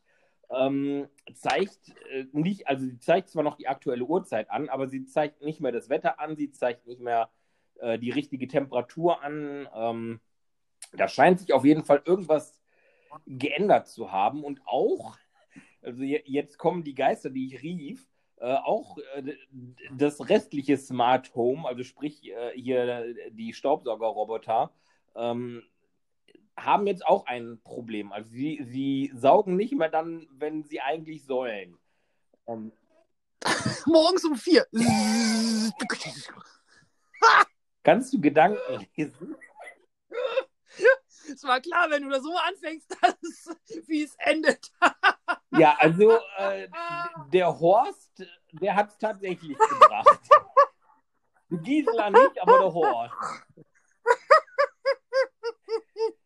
[0.51, 5.05] ähm, zeigt äh, nicht, also sie zeigt zwar noch die aktuelle Uhrzeit an, aber sie
[5.05, 7.29] zeigt nicht mehr das Wetter an, sie zeigt nicht mehr
[7.81, 9.67] äh, die richtige Temperatur an.
[9.73, 10.19] Ähm,
[10.93, 12.59] da scheint sich auf jeden Fall irgendwas
[13.25, 15.17] geändert zu haben und auch,
[15.81, 18.07] also je, jetzt kommen die Geister, die ich rief,
[18.37, 19.33] äh, auch äh,
[19.91, 24.71] das restliche Smart Home, also sprich äh, hier die Staubsaugerroboter,
[25.15, 25.63] ähm,
[26.55, 28.11] haben jetzt auch ein Problem.
[28.11, 31.77] Also sie, sie saugen nicht mehr dann, wenn sie eigentlich sollen.
[32.47, 32.71] Ähm,
[33.85, 34.65] Morgens um vier.
[37.89, 39.35] Kannst du Gedanken lesen?
[41.31, 44.71] Es war klar, wenn du da so anfängst, dass, wie es endet.
[45.51, 46.67] Ja, also äh,
[47.33, 50.19] der Horst, der hat es tatsächlich gebracht.
[51.49, 53.13] Gisela nicht, aber der Horst.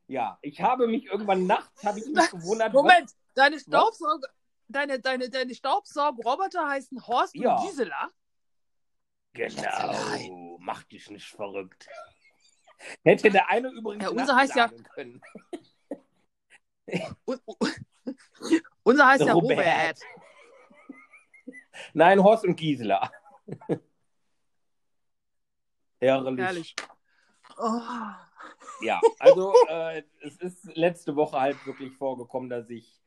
[0.08, 4.28] Ja, ich habe mich irgendwann nachts, habe ich mich gewundert, Moment, deine Staubsauger,
[4.68, 7.56] deine, deine, deine Staubsaugerroboter heißen Horst Ja.
[7.56, 8.10] und Gisela.
[9.34, 11.88] Genau, mach dich nicht verrückt.
[13.04, 15.22] Hätte der eine übrigens Ja, unser heißt ja- können.
[18.84, 19.58] Unser heißt ja Robert.
[19.58, 20.00] Robert.
[21.94, 23.10] Nein, Horst und Gisela.
[26.00, 26.40] Herrlich.
[26.40, 26.76] Herrlich.
[27.58, 27.80] Oh.
[28.82, 33.03] Ja, also äh, es ist letzte Woche halt wirklich vorgekommen, dass ich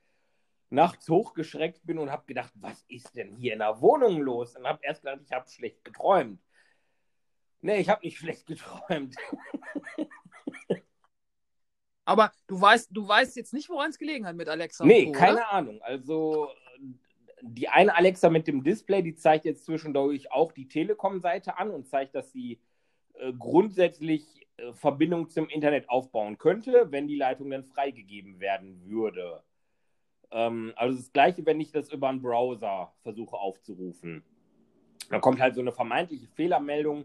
[0.71, 4.57] nachts hochgeschreckt bin und habe gedacht, was ist denn hier in der Wohnung los?
[4.57, 6.41] Und habe erst gedacht, ich habe schlecht geträumt.
[7.61, 9.17] Nee, ich habe nicht schlecht geträumt.
[12.05, 14.85] Aber du weißt, du weißt jetzt nicht, woran es gelegen hat mit Alexa.
[14.85, 15.53] Nee, Co., keine oder?
[15.53, 15.83] Ahnung.
[15.83, 16.49] Also
[17.43, 21.87] die eine Alexa mit dem Display, die zeigt jetzt zwischendurch auch die Telekom-Seite an und
[21.87, 22.61] zeigt, dass sie
[23.15, 29.43] äh, grundsätzlich äh, Verbindung zum Internet aufbauen könnte, wenn die Leitung dann freigegeben werden würde.
[30.31, 34.25] Ähm, also das gleiche, wenn ich das über einen Browser versuche aufzurufen.
[35.11, 37.05] Dann kommt halt so eine vermeintliche Fehlermeldung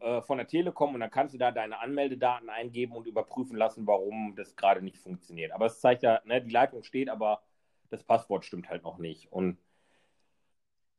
[0.00, 3.86] äh, von der Telekom und dann kannst du da deine Anmeldedaten eingeben und überprüfen lassen,
[3.86, 5.52] warum das gerade nicht funktioniert.
[5.52, 7.42] Aber es zeigt ja, ne, die Leitung steht, aber
[7.90, 9.32] das Passwort stimmt halt noch nicht.
[9.32, 9.58] Und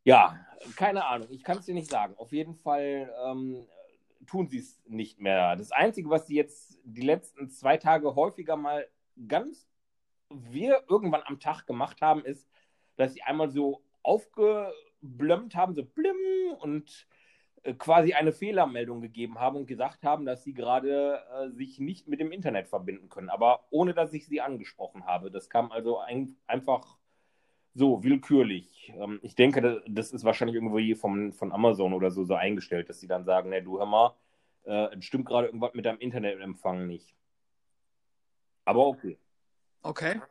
[0.06, 0.40] ja,
[0.76, 2.16] keine Ahnung, ich kann es dir nicht sagen.
[2.18, 3.68] Auf jeden Fall ähm,
[4.26, 5.56] tun sie es nicht mehr.
[5.56, 8.88] Das Einzige, was sie jetzt die letzten zwei Tage häufiger mal
[9.28, 9.68] ganz
[10.30, 12.50] wir irgendwann am Tag gemacht haben, ist,
[12.96, 16.16] dass sie einmal so aufgeblömmt haben, so blim
[16.60, 17.08] und
[17.64, 22.08] äh, quasi eine Fehlermeldung gegeben haben und gesagt haben, dass sie gerade äh, sich nicht
[22.08, 25.32] mit dem Internet verbinden können, aber ohne dass ich sie angesprochen habe.
[25.32, 26.98] Das kam also ein, einfach
[27.74, 28.94] so willkürlich.
[28.98, 33.00] Ähm, ich denke, das, ist wahrscheinlich irgendwie vom, von Amazon oder so so eingestellt, dass
[33.00, 34.16] sie dann sagen, ne, du hör mal,
[34.66, 37.16] äh, es stimmt gerade irgendwas mit deinem Internetempfang nicht.
[38.66, 39.18] Aber okay.
[39.84, 40.22] Okay.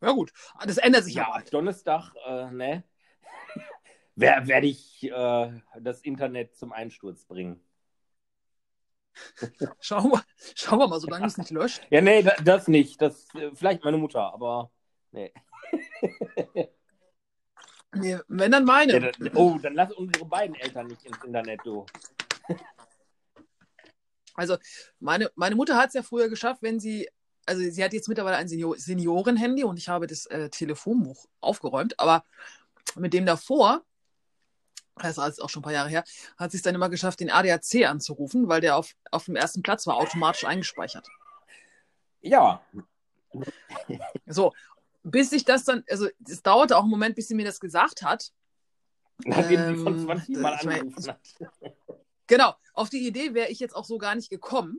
[0.00, 0.32] Ja, gut.
[0.64, 1.42] Das ändert sich Ja, aber.
[1.42, 2.84] Donnerstag, äh, ne?
[4.14, 7.60] Wer- Werde ich äh, das Internet zum Einsturz bringen.
[9.80, 10.22] Schauen wir,
[10.54, 11.84] schauen wir mal, solange es nicht löscht.
[11.90, 13.02] Ja, nee, da, das nicht.
[13.02, 14.70] Das, äh, vielleicht meine Mutter, aber
[15.10, 15.32] nee.
[17.94, 18.92] Nee, wenn dann meine.
[18.92, 21.86] Ja, da, oh, dann lass unsere beiden Eltern nicht ins Internet, du.
[24.34, 24.58] Also
[25.00, 27.08] meine, meine Mutter hat es ja früher geschafft, wenn sie,
[27.48, 31.98] also sie hat jetzt mittlerweile ein Senior Seniorenhandy und ich habe das äh, Telefonbuch aufgeräumt,
[31.98, 32.24] aber
[32.96, 33.82] mit dem davor,
[34.96, 36.04] das war jetzt auch schon ein paar Jahre her,
[36.36, 39.62] hat sie es dann immer geschafft, den ADAC anzurufen, weil der auf, auf dem ersten
[39.62, 41.08] Platz war, automatisch eingespeichert.
[42.20, 42.62] Ja,
[44.26, 44.52] So,
[45.02, 48.02] bis ich das dann, also es dauerte auch einen Moment, bis sie mir das gesagt
[48.02, 48.32] hat.
[49.24, 51.20] nachdem sie von Ähm, 20 Mal angerufen hat.
[52.26, 54.78] Genau, auf die Idee wäre ich jetzt auch so gar nicht gekommen.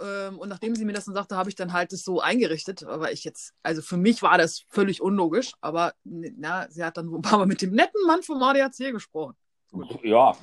[0.00, 2.84] Ähm, und nachdem sie mir das dann sagte, habe ich dann halt das so eingerichtet.
[2.84, 5.52] Aber ich jetzt, also für mich war das völlig unlogisch.
[5.60, 9.36] Aber na, sie hat dann ein paar Mal mit dem netten Mann vom ADAC gesprochen.
[10.02, 10.36] Ja,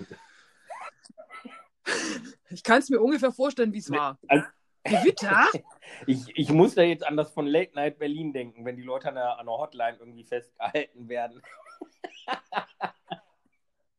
[2.50, 4.18] Ich kann es mir ungefähr vorstellen, wie es war.
[4.28, 4.46] also-
[4.88, 5.48] Gewitter?
[6.06, 9.10] ich, ich muss da jetzt an das von Late Night Berlin denken, wenn die Leute
[9.10, 11.42] an der, an der Hotline irgendwie festgehalten werden.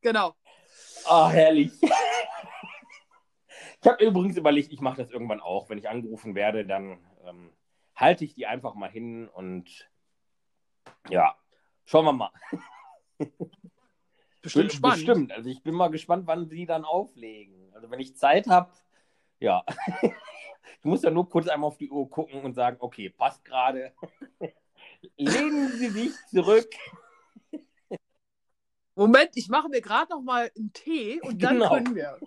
[0.00, 0.34] Genau.
[1.07, 1.72] Ah, herrlich.
[3.82, 5.68] Ich habe übrigens überlegt, ich mache das irgendwann auch.
[5.68, 7.52] Wenn ich angerufen werde, dann ähm,
[7.94, 9.88] halte ich die einfach mal hin und
[11.08, 11.36] ja,
[11.84, 12.30] schauen wir mal.
[14.42, 15.06] Bestimmt spannend.
[15.06, 15.32] Bestimmt.
[15.32, 17.72] Also ich bin mal gespannt, wann sie dann auflegen.
[17.74, 18.72] Also wenn ich Zeit habe,
[19.40, 19.64] ja.
[20.80, 23.92] Ich muss ja nur kurz einmal auf die Uhr gucken und sagen, okay, passt gerade.
[25.16, 26.68] Lehnen Sie sich zurück.
[28.94, 31.68] Moment, ich mache mir gerade noch mal einen Tee und dann Genau.
[31.70, 32.18] können wir.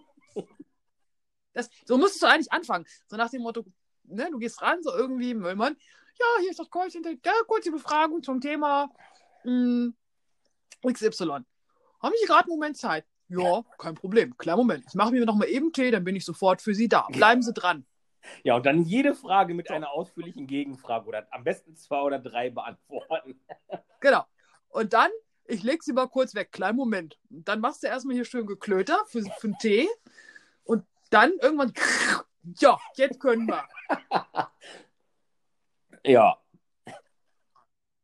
[1.59, 2.85] Das, so müsstest du eigentlich anfangen.
[3.07, 3.65] So nach dem Motto,
[4.03, 5.75] ne, du gehst ran, so irgendwie, Müllmann,
[6.19, 8.89] ja, hier ist das Callcenter, ja, kurze Befragung zum Thema
[9.43, 9.91] mh,
[10.85, 11.43] XY.
[12.01, 13.05] Haben Sie gerade einen Moment Zeit?
[13.29, 14.35] Ja, kein Problem.
[14.37, 14.85] Klar, Moment.
[14.87, 17.07] Ich mache mir noch mal eben Tee, dann bin ich sofort für Sie da.
[17.11, 17.85] Bleiben Sie dran.
[18.43, 22.49] Ja, und dann jede Frage mit einer ausführlichen Gegenfrage oder am besten zwei oder drei
[22.49, 23.39] beantworten.
[24.01, 24.23] Genau.
[24.69, 25.11] Und dann,
[25.43, 26.53] ich leg sie mal kurz weg.
[26.53, 27.19] Kleinen Moment.
[27.29, 29.89] Und dann machst du erstmal hier schön geklöter für, für einen Tee.
[30.63, 31.73] Und dann irgendwann,
[32.59, 33.67] ja, jetzt können wir.
[36.05, 36.41] Ja.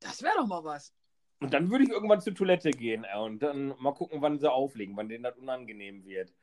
[0.01, 0.93] Das wäre doch mal was.
[1.39, 4.51] Und dann würde ich irgendwann zur Toilette gehen äh, und dann mal gucken, wann sie
[4.51, 6.33] auflegen, wann denen das unangenehm wird.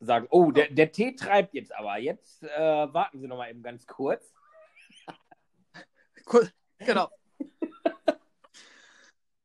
[0.00, 1.96] Sagen, oh, der, der Tee treibt jetzt aber.
[1.96, 4.34] Jetzt äh, warten Sie noch mal eben ganz kurz.
[6.30, 6.50] Cool.
[6.78, 7.10] Genau.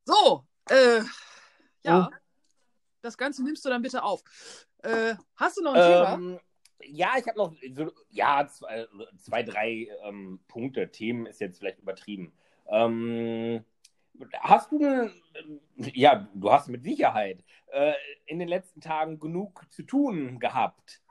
[0.05, 1.01] So, äh,
[1.83, 2.09] ja.
[2.09, 2.15] Oh.
[3.01, 4.23] Das Ganze nimmst du dann bitte auf.
[4.83, 6.13] Äh, hast du noch ein Thema?
[6.13, 6.39] Ähm,
[6.83, 8.87] ja, ich habe noch so, ja, zwei,
[9.19, 10.91] zwei drei ähm, Punkte.
[10.91, 12.33] Themen ist jetzt vielleicht übertrieben.
[12.67, 13.63] Ähm,
[14.41, 15.11] hast du,
[15.77, 17.93] ja, du hast mit Sicherheit äh,
[18.25, 21.01] in den letzten Tagen genug zu tun gehabt.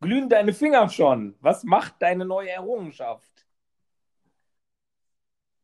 [0.00, 1.36] Glühen deine Finger schon?
[1.40, 3.46] Was macht deine neue Errungenschaft?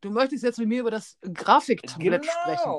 [0.01, 2.73] Du möchtest jetzt mit mir über das Grafiktablett sprechen.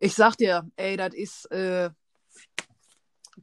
[0.00, 1.46] Ich sag dir, ey, das ist.
[1.50, 1.90] Äh,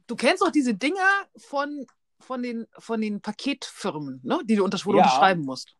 [0.06, 1.86] du kennst doch diese Dinger von,
[2.20, 4.40] von, den, von den Paketfirmen, ne?
[4.44, 4.84] die du unter, Ja.
[4.86, 5.74] unterschreiben musst.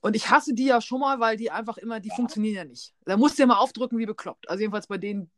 [0.00, 2.14] Und ich hasse die ja schon mal, weil die einfach immer, die Ja.
[2.14, 2.94] funktionieren ja nicht.
[3.06, 4.48] Da musst du ja mal aufdrücken wie bekloppt.
[4.48, 5.30] Also jedenfalls bei denen,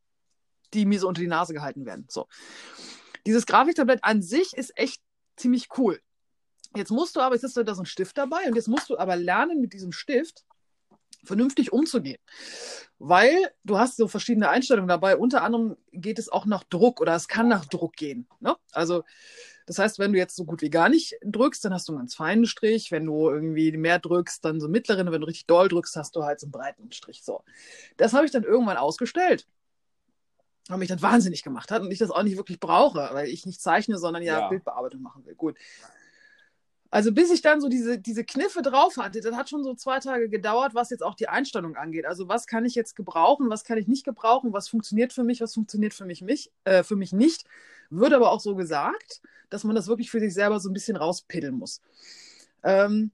[0.75, 2.07] die mir so unter die Nase gehalten werden.
[2.11, 2.27] So.
[3.27, 5.01] Dieses Grafiktablett an sich ist echt
[5.37, 6.01] ziemlich cool.
[6.75, 8.91] Jetzt musst du aber, jetzt hast du da so einen Stift dabei und jetzt musst
[8.91, 10.45] du aber lernen, mit diesem Stift
[11.27, 12.19] vernünftig umzugehen.
[12.99, 15.17] Weil du hast so verschiedene Einstellungen dabei.
[15.17, 18.27] Unter anderem geht es auch nach Druck oder es kann nach Druck gehen.
[18.41, 18.57] Ne?
[18.73, 19.05] Also
[19.67, 21.99] das heißt, wenn du jetzt so gut wie gar nicht drückst, dann hast du einen
[21.99, 22.93] ganz feinen Strich.
[22.93, 25.11] Wenn du irgendwie mehr drückst, dann so einen mittleren.
[25.11, 27.23] Wenn du richtig doll drückst, hast du halt so einen breiten Strich.
[27.25, 27.43] So.
[27.97, 29.47] Das habe ich dann irgendwann ausgestellt.
[30.69, 33.47] Weil mich das wahnsinnig gemacht hat und ich das auch nicht wirklich brauche, weil ich
[33.47, 34.49] nicht zeichne, sondern ja, Ja.
[34.49, 35.35] Bildbearbeitung machen will.
[35.35, 35.57] Gut.
[36.97, 40.01] Also bis ich dann so diese, diese Kniffe drauf hatte, das hat schon so zwei
[40.01, 42.07] Tage gedauert, was jetzt auch die Einstellung angeht.
[42.07, 45.43] Also was kann ich jetzt gebrauchen, was kann ich nicht gebrauchen, was funktioniert für mich,
[45.43, 47.45] was funktioniert für mich, mich äh, für mich nicht.
[47.91, 49.21] Wird aber auch so gesagt,
[49.51, 51.83] dass man das wirklich für sich selber so ein bisschen rauspiddeln muss.
[52.63, 53.11] Ähm,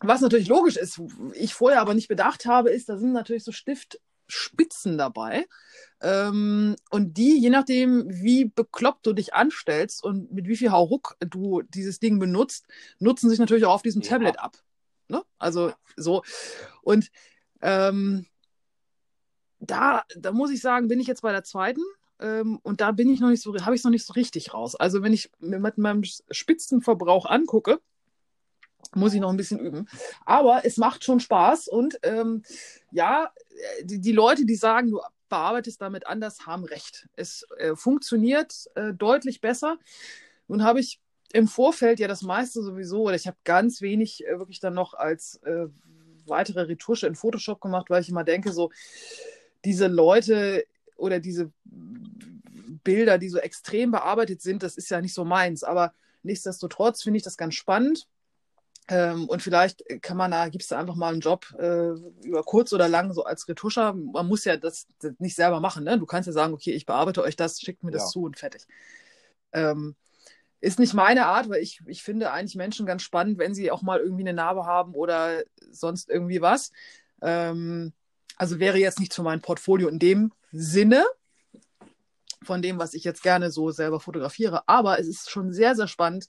[0.00, 1.00] was natürlich logisch ist,
[1.32, 3.52] ich vorher aber nicht bedacht habe, ist, da sind natürlich so
[4.32, 5.46] Stiftspitzen dabei.
[6.00, 11.16] Ähm, und die, je nachdem, wie bekloppt du dich anstellst und mit wie viel Hauruck
[11.20, 12.66] du dieses Ding benutzt,
[12.98, 14.10] nutzen sich natürlich auch auf diesem Ja.
[14.10, 14.56] Tablet ab.
[15.08, 15.22] Ne?
[15.38, 16.22] Also so.
[16.82, 17.10] Und
[17.60, 18.26] ähm,
[19.60, 21.82] da, da muss ich sagen, bin ich jetzt bei der zweiten.
[22.18, 24.54] Ähm, und da bin ich noch nicht so, habe ich es noch nicht so richtig
[24.54, 24.74] raus.
[24.74, 27.80] Also wenn ich mir mit meinem Spitzenverbrauch angucke,
[28.94, 29.88] muss ich noch ein bisschen üben.
[30.24, 32.42] Aber es macht schon Spaß und ähm,
[32.90, 33.32] ja,
[33.82, 37.08] die, die Leute, die sagen, du bearbeitest damit anders, haben recht.
[37.16, 39.78] Es äh, funktioniert äh, deutlich besser.
[40.46, 41.00] Nun habe ich
[41.32, 44.92] im Vorfeld ja das meiste sowieso, oder ich habe ganz wenig äh, wirklich dann noch
[44.94, 45.68] als äh,
[46.26, 48.70] weitere Retusche in Photoshop gemacht, weil ich immer denke, so
[49.64, 50.64] diese Leute
[50.96, 55.64] oder diese Bilder, die so extrem bearbeitet sind, das ist ja nicht so meins.
[55.64, 58.06] Aber nichtsdestotrotz finde ich das ganz spannend.
[58.88, 61.90] Ähm, und vielleicht kann man da, gibst du einfach mal einen Job äh,
[62.26, 63.94] über kurz oder lang, so als Retuscher.
[63.94, 65.84] Man muss ja das, das nicht selber machen.
[65.84, 65.98] Ne?
[65.98, 68.08] Du kannst ja sagen, okay, ich bearbeite euch das, schickt mir das Ja.
[68.08, 68.66] zu und fertig.
[69.52, 69.94] Ähm,
[70.60, 73.82] ist nicht meine Art, weil ich, ich finde eigentlich Menschen ganz spannend, wenn sie auch
[73.82, 76.72] mal irgendwie eine Narbe haben oder sonst irgendwie was.
[77.20, 77.92] Ähm,
[78.36, 81.04] also wäre jetzt nicht für mein Portfolio in dem Sinne
[82.42, 84.68] von dem, was ich jetzt gerne so selber fotografiere.
[84.68, 86.26] Aber es ist schon sehr, sehr spannend,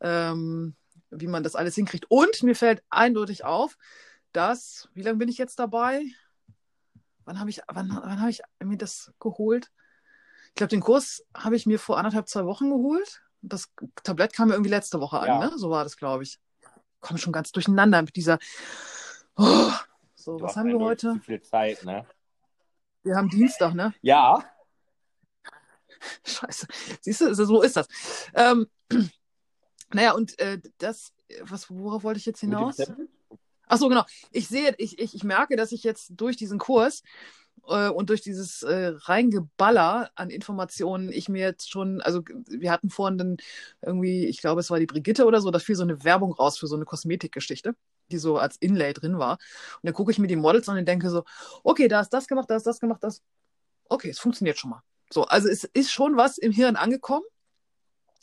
[0.00, 0.74] ähm,
[1.16, 2.06] wie man das alles hinkriegt.
[2.08, 3.76] Und mir fällt eindeutig auf,
[4.32, 6.02] dass, wie lange bin ich jetzt dabei?
[7.24, 9.70] Wann habe ich, wann, wann habe ich mir das geholt?
[10.48, 13.22] Ich glaube, den Kurs habe ich mir vor anderthalb, zwei Wochen geholt.
[13.42, 13.70] Das
[14.02, 15.38] Tablett kam mir irgendwie letzte Woche an, Ja.
[15.50, 15.52] ne?
[15.58, 16.38] So war das, glaube ich.
[17.00, 18.38] Komme schon ganz durcheinander mit dieser.
[19.36, 19.70] Oh,
[20.14, 21.14] So, Du was haben wir heute?
[21.14, 22.06] Zu viel Zeit, ne?
[23.02, 23.92] Wir haben Dienstag, ne?
[24.00, 24.42] Ja.
[26.24, 26.66] Scheiße.
[27.00, 27.88] Siehst du, so ist das.
[28.34, 28.66] Ähm,
[29.94, 32.76] naja, und äh, das, was, worauf wollte ich jetzt hinaus?
[33.66, 34.04] Ach so, genau.
[34.30, 37.02] Ich sehe, ich, ich, ich merke, dass ich jetzt durch diesen Kurs
[37.66, 42.90] äh, und durch dieses äh, Reingeballer an Informationen, ich mir jetzt schon, also wir hatten
[42.90, 43.36] vorhin dann
[43.82, 46.58] irgendwie, ich glaube, es war die Brigitte oder so, da fiel so eine Werbung raus
[46.58, 47.74] für so eine Kosmetikgeschichte,
[48.10, 49.38] die so als Inlay drin war.
[49.76, 51.24] Und dann gucke ich mir die Models an und denke so,
[51.62, 53.22] okay, da ist das gemacht, da ist das gemacht, das.
[53.88, 54.82] Okay, es funktioniert schon mal.
[55.10, 57.24] So, also es ist schon was im Hirn angekommen.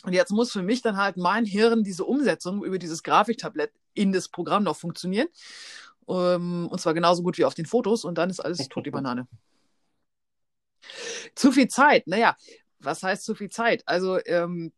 [0.04, 4.12] Und jetzt muss für mich dann halt mein Hirn diese Umsetzung über dieses Grafiktablett in
[4.12, 5.28] das Programm noch funktionieren.
[6.08, 8.04] Ähm, und zwar genauso gut wie auf den Fotos.
[8.04, 9.28] Und dann ist alles tot, die Banane.
[11.36, 12.08] Zu viel Zeit.
[12.08, 12.36] Naja,
[12.80, 13.84] was heißt zu viel Zeit?
[13.86, 14.72] Also, ähm,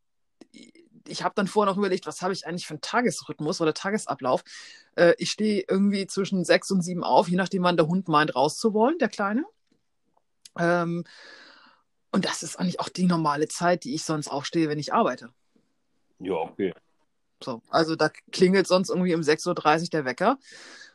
[1.07, 4.43] ich habe dann vorher noch überlegt, was habe ich eigentlich für einen Tagesrhythmus oder Tagesablauf.
[4.95, 8.35] Äh, ich stehe irgendwie zwischen sechs und sieben auf, je nachdem, wann der Hund meint,
[8.35, 9.45] rauszuwollen, der Kleine.
[10.57, 11.03] Ähm,
[12.13, 15.29] und das ist eigentlich auch die normale Zeit, die ich sonst aufstehe, wenn ich arbeite.
[16.19, 16.73] Ja, okay.
[17.43, 20.37] So, also da klingelt sonst irgendwie um 6.30 Uhr der Wecker.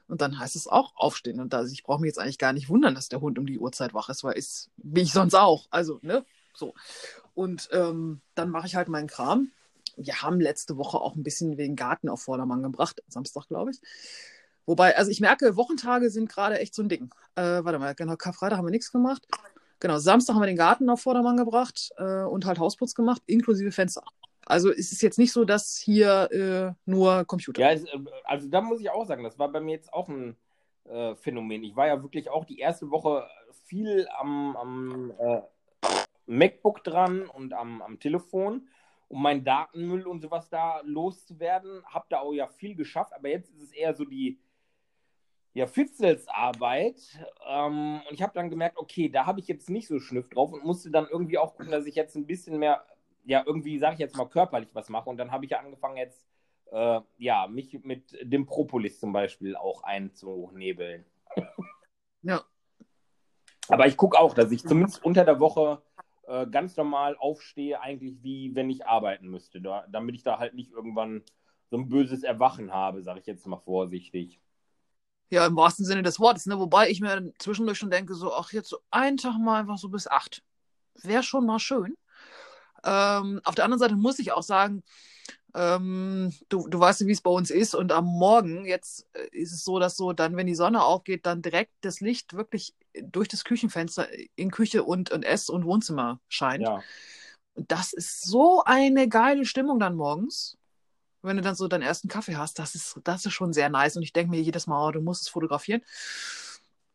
[0.07, 1.41] Und dann heißt es auch aufstehen.
[1.41, 3.59] Und da, ich brauche mich jetzt eigentlich gar nicht wundern, dass der Hund um die
[3.59, 5.67] Uhrzeit wach ist, weil ist, bin ich sonst auch.
[5.71, 6.25] Also, ne?
[6.55, 6.73] So.
[7.35, 9.51] Und ähm, dann mache ich halt meinen Kram.
[9.97, 13.81] Wir haben letzte Woche auch ein bisschen wegen Garten auf Vordermann gebracht, Samstag, glaube ich.
[14.67, 17.11] Wobei, also ich merke, Wochentage sind gerade echt so ein Ding.
[17.35, 19.27] Äh, warte mal, genau, Karfreitag haben wir nichts gemacht.
[19.81, 23.71] Genau, Samstag haben wir den Garten auf Vordermann gebracht äh, und halt Hausputz gemacht, inklusive
[23.71, 24.03] Fenster.
[24.47, 27.61] Also es ist jetzt nicht so, dass hier äh, nur Computer.
[27.61, 30.37] Ja, äh, also da muss ich auch sagen, das war bei mir jetzt auch ein
[30.85, 31.63] äh, Phänomen.
[31.65, 33.29] Ich war ja wirklich auch die erste Woche
[33.67, 35.43] viel am, am äh,
[36.27, 38.69] MacBook dran und am, am Telefon,
[39.09, 41.85] um meinen Datenmüll und sowas da loszuwerden.
[41.85, 44.41] Hab da auch ja viel geschafft, aber jetzt ist es eher so die
[45.59, 47.01] ja, Fitzelsarbeit.
[47.47, 50.53] Ähm, und ich habe dann gemerkt, okay, da habe ich jetzt nicht so Schnüff drauf
[50.53, 52.85] und musste dann irgendwie auch gucken, dass ich jetzt ein bisschen mehr,
[53.25, 55.11] ja, irgendwie, sage ich jetzt mal, körperlich was mache.
[55.11, 56.27] Und dann habe ich ja angefangen jetzt,
[56.71, 61.05] äh, ja, mich mit dem Propolis zum Beispiel auch einzunebeln.
[62.23, 62.43] Ja.
[63.69, 65.83] Aber ich gucke auch, dass ich zumindest unter der Woche
[66.27, 70.55] äh, ganz normal aufstehe, eigentlich wie wenn ich arbeiten müsste, da, damit ich da halt
[70.55, 71.23] nicht irgendwann
[71.71, 74.41] so ein böses Erwachen habe, sage ich jetzt mal vorsichtig.
[75.31, 76.59] Ja, im wahrsten Sinne des Wortes, ne?
[76.59, 79.89] Wobei ich mir zwischendurch schon denke, so, ach, jetzt so einen Tag mal einfach so
[79.89, 80.43] bis acht.
[81.03, 81.97] Wäre schon mal schön.
[82.85, 84.83] Ähm, auf der anderen Seite muss ich auch sagen,
[85.55, 87.75] ähm, du, du weißt ja, wie es bei uns ist.
[87.75, 91.27] Und am Morgen, jetzt äh, ist es so, dass so dann, wenn die Sonne aufgeht,
[91.27, 94.07] dann direkt das Licht wirklich durch das Küchenfenster
[94.37, 96.63] in Küche und, und Ess- und Wohnzimmer scheint.
[96.63, 96.83] Ja.
[97.55, 100.58] Und das ist so eine geile Stimmung dann morgens.
[101.23, 103.97] Wenn du dann so deinen ersten Kaffee hast, das ist, das ist schon sehr nice.
[103.97, 105.83] Und ich denke mir jedes Mal, oh, du musst es fotografieren.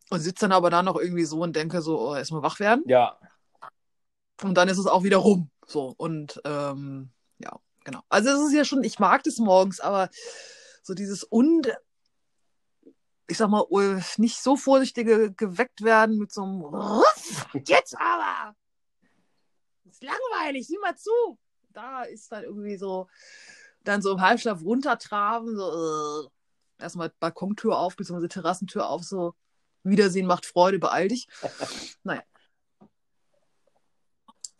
[0.09, 2.83] Und sitze dann aber dann noch irgendwie so und denke so, oh, erstmal wach werden.
[2.85, 3.17] Ja,
[4.41, 5.49] Und dann ist es auch wieder rum.
[5.65, 8.01] So, und ähm, ja, genau.
[8.09, 10.09] Also es ist ja schon, ich mag das morgens, aber
[10.81, 11.71] so dieses und
[13.27, 13.65] ich sag mal,
[14.17, 18.55] nicht so vorsichtige geweckt werden mit so einem Ruff, jetzt aber!
[19.85, 21.39] Das ist langweilig, sieh mal zu!
[21.69, 23.07] Da ist dann irgendwie so,
[23.83, 29.33] dann so im Halbschlaf runtertraben, so äh, erstmal Balkontür auf, beziehungsweise Terrassentür auf, so
[29.83, 31.27] Wiedersehen macht Freude, beeil dich.
[32.03, 32.21] Naja.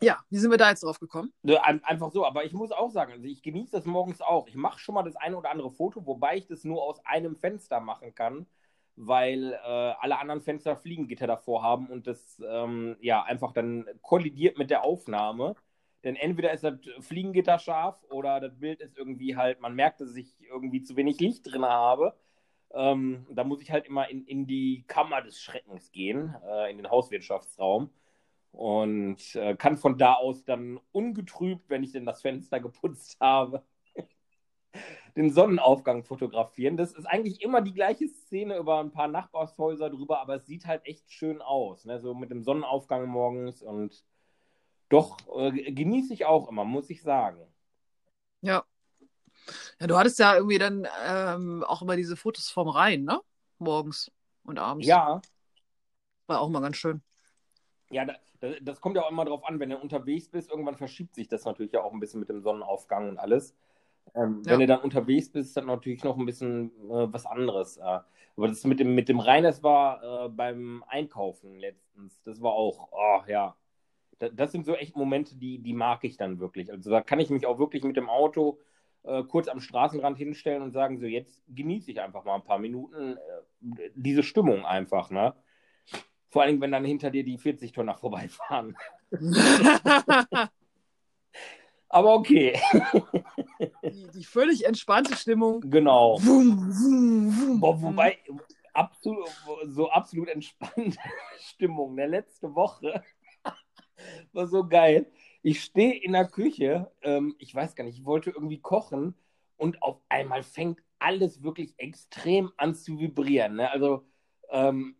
[0.02, 1.32] Ja, wie sind wir da jetzt drauf gekommen?
[1.62, 4.46] Ein- Einfach so, aber ich muss auch sagen, also ich genieße das morgens auch.
[4.48, 7.36] Ich mache schon mal das eine oder andere Foto, wobei ich das nur aus einem
[7.36, 8.46] Fenster machen kann,
[8.96, 14.58] weil äh, alle anderen Fenster Fliegengitter davor haben und das ähm, ja einfach dann kollidiert
[14.58, 15.54] mit der Aufnahme.
[16.04, 20.14] Denn entweder ist das Fliegengitter scharf oder das Bild ist irgendwie halt, man merkt, dass
[20.14, 22.14] ich irgendwie zu wenig Licht drin habe.
[22.72, 26.76] Ähm, da muss ich halt immer in, in die Kammer des Schreckens gehen, äh, in
[26.76, 27.90] den Hauswirtschaftsraum
[28.52, 33.64] und äh, kann von da aus dann ungetrübt, wenn ich denn das Fenster geputzt habe,
[35.16, 36.76] den Sonnenaufgang fotografieren.
[36.76, 40.66] Das ist eigentlich immer die gleiche Szene über ein paar Nachbarshäuser drüber, aber es sieht
[40.66, 42.00] halt echt schön aus, ne?
[42.00, 44.04] so mit dem Sonnenaufgang morgens und
[44.94, 47.40] doch äh, genieße ich auch immer, muss ich sagen.
[48.42, 48.64] Ja.
[49.80, 53.20] Ja, du hattest ja irgendwie dann ähm, auch immer diese Fotos vom Rhein, ne?
[53.58, 54.10] Morgens
[54.44, 54.86] und abends.
[54.86, 55.20] Ja,
[56.26, 57.02] War auch mal ganz schön.
[57.90, 60.76] ja, da, da, das kommt ja auch immer drauf an, wenn du unterwegs bist, irgendwann
[60.76, 63.54] verschiebt sich das natürlich ja auch ein bisschen mit dem Sonnenaufgang und alles.
[64.14, 64.52] Ähm, Ja.
[64.52, 67.78] Wenn du dann unterwegs bist, ist dann natürlich noch ein bisschen äh, was anderes.
[67.78, 67.82] Äh,
[68.36, 72.20] aber das mit dem, mit dem Rhein, das war äh, beim Einkaufen letztens.
[72.22, 73.56] Das war auch, oh ja.
[74.18, 76.70] Da, das sind so echt Momente, die, die mag ich dann wirklich.
[76.70, 78.58] Also da kann ich mich auch wirklich mit dem Auto
[79.04, 82.58] äh, kurz am Straßenrand hinstellen und sagen, so jetzt genieße ich einfach mal ein paar
[82.58, 85.34] Minuten äh, diese Stimmung einfach, ne?
[86.30, 88.76] Vor allem, wenn dann hinter dir die 40-Tonner vorbeifahren.
[91.88, 92.58] Aber okay.
[93.84, 95.60] Die, die, völlig entspannte Stimmung.
[95.60, 96.18] Genau.
[96.22, 98.18] Wum, wum, wum, Boah, wobei,
[98.72, 99.28] absolut,
[99.66, 100.98] so absolut entspannte
[101.38, 101.94] Stimmung.
[101.94, 103.04] Der letzte Woche
[104.32, 105.06] war so geil.
[105.42, 109.14] Ich stehe in der Küche, ähm, ich weiß gar nicht, ich wollte irgendwie kochen
[109.56, 113.56] und auf einmal fängt alles wirklich extrem an zu vibrieren.
[113.56, 113.70] Ne?
[113.70, 114.06] Also,
[114.50, 114.96] ähm,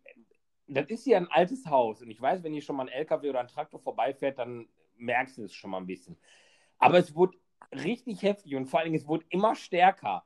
[0.67, 3.29] das ist hier ein altes Haus und ich weiß, wenn hier schon mal ein LKW
[3.29, 6.17] oder ein Traktor vorbeifährt, dann merkst du es schon mal ein bisschen.
[6.77, 7.37] Aber es wurde
[7.71, 10.23] richtig heftig und vor allen Dingen, es wurde immer stärker.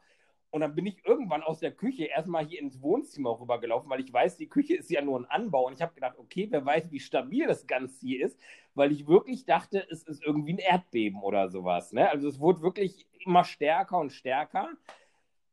[0.52, 4.12] Und dann bin ich irgendwann aus der Küche erstmal hier ins Wohnzimmer rübergelaufen, weil ich
[4.12, 5.68] weiß, die Küche ist ja nur ein Anbau.
[5.68, 8.40] Und ich habe gedacht, okay, wer weiß, wie stabil das Ganze hier ist,
[8.74, 11.94] weil ich wirklich dachte, es ist irgendwie ein Erdbeben oder sowas.
[11.94, 12.10] Ne?
[12.10, 14.70] Also es wurde wirklich immer stärker und stärker.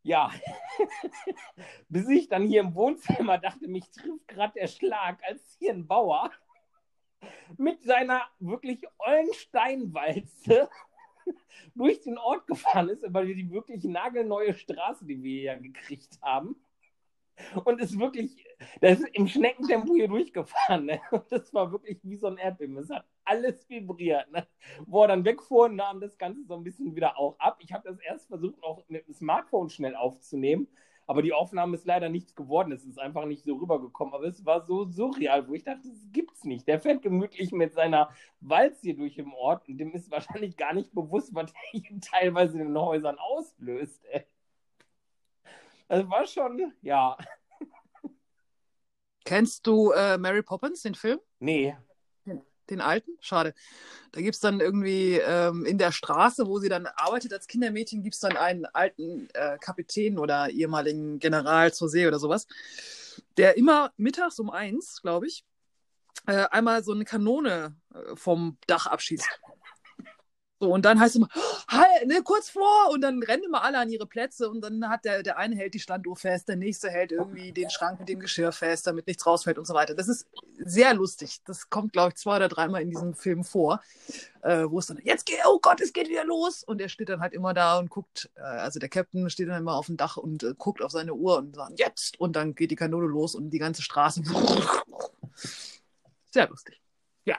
[0.02, 0.30] Ja,
[1.88, 5.86] bis ich dann hier im Wohnzimmer dachte, mich trifft gerade der Schlag, als hier ein
[5.86, 6.30] Bauer
[7.58, 10.68] mit seiner wirklich ollen Steinwalze
[11.74, 16.18] durch den Ort gefahren ist, weil wir die wirklich nagelneue Straße, die wir hier gekriegt
[16.22, 16.56] haben.
[17.64, 18.44] Und ist wirklich,
[18.80, 20.86] das ist im Schneckentempo hier durchgefahren.
[20.86, 21.00] Ne?
[21.10, 22.78] Und das war wirklich wie so ein Erdbeben.
[22.78, 24.30] Es hat alles vibriert.
[24.32, 24.46] Ne?
[24.86, 27.58] Wo er dann wegfuhr, nahm das Ganze so ein bisschen wieder auch ab.
[27.60, 30.66] Ich habe das erst versucht, noch mit dem Smartphone schnell aufzunehmen.
[31.06, 32.72] Aber die Aufnahme ist leider nichts geworden.
[32.72, 34.14] Es ist einfach nicht so rübergekommen.
[34.14, 36.66] Aber es war so surreal, wo ich dachte, das gibt's nicht.
[36.66, 40.74] Der fährt gemütlich mit seiner Walz hier durch den Ort und dem ist wahrscheinlich gar
[40.74, 44.04] nicht bewusst, was er teilweise in den Häusern auslöst.
[44.06, 44.26] Ey.
[45.88, 47.16] Das war schon, ja.
[49.24, 51.20] Kennst du äh, Mary Poppins, den Film?
[51.38, 51.76] Nee
[52.70, 53.12] den alten?
[53.20, 53.54] Schade.
[54.12, 58.02] Da gibt es dann irgendwie ähm, in der Straße, wo sie dann arbeitet als Kindermädchen,
[58.02, 62.46] gibt es dann einen alten äh, Kapitän oder ehemaligen General zur See oder sowas,
[63.36, 65.44] der immer mittags um eins, glaube ich,
[66.26, 69.28] äh, einmal so eine Kanone äh, vom Dach abschießt.
[70.58, 71.28] So, und dann heißt es immer,
[71.68, 75.04] halt, ne, kurz vor, und dann rennen immer alle an ihre Plätze und dann hat
[75.04, 78.20] der, der eine hält die Standuhr fest, der nächste hält irgendwie den Schrank mit dem
[78.20, 79.94] Geschirr fest, damit nichts rausfällt und so weiter.
[79.94, 80.26] Das ist
[80.58, 81.42] sehr lustig.
[81.44, 83.82] Das kommt, glaube ich, zwei oder dreimal in diesem Film vor,
[84.40, 86.64] äh, wo es dann, jetzt geht, oh Gott, es geht wieder los.
[86.64, 89.60] Und er steht dann halt immer da und guckt, äh, also der Captain steht dann
[89.60, 92.18] immer auf dem Dach und äh, guckt auf seine Uhr und sagt, jetzt!
[92.18, 94.22] Und dann geht die Kanone los und die ganze Straße.
[96.30, 96.80] Sehr lustig.
[97.26, 97.38] Ja.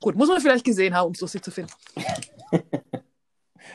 [0.00, 1.72] Gut, muss man vielleicht gesehen haben, um es lustig zu finden.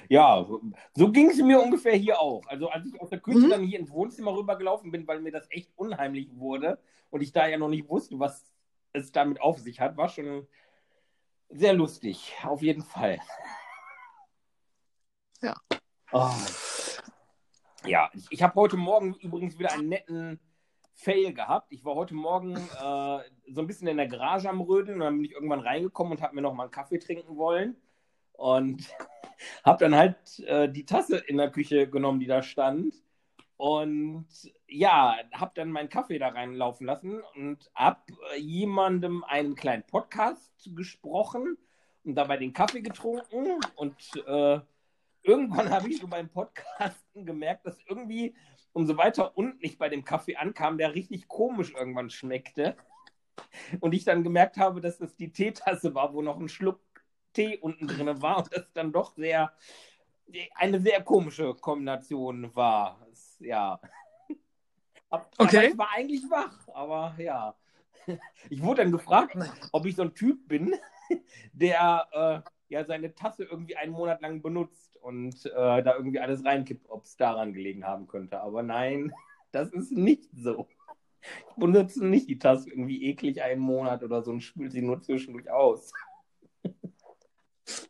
[0.09, 0.47] ja,
[0.95, 2.41] so ging es mir ungefähr hier auch.
[2.47, 3.49] Also als ich aus der Küche mhm.
[3.49, 6.79] dann hier ins Wohnzimmer rübergelaufen bin, weil mir das echt unheimlich wurde
[7.09, 8.45] und ich da ja noch nicht wusste, was
[8.93, 10.47] es damit auf sich hat, war schon
[11.49, 13.19] sehr lustig, auf jeden Fall.
[15.41, 15.55] Ja.
[16.13, 16.31] Oh.
[17.85, 20.39] Ja, ich, ich habe heute Morgen übrigens wieder einen netten
[20.93, 21.71] Fail gehabt.
[21.71, 23.19] Ich war heute Morgen äh,
[23.51, 26.21] so ein bisschen in der Garage am Rödeln und dann bin ich irgendwann reingekommen und
[26.21, 27.75] habe mir noch mal einen Kaffee trinken wollen.
[28.33, 28.87] Und
[29.63, 32.93] habe dann halt äh, die Tasse in der Küche genommen, die da stand.
[33.57, 34.27] Und
[34.67, 38.01] ja, habe dann meinen Kaffee da reinlaufen lassen und habe
[38.37, 41.57] jemandem einen kleinen Podcast gesprochen
[42.03, 43.59] und dabei den Kaffee getrunken.
[43.75, 44.59] Und äh,
[45.23, 48.35] irgendwann habe ich so beim Podcasten gemerkt, dass irgendwie
[48.73, 52.75] umso weiter unten ich bei dem Kaffee ankam, der richtig komisch irgendwann schmeckte.
[53.79, 56.81] Und ich dann gemerkt habe, dass das die Teetasse war, wo noch ein Schluck
[57.33, 59.53] Tee unten drin war und das dann doch sehr
[60.55, 63.05] eine sehr komische Kombination war.
[63.39, 63.79] Ja.
[65.37, 65.69] Okay.
[65.69, 67.55] ich war eigentlich wach, aber ja.
[68.49, 69.37] Ich wurde dann gefragt,
[69.71, 70.75] ob ich so ein Typ bin,
[71.53, 76.45] der äh, ja seine Tasse irgendwie einen Monat lang benutzt und äh, da irgendwie alles
[76.45, 78.39] reinkippt, ob es daran gelegen haben könnte.
[78.39, 79.13] Aber nein,
[79.51, 80.67] das ist nicht so.
[81.49, 85.01] Ich benutze nicht die Tasse irgendwie eklig einen Monat oder so und spült sie nur
[85.01, 85.91] zwischendurch aus.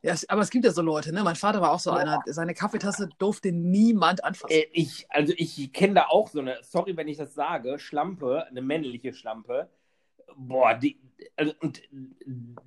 [0.03, 1.24] Ja, aber es gibt ja so Leute, ne?
[1.24, 1.97] Mein Vater war auch so ja.
[1.97, 4.53] einer, seine Kaffeetasse durfte niemand anfassen.
[4.53, 8.45] Äh, ich, also ich kenne da auch so eine, sorry, wenn ich das sage, Schlampe,
[8.45, 9.70] eine männliche Schlampe.
[10.36, 10.99] Boah, die,
[11.36, 11.82] also, und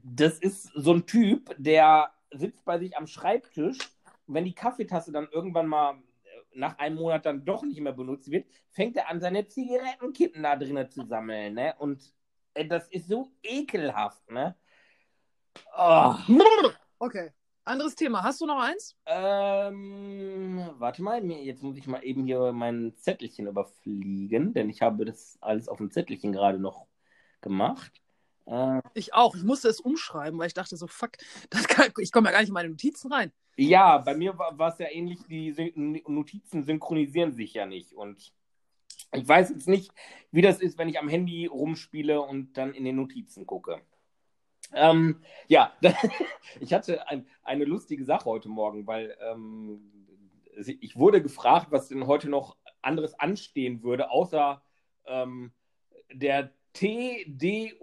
[0.02, 3.78] das ist so ein Typ, der sitzt bei sich am Schreibtisch
[4.26, 7.92] und wenn die Kaffeetasse dann irgendwann mal äh, nach einem Monat dann doch nicht mehr
[7.92, 11.74] benutzt wird, fängt er an, seine Zigarettenkippen da drinnen zu sammeln, ne?
[11.78, 12.12] Und
[12.54, 14.56] äh, das ist so ekelhaft, ne?
[15.76, 16.14] Oh.
[16.98, 17.30] Okay.
[17.64, 18.22] Anderes Thema.
[18.22, 18.96] Hast du noch eins?
[19.06, 25.04] Ähm, warte mal, jetzt muss ich mal eben hier mein Zettelchen überfliegen, denn ich habe
[25.04, 26.86] das alles auf dem Zettelchen gerade noch
[27.40, 28.00] gemacht.
[28.46, 29.34] Äh, Ich auch.
[29.34, 31.12] Ich musste es umschreiben, weil ich dachte so, fuck,
[31.50, 33.32] das kann, ich komme ja gar nicht in meine Notizen rein.
[33.56, 37.92] Ja, bei mir war es ja ähnlich, die Syn- Notizen synchronisieren sich ja nicht.
[37.92, 38.32] Und
[39.12, 39.92] ich weiß jetzt nicht,
[40.30, 43.80] wie das ist, wenn ich am Handy rumspiele und dann in den Notizen gucke.
[44.72, 45.72] Ähm, ja,
[46.60, 49.92] ich hatte ein, eine lustige Sache heute Morgen, weil ähm,
[50.80, 54.62] ich wurde gefragt, was denn heute noch anderes anstehen würde, außer
[55.06, 55.52] ähm,
[56.12, 57.78] der TDOSI,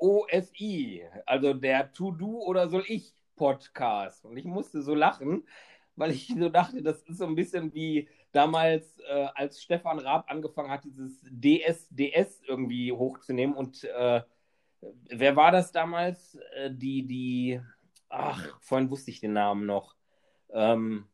[1.26, 4.26] also der To-Do oder soll ich Podcast.
[4.26, 5.48] Und ich musste so lachen,
[5.96, 10.30] weil ich so dachte, das ist so ein bisschen wie damals, äh, als Stefan Raab
[10.30, 13.56] angefangen hat, dieses DSDS irgendwie hochzunehmen.
[13.56, 14.22] Und äh,
[14.82, 16.36] wer war das damals?
[16.56, 17.62] Äh, die, die,
[18.10, 19.96] ach, vorhin wusste ich den Namen noch.
[20.50, 21.08] Ähm,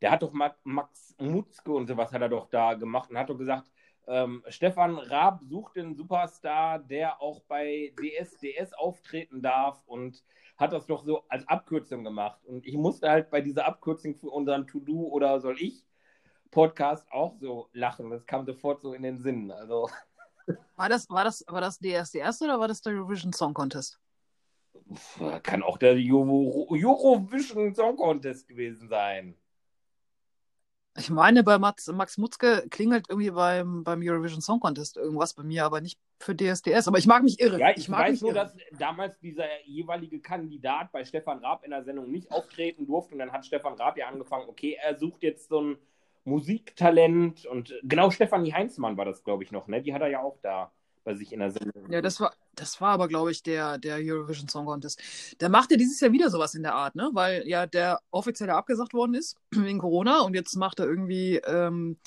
[0.00, 3.30] der hat doch Ma- Max Mutzke und sowas hat er doch da gemacht und hat
[3.30, 3.70] doch gesagt,
[4.06, 10.22] ähm, Stefan Raab sucht den Superstar, der auch bei DSDS auftreten darf und
[10.56, 12.44] hat das doch so als Abkürzung gemacht.
[12.44, 15.86] Und ich musste halt bei dieser Abkürzung für unseren To-Do oder soll ich
[16.50, 18.10] Podcast auch so lachen.
[18.10, 19.50] Das kam sofort so in den Sinn.
[19.50, 19.88] Also
[20.76, 23.98] War das, war das, war das DSDS oder war das der Eurovision Song Contest?
[25.42, 29.36] kann auch der Euro Eurovision Song Contest gewesen sein.
[30.96, 35.42] Ich meine, bei Max, Max Mutzke klingelt irgendwie beim, beim Eurovision Song Contest irgendwas bei
[35.42, 36.86] mir, aber nicht für DSDS.
[36.86, 37.58] Aber ich mag mich irre.
[37.58, 38.44] Ja, ich, mag weiß nur, irre.
[38.44, 43.14] dass damals dieser jeweilige Kandidat bei Stefan Raab in der Sendung nicht auftreten durfte.
[43.14, 45.78] Und dann hat Stefan Raab ja angefangen, okay, er sucht jetzt so ein
[46.22, 47.44] Musiktalent.
[47.44, 49.82] Und genau Stefanie Heinzmann war das, glaube ich, noch, ne?
[49.82, 50.70] Die hat er ja auch da
[51.04, 51.90] bei sich in der Sendung.
[51.90, 55.00] Ja, das war, das war aber, glaube ich, der, der Eurovision Song Contest.
[55.40, 57.10] Der macht ja dieses Jahr wieder sowas in der Art, ne?
[57.12, 61.98] Weil ja der offiziell abgesagt worden ist wegen Corona und jetzt macht er irgendwie, ähm,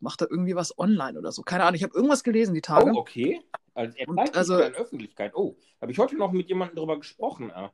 [0.00, 1.42] macht er irgendwie was online oder so.
[1.42, 2.90] Keine Ahnung, ich habe irgendwas gelesen die Tage.
[2.92, 3.40] Oh, okay.
[3.74, 5.34] Also er bleibt also- in Öffentlichkeit.
[5.34, 7.50] Oh, habe ich heute noch mit jemandem darüber gesprochen.
[7.52, 7.72] Ah.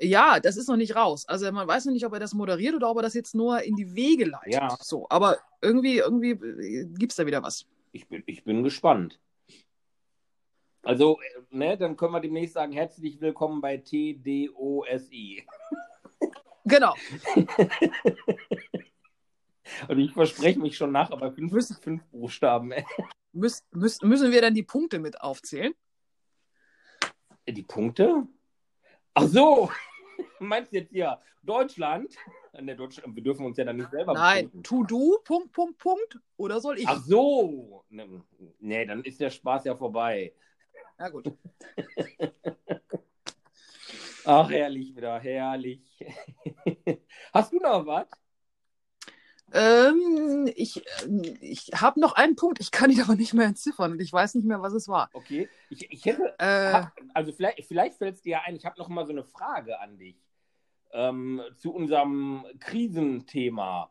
[0.00, 1.26] Ja, das ist noch nicht raus.
[1.28, 3.62] Also man weiß noch nicht, ob er das moderiert oder ob er das jetzt nur
[3.62, 4.54] in die Wege leitet.
[4.54, 4.76] Ja.
[4.80, 7.66] So, aber irgendwie, irgendwie äh, gibt's da wieder was.
[7.92, 9.20] Ich bin, ich bin gespannt.
[10.84, 15.46] Also, äh, ne, dann können wir demnächst sagen, herzlich willkommen bei TDOSI.
[16.64, 16.94] Genau.
[19.88, 22.72] Und ich verspreche mich schon nach, aber fünf, Müssen- fünf Buchstaben.
[23.32, 25.74] Müß, müß, müssen wir dann die Punkte mit aufzählen?
[27.48, 28.28] Die Punkte?
[29.14, 29.70] Ach so,
[30.38, 32.14] meinst du jetzt hier Deutschland?
[32.60, 36.20] Ne, Deutschland, wir dürfen uns ja dann nicht selber Nein, to do, Punkt, Punkt, Punkt.
[36.36, 36.86] Oder soll ich?
[36.86, 37.84] Ach so.
[37.88, 38.22] Ne,
[38.60, 40.32] nee, dann ist der Spaß ja vorbei.
[41.02, 41.26] Ja, gut.
[44.24, 45.80] Ach, herrlich wieder, herrlich.
[47.34, 48.06] Hast du noch was?
[49.52, 53.90] Ähm, ich äh, ich habe noch einen Punkt, ich kann ihn aber nicht mehr entziffern
[53.90, 55.10] und ich weiß nicht mehr, was es war.
[55.12, 56.84] Okay, ich, ich hätte, Äh,
[57.14, 59.80] also vielleicht, vielleicht fällt es dir ja ein, ich habe noch mal so eine Frage
[59.80, 60.14] an dich
[60.92, 63.90] ähm, zu unserem Krisenthema.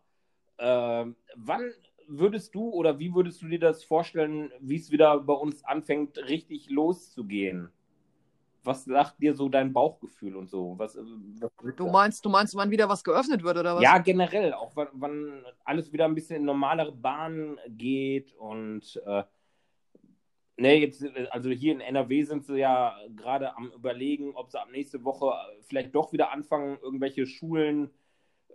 [0.59, 1.74] Ähm, wann
[2.08, 6.18] würdest du oder wie würdest du dir das vorstellen, wie es wieder bei uns anfängt,
[6.18, 7.70] richtig loszugehen?
[8.64, 10.76] Was sagt dir so dein Bauchgefühl und so?
[10.78, 11.02] Was, äh,
[11.39, 13.84] was du meinst, du meinst, wann wieder was geöffnet wird oder was?
[13.84, 19.24] ja, generell, auch wann, wann alles wieder ein bisschen in normalere Bahnen geht und äh,
[20.58, 24.60] ne, jetzt, äh, also hier in NRW sind sie ja gerade am überlegen, ob sie
[24.60, 27.89] ab nächste Woche äh, vielleicht doch wieder anfangen, irgendwelche Schulen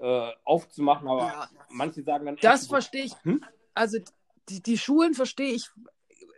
[0.01, 1.49] äh, aufzumachen, aber Ja.
[1.71, 3.13] manche sagen dann Das verstehe ich.
[3.25, 3.43] Hm?
[3.75, 3.99] Also
[4.49, 5.71] die, die Schulen verstehe ich.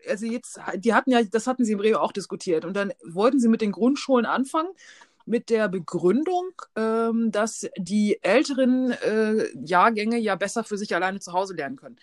[0.09, 2.65] Also jetzt, die hatten ja, das hatten sie im Rewe auch diskutiert.
[2.65, 4.71] Und dann wollten sie mit den Grundschulen anfangen,
[5.27, 11.33] mit der Begründung, ähm, dass die älteren äh, Jahrgänge ja besser für sich alleine zu
[11.33, 11.99] Hause lernen können.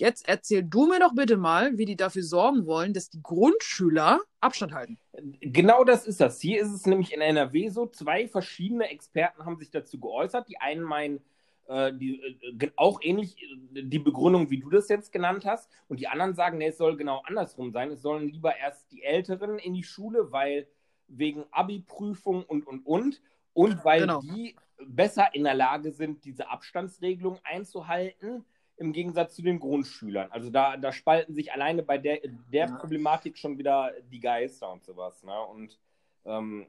[0.00, 4.18] Jetzt erzähl du mir doch bitte mal, wie die dafür sorgen wollen, dass die Grundschüler
[4.40, 4.98] Abstand halten.
[5.40, 6.40] Genau das ist das.
[6.40, 10.48] Hier ist es nämlich in NRW so, zwei verschiedene Experten haben sich dazu geäußert.
[10.48, 11.20] Die einen meinen,
[11.68, 15.70] äh, die, äh, auch ähnlich äh, die Begründung, wie du das jetzt genannt hast.
[15.88, 17.90] Und die anderen sagen, nee, es soll genau andersrum sein.
[17.90, 20.66] Es sollen lieber erst die Älteren in die Schule, weil
[21.08, 23.20] wegen Abi-Prüfung und, und, und.
[23.52, 24.22] Und weil Genau.
[24.22, 24.56] die
[24.86, 28.46] besser in der Lage sind, diese Abstandsregelung einzuhalten,
[28.80, 30.30] im Gegensatz zu den Grundschülern.
[30.32, 32.20] Also da, da spalten sich alleine bei der,
[32.52, 32.76] der Ja.
[32.76, 35.22] Problematik schon wieder die Geister und sowas.
[35.22, 35.38] Ne?
[35.38, 35.78] Und
[36.24, 36.66] ähm,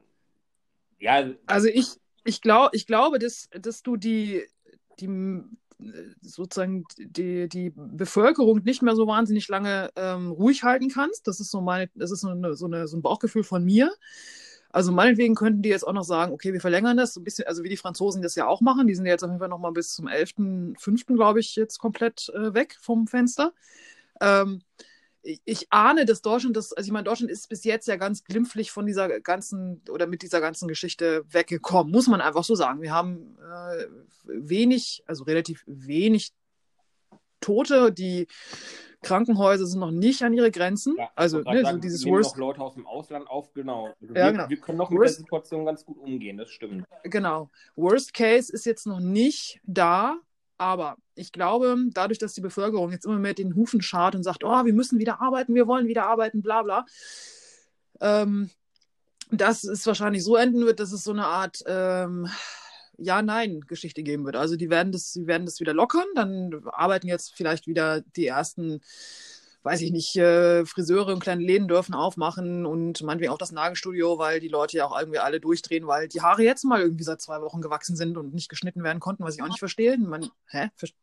[0.98, 1.88] ja, Also ich,
[2.24, 4.42] ich, glaub, ich glaube, dass, dass du die,
[5.00, 5.40] die
[6.20, 11.26] sozusagen die, die Bevölkerung nicht mehr so wahnsinnig lange ähm, ruhig halten kannst.
[11.26, 13.90] Das ist so meine, das ist so, eine, so, eine, so ein Bauchgefühl von mir.
[14.72, 17.46] Also meinetwegen könnten die jetzt auch noch sagen, okay, wir verlängern das so ein bisschen,
[17.46, 18.86] also wie die Franzosen das ja auch machen.
[18.86, 22.30] Die sind jetzt auf jeden Fall noch mal bis zum 11.05., glaube ich, jetzt komplett
[22.30, 23.52] äh, weg vom Fenster.
[24.20, 24.62] Ähm,
[25.22, 28.24] ich, ich ahne, dass Deutschland das, also ich meine, Deutschland ist bis jetzt ja ganz
[28.24, 32.80] glimpflich von dieser ganzen oder mit dieser ganzen Geschichte weggekommen, muss man einfach so sagen.
[32.80, 33.86] Wir haben äh,
[34.24, 36.32] wenig, also relativ wenig
[37.40, 38.26] Tote, die
[39.02, 40.96] Krankenhäuser sind noch nicht an ihre Grenzen.
[40.96, 42.36] Ja, also ne, sagen, so dieses Worst.
[42.36, 43.94] Noch Leute aus dem Ausland auf, genau.
[44.00, 44.48] Also ja, wir, genau.
[44.48, 45.18] wir, können noch mit Worst...
[45.18, 46.86] der Situation ganz gut umgehen, das stimmt.
[47.04, 47.50] Genau.
[47.74, 50.16] Worst Case ist jetzt noch nicht da,
[50.56, 54.44] aber ich glaube, dadurch, dass die Bevölkerung jetzt immer mehr den Hufen schart und sagt,
[54.44, 56.86] oh, wir müssen wieder arbeiten, wir wollen wieder arbeiten, bla bla,
[58.00, 58.50] ähm,
[59.30, 62.28] dass es wahrscheinlich so enden wird, dass es so eine Art ähm,
[62.98, 64.36] Ja-Nein-Geschichte geben wird.
[64.36, 68.26] Also die werden das, die werden das wieder lockern, dann arbeiten jetzt vielleicht wieder die
[68.26, 68.80] ersten
[69.62, 74.18] weiß ich nicht, äh, Friseure und kleine Läden dürfen aufmachen und meinetwegen auch das Nagelstudio,
[74.18, 77.20] weil die Leute ja auch irgendwie alle durchdrehen, weil die Haare jetzt mal irgendwie seit
[77.20, 79.96] zwei Wochen gewachsen sind und nicht geschnitten werden konnten, was ich auch nicht verstehe.
[79.98, 80.70] Man, hä?
[80.74, 80.96] Verste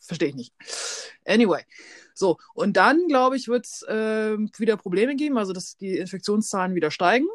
[0.00, 0.52] verstehe ich nicht.
[1.24, 1.62] Anyway.
[2.14, 6.74] So, und dann, glaube ich, wird es äh, wieder Probleme geben, also dass die Infektionszahlen
[6.74, 7.26] wieder steigen.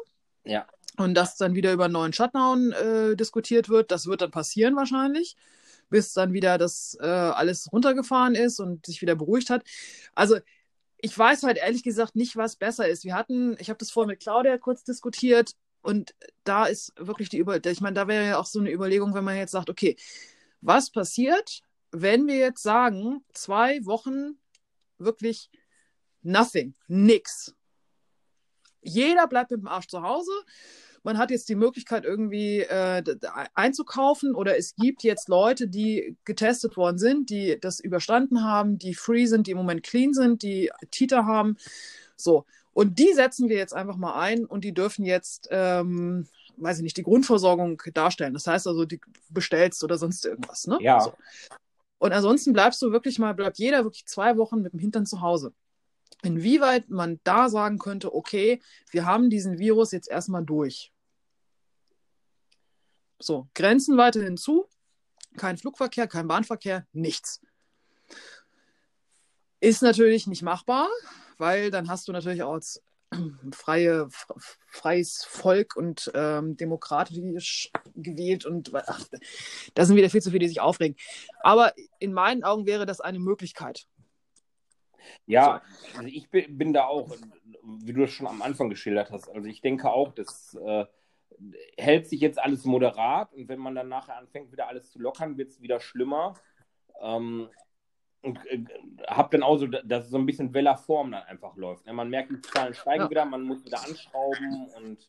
[0.44, 0.66] Ja.
[0.96, 3.90] Und dass dann wieder über einen neuen Shutdown äh, diskutiert wird.
[3.90, 5.36] Das wird dann passieren wahrscheinlich
[5.90, 9.64] bis dann wieder das äh, alles runtergefahren ist und sich wieder beruhigt hat.
[10.14, 10.38] Also
[10.98, 13.04] ich weiß halt ehrlich gesagt nicht, was besser ist.
[13.04, 15.52] Wir hatten, ich habe das vorhin mit Claudia kurz diskutiert
[15.82, 16.14] und
[16.44, 19.24] da ist wirklich die Über, ich meine, da wäre ja auch so eine Überlegung, wenn
[19.24, 19.96] man jetzt sagt, okay,
[20.60, 24.38] was passiert, wenn wir jetzt sagen, zwei Wochen
[24.98, 25.50] wirklich
[26.22, 27.54] nothing, nix.
[28.82, 30.32] Jeder bleibt mit dem Arsch zu Hause
[31.02, 33.02] man hat jetzt die Möglichkeit irgendwie äh,
[33.54, 38.94] einzukaufen oder es gibt jetzt Leute, die getestet worden sind, die das überstanden haben, die
[38.94, 41.56] free sind, die im Moment clean sind, die Titer haben.
[42.16, 42.44] So.
[42.72, 46.82] Und die setzen wir jetzt einfach mal ein und die dürfen jetzt, ähm, weiß ich
[46.82, 48.34] nicht, die Grundversorgung darstellen.
[48.34, 49.00] Das heißt also, die
[49.30, 50.66] bestellst oder sonst irgendwas.
[50.66, 50.78] Ne?
[50.80, 51.00] Ja.
[51.00, 51.14] So.
[51.98, 55.20] Und ansonsten bleibst du wirklich mal, bleibt jeder wirklich zwei Wochen mit dem Hintern zu
[55.20, 55.52] Hause
[56.22, 58.60] inwieweit man da sagen könnte, okay,
[58.90, 60.92] wir haben diesen Virus jetzt erstmal durch.
[63.18, 64.66] So, Grenzen weiterhin zu,
[65.36, 67.40] kein Flugverkehr, kein Bahnverkehr, nichts.
[69.60, 70.88] Ist natürlich nicht machbar,
[71.36, 72.82] weil dann hast du natürlich auch als
[73.52, 74.08] freie,
[74.68, 79.04] freies Volk und ähm, demokratisch gewählt und ach,
[79.74, 80.96] da sind wieder viel zu viele, die sich aufregen.
[81.42, 83.86] Aber in meinen Augen wäre das eine Möglichkeit.
[85.26, 85.62] Ja,
[85.96, 87.14] also ich bin da auch,
[87.62, 90.84] wie du es schon am Anfang geschildert hast, also ich denke auch, das äh,
[91.76, 95.38] hält sich jetzt alles moderat und wenn man dann nachher anfängt, wieder alles zu lockern,
[95.38, 96.34] wird es wieder schlimmer.
[97.00, 97.48] Ähm,
[98.22, 98.64] und äh,
[99.08, 101.86] habe dann auch so, dass so ein bisschen Weller Form dann einfach läuft.
[101.86, 101.92] Ne?
[101.92, 103.10] Man merkt, die Zahlen steigen ja.
[103.10, 105.08] wieder, man muss wieder anschrauben und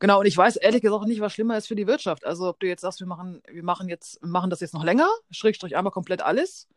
[0.00, 2.26] Genau, und ich weiß ehrlich gesagt nicht, was schlimmer ist für die Wirtschaft.
[2.26, 5.08] Also ob du jetzt sagst, wir machen, wir machen jetzt, machen das jetzt noch länger,
[5.30, 6.68] Schrägstrich einmal komplett alles,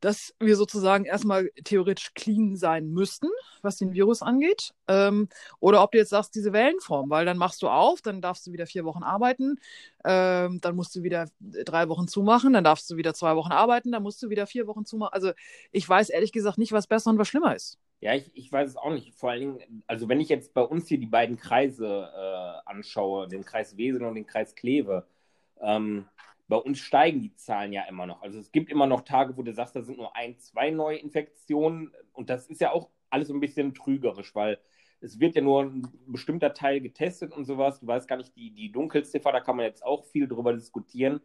[0.00, 3.28] dass wir sozusagen erstmal theoretisch clean sein müssten,
[3.62, 4.72] was den Virus angeht.
[4.86, 5.28] Ähm,
[5.60, 8.52] oder ob du jetzt sagst, diese Wellenform, weil dann machst du auf, dann darfst du
[8.52, 9.56] wieder vier Wochen arbeiten,
[10.04, 13.92] ähm, dann musst du wieder drei Wochen zumachen, dann darfst du wieder zwei Wochen arbeiten,
[13.92, 15.12] dann musst du wieder vier Wochen zumachen.
[15.12, 15.32] Also
[15.72, 17.78] ich weiß ehrlich gesagt nicht, was besser und was schlimmer ist.
[18.00, 19.14] Ja, ich, ich weiß es auch nicht.
[19.14, 23.26] Vor allen Dingen, also wenn ich jetzt bei uns hier die beiden Kreise äh, anschaue,
[23.26, 25.06] den Kreis Wesel und den Kreis Kleve,
[25.60, 26.06] ähm,
[26.48, 28.22] bei uns steigen die Zahlen ja immer noch.
[28.22, 30.96] Also es gibt immer noch Tage, wo du sagst, da sind nur ein, zwei neue
[30.96, 31.92] Infektionen.
[32.12, 34.58] Und das ist ja auch alles ein bisschen trügerisch, weil
[35.00, 37.80] es wird ja nur ein bestimmter Teil getestet und sowas.
[37.80, 41.20] Du weißt gar nicht, die, die Dunkelziffer, da kann man jetzt auch viel drüber diskutieren.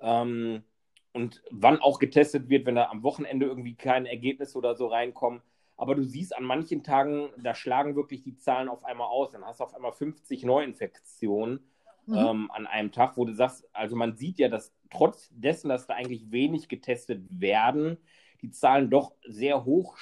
[0.00, 0.64] Ähm,
[1.12, 5.40] und wann auch getestet wird, wenn da am Wochenende irgendwie keine Ergebnisse oder so reinkommen.
[5.76, 9.30] Aber du siehst an manchen Tagen, da schlagen wirklich die Zahlen auf einmal aus.
[9.30, 11.60] Dann hast du auf einmal 50 Neuinfektionen
[12.08, 12.16] mhm.
[12.16, 15.86] ähm, an einem Tag, wo du sagst, also man sieht ja, dass trotz dessen, dass
[15.86, 17.98] da eigentlich wenig getestet werden,
[18.42, 19.96] die Zahlen doch sehr hoch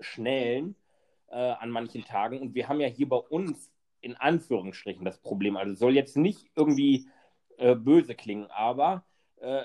[0.00, 0.74] schnellen
[1.30, 2.40] äh, an manchen Tagen.
[2.40, 3.70] Und wir haben ja hier bei uns
[4.00, 5.56] in Anführungsstrichen das Problem.
[5.56, 7.08] Also soll jetzt nicht irgendwie
[7.56, 9.04] äh, böse klingen, aber
[9.40, 9.62] äh,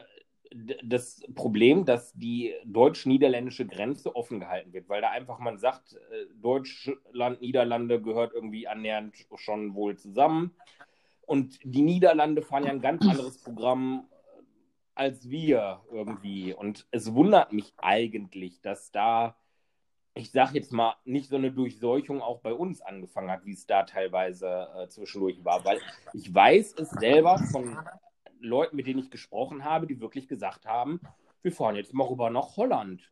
[0.83, 6.25] das Problem, dass die deutsch-niederländische Grenze offen gehalten wird, weil da einfach man sagt, äh,
[6.41, 10.55] Deutschland, Niederlande gehört irgendwie annähernd schon wohl zusammen.
[11.29, 14.41] Und die Niederlande fahren ja ein ganz anderes Programm äh,
[14.95, 16.55] als wir irgendwie.
[16.55, 19.35] Und es wundert mich eigentlich, dass da,
[20.15, 23.67] ich sag jetzt mal, nicht so eine Durchseuchung auch bei uns angefangen hat, wie es
[23.67, 25.63] da teilweise äh, zwischendurch war.
[25.63, 25.79] Weil
[26.13, 27.77] ich weiß es selber von
[28.39, 30.99] Leuten, mit denen ich gesprochen habe, die wirklich gesagt haben,
[31.43, 33.07] wir fahren jetzt mal rüber nach Holland.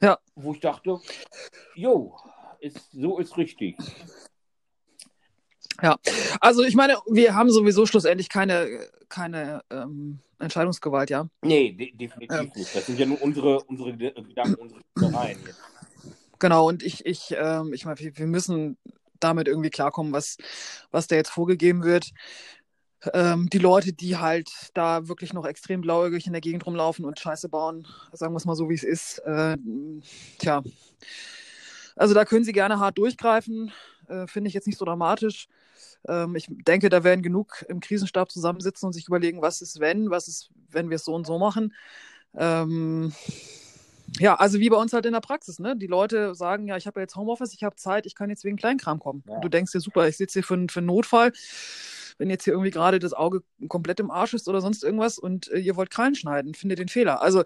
[0.00, 0.18] Ja.
[0.34, 0.98] Wo ich dachte,
[1.76, 2.16] jo,
[2.58, 3.76] ist, so ist richtig.
[5.80, 5.96] Ja,
[6.40, 11.28] also ich meine, wir haben sowieso schlussendlich keine, keine ähm, Entscheidungsgewalt, ja.
[11.42, 12.74] Nee, de definitiv ähm, nicht.
[12.74, 15.60] Das sind ja nur unsere, unsere Gedanken, unsere jetzt.
[16.38, 18.76] Genau, und ich, ich, ähm, ich meine, wir, wir müssen
[19.20, 20.36] damit irgendwie klarkommen, was,
[20.90, 22.10] was da jetzt vorgegeben wird.
[23.12, 27.18] Ähm, die Leute, die halt da wirklich noch extrem blauäugig in der Gegend rumlaufen und
[27.18, 29.56] Scheiße bauen, sagen wir es mal so, wie es ist, äh,
[30.38, 30.62] tja.
[31.96, 33.72] Also da können sie gerne hart durchgreifen,
[34.12, 35.48] äh, finde ich jetzt nicht so dramatisch.
[36.06, 40.10] Ähm, ich denke, da werden genug im Krisenstab zusammensitzen und sich überlegen, was ist, wenn,
[40.10, 41.74] was ist, wenn wir es so und so machen.
[42.34, 43.12] Ähm,
[44.18, 45.76] ja, also wie bei uns halt in der Praxis, ne?
[45.76, 48.56] Die Leute sagen, ja, ich habe jetzt Homeoffice, ich habe Zeit, ich kann jetzt wegen
[48.56, 49.24] Kleinkram kommen.
[49.26, 49.40] Ja.
[49.40, 51.32] Du denkst dir, super, ich sitze hier für, für einen Notfall,
[52.18, 55.50] wenn jetzt hier irgendwie gerade das Auge komplett im Arsch ist oder sonst irgendwas und
[55.50, 57.22] äh, ihr wollt Krallen schneiden, finde den Fehler.
[57.22, 57.42] Also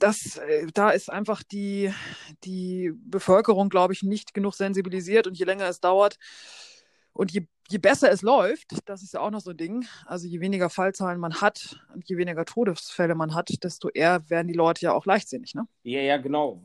[0.00, 1.92] das, äh, da ist einfach die,
[2.44, 6.18] die Bevölkerung, glaube ich, nicht genug sensibilisiert und je länger es dauert,
[7.14, 10.26] und je, je besser es läuft, das ist ja auch noch so ein Ding, also
[10.26, 14.54] je weniger Fallzahlen man hat und je weniger Todesfälle man hat, desto eher werden die
[14.54, 15.66] Leute ja auch leichtsinnig, ne?
[15.82, 16.62] Ja, ja, genau,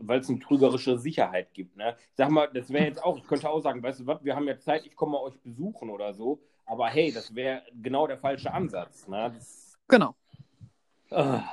[0.00, 1.96] weil es eine trügerische Sicherheit gibt, ne?
[1.98, 4.34] Ich sag mal, das wäre jetzt auch, ich könnte auch sagen, weißt du was, wir
[4.34, 8.06] haben ja Zeit, ich komme mal euch besuchen oder so, aber hey, das wäre genau
[8.06, 9.32] der falsche Ansatz, ne?
[9.34, 9.78] Das...
[9.88, 10.14] Genau.
[11.10, 11.44] Ah.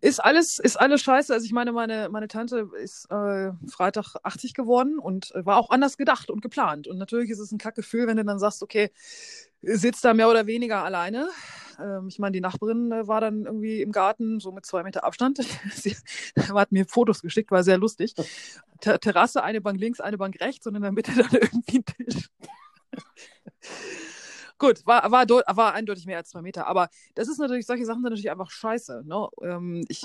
[0.00, 1.32] Ist alles, ist alles scheiße.
[1.32, 5.70] Also ich meine, meine, meine Tante ist äh, Freitag 80 geworden und äh, war auch
[5.70, 6.86] anders gedacht und geplant.
[6.86, 8.90] Und natürlich ist es ein Kackgefühl, wenn du dann sagst, okay,
[9.62, 11.28] sitzt da mehr oder weniger alleine.
[11.78, 15.04] Ähm, ich meine, die Nachbarin äh, war dann irgendwie im Garten, so mit zwei Meter
[15.04, 15.38] Abstand.
[15.72, 15.96] Sie
[16.52, 18.14] hat mir Fotos geschickt, war sehr lustig.
[18.80, 21.84] Ter Terrasse, eine Bank links, eine Bank rechts und in der Mitte dann irgendwie ein
[21.84, 22.30] Tisch.
[24.58, 26.66] Gut, war, war, war eindeutig mehr als zwei Meter.
[26.66, 29.04] Aber das ist natürlich, solche Sachen sind natürlich einfach scheiße.
[29.06, 29.28] Ne?
[29.42, 30.04] Ähm, ich,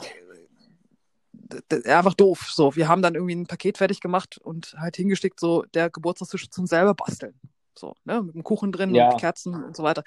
[1.86, 2.50] einfach doof.
[2.52, 6.50] So, wir haben dann irgendwie ein Paket fertig gemacht und halt hingeschickt, so der Geburtstagstisch
[6.50, 7.34] zum selber basteln.
[7.78, 9.10] So, ne, mit dem Kuchen drin ja.
[9.10, 10.04] und Kerzen und so weiter.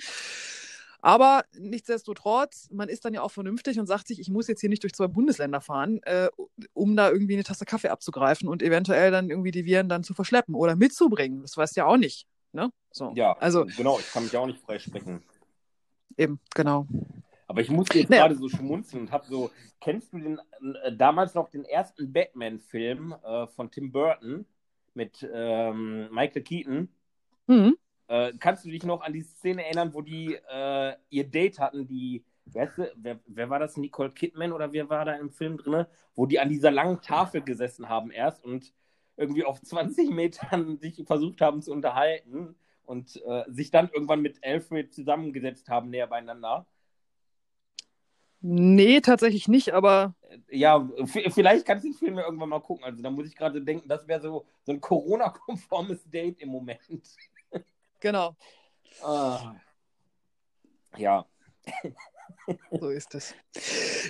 [1.03, 4.71] Aber nichtsdestotrotz, man ist dann ja auch vernünftig und sagt sich, ich muss jetzt hier
[4.71, 6.29] nicht durch zwei Bundesländer fahren, äh,
[6.73, 10.15] um da irgendwie eine Tasse Kaffee abzugreifen und eventuell dann irgendwie die Viren dann zu
[10.15, 11.43] verschleppen oder mitzubringen.
[11.43, 12.27] Das weißt du ja auch nicht.
[12.57, 12.73] Ne?
[12.91, 13.13] So.
[13.15, 15.23] Ja, also, genau, ich kann mich auch nicht freisprechen.
[16.17, 16.87] Eben, genau.
[17.47, 18.23] Aber ich musste jetzt naja.
[18.23, 20.41] gerade so schmunzeln und habe so, kennst du den
[20.83, 24.47] äh, damals noch den ersten Batman-Film äh, von Tim Burton
[24.95, 26.89] mit ähm, Michael Keaton?
[27.47, 27.77] Mhm.
[28.09, 31.87] Äh, kannst du dich noch an die Szene erinnern, wo die äh, ihr Date hatten,
[31.87, 35.59] die, weißt du, wer, wer, war das, Nicole Kidman oder wer war da im Film
[35.59, 35.85] drin,
[36.15, 38.73] wo die an dieser langen Tafel gesessen haben erst und
[39.17, 44.43] irgendwie auf 20 Metern sich versucht haben zu unterhalten und äh, sich dann irgendwann mit
[44.45, 46.67] Alfred zusammengesetzt haben, näher beieinander.
[48.41, 50.15] Nee, tatsächlich nicht, aber.
[50.29, 52.85] Äh, ja, vielleicht kannst du den Film ja irgendwann mal gucken.
[52.85, 56.81] Also da muss ich gerade denken, das wäre so, so ein Corona-konformes Date im Moment.
[58.01, 58.37] Genau.
[59.03, 59.55] Ah.
[60.97, 61.27] Ja.
[62.71, 63.35] So ist es.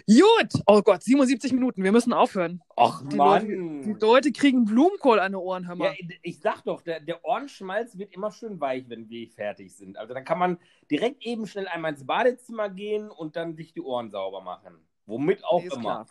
[0.07, 0.63] Gut.
[0.67, 1.83] Oh Gott, 77 Minuten.
[1.83, 2.63] Wir müssen aufhören.
[2.77, 3.49] Ach die Mann.
[3.49, 5.95] Leute, die Leute kriegen Blumenkohl an den Ohren, hör mal.
[5.99, 9.97] Ja, ich sag doch, der, der Ohrenschmalz wird immer schön weich, wenn wir fertig sind.
[9.97, 10.59] Also dann kann man
[10.91, 14.75] direkt eben schnell einmal ins Badezimmer gehen und dann sich die Ohren sauber machen.
[15.07, 15.81] Womit auch nee, immer.
[15.81, 16.07] Klar.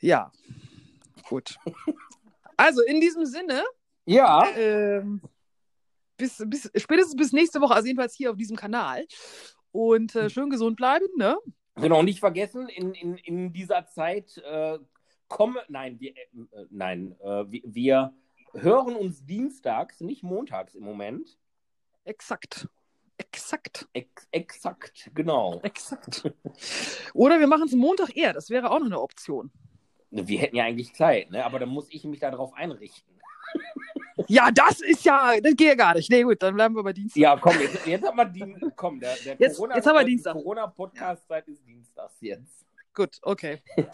[0.00, 0.32] Ja.
[1.28, 1.56] Gut.
[2.56, 3.64] also in diesem Sinne.
[4.06, 4.46] Ja.
[4.56, 5.20] Ähm,
[6.16, 9.06] bis, bis, spätestens bis nächste Woche, also jedenfalls hier auf diesem Kanal.
[9.74, 11.36] Und äh, schön gesund bleiben, ne?
[11.74, 14.78] Genau, nicht vergessen, in, in, in dieser Zeit äh,
[15.26, 18.14] komme, nein, wir, äh, nein, äh, wir, wir
[18.52, 21.40] hören uns dienstags, nicht montags im Moment.
[22.04, 22.68] Exakt.
[23.18, 23.88] Exakt.
[23.92, 25.58] Ex exakt, genau.
[25.64, 26.32] Exakt.
[27.12, 29.50] Oder wir machen es Montag eher, das wäre auch noch eine Option.
[30.12, 31.44] Wir hätten ja eigentlich Zeit, ne?
[31.44, 33.12] aber dann muss ich mich darauf einrichten.
[34.28, 36.10] Ja, das ist ja, das geht ja gar nicht.
[36.10, 37.20] Nee, gut, dann bleiben wir bei Dienstag.
[37.20, 38.72] Ja, komm, jetzt, jetzt haben wir Dienstag.
[38.76, 40.32] Komm, der, der jetzt, Corona, jetzt haben wir Dienstag.
[40.34, 42.64] Corona-Podcast-Zeit ist Dienstags jetzt.
[42.94, 43.62] Gut, okay.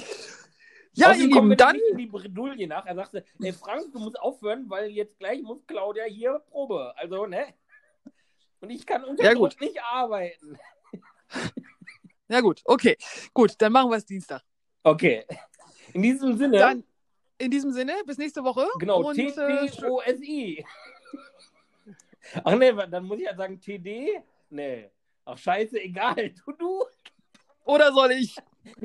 [0.93, 1.77] Ja, ihr Lieben, dann.
[1.93, 2.85] in die Bredouille nach.
[2.85, 6.93] Er sagte, ey Frank, du musst aufhören, weil jetzt gleich muss Claudia hier Probe.
[6.97, 7.55] Also, ne?
[8.61, 10.59] Und ich kann unter ja, Druck nicht arbeiten.
[12.29, 12.97] Ja, gut, okay.
[13.33, 14.43] Gut, dann machen wir es Dienstag.
[14.83, 15.25] Okay.
[15.93, 16.59] In diesem Sinne.
[16.59, 16.85] Dann,
[17.41, 18.67] in diesem Sinne, bis nächste Woche.
[18.79, 19.13] Genau.
[19.13, 20.65] Äh,
[22.45, 24.23] Ach nee, dann muss ich ja sagen TD?
[24.51, 24.91] Nee.
[25.25, 26.31] Ach scheiße, egal.
[26.45, 26.85] Du, du.
[27.65, 28.37] Oder soll ich?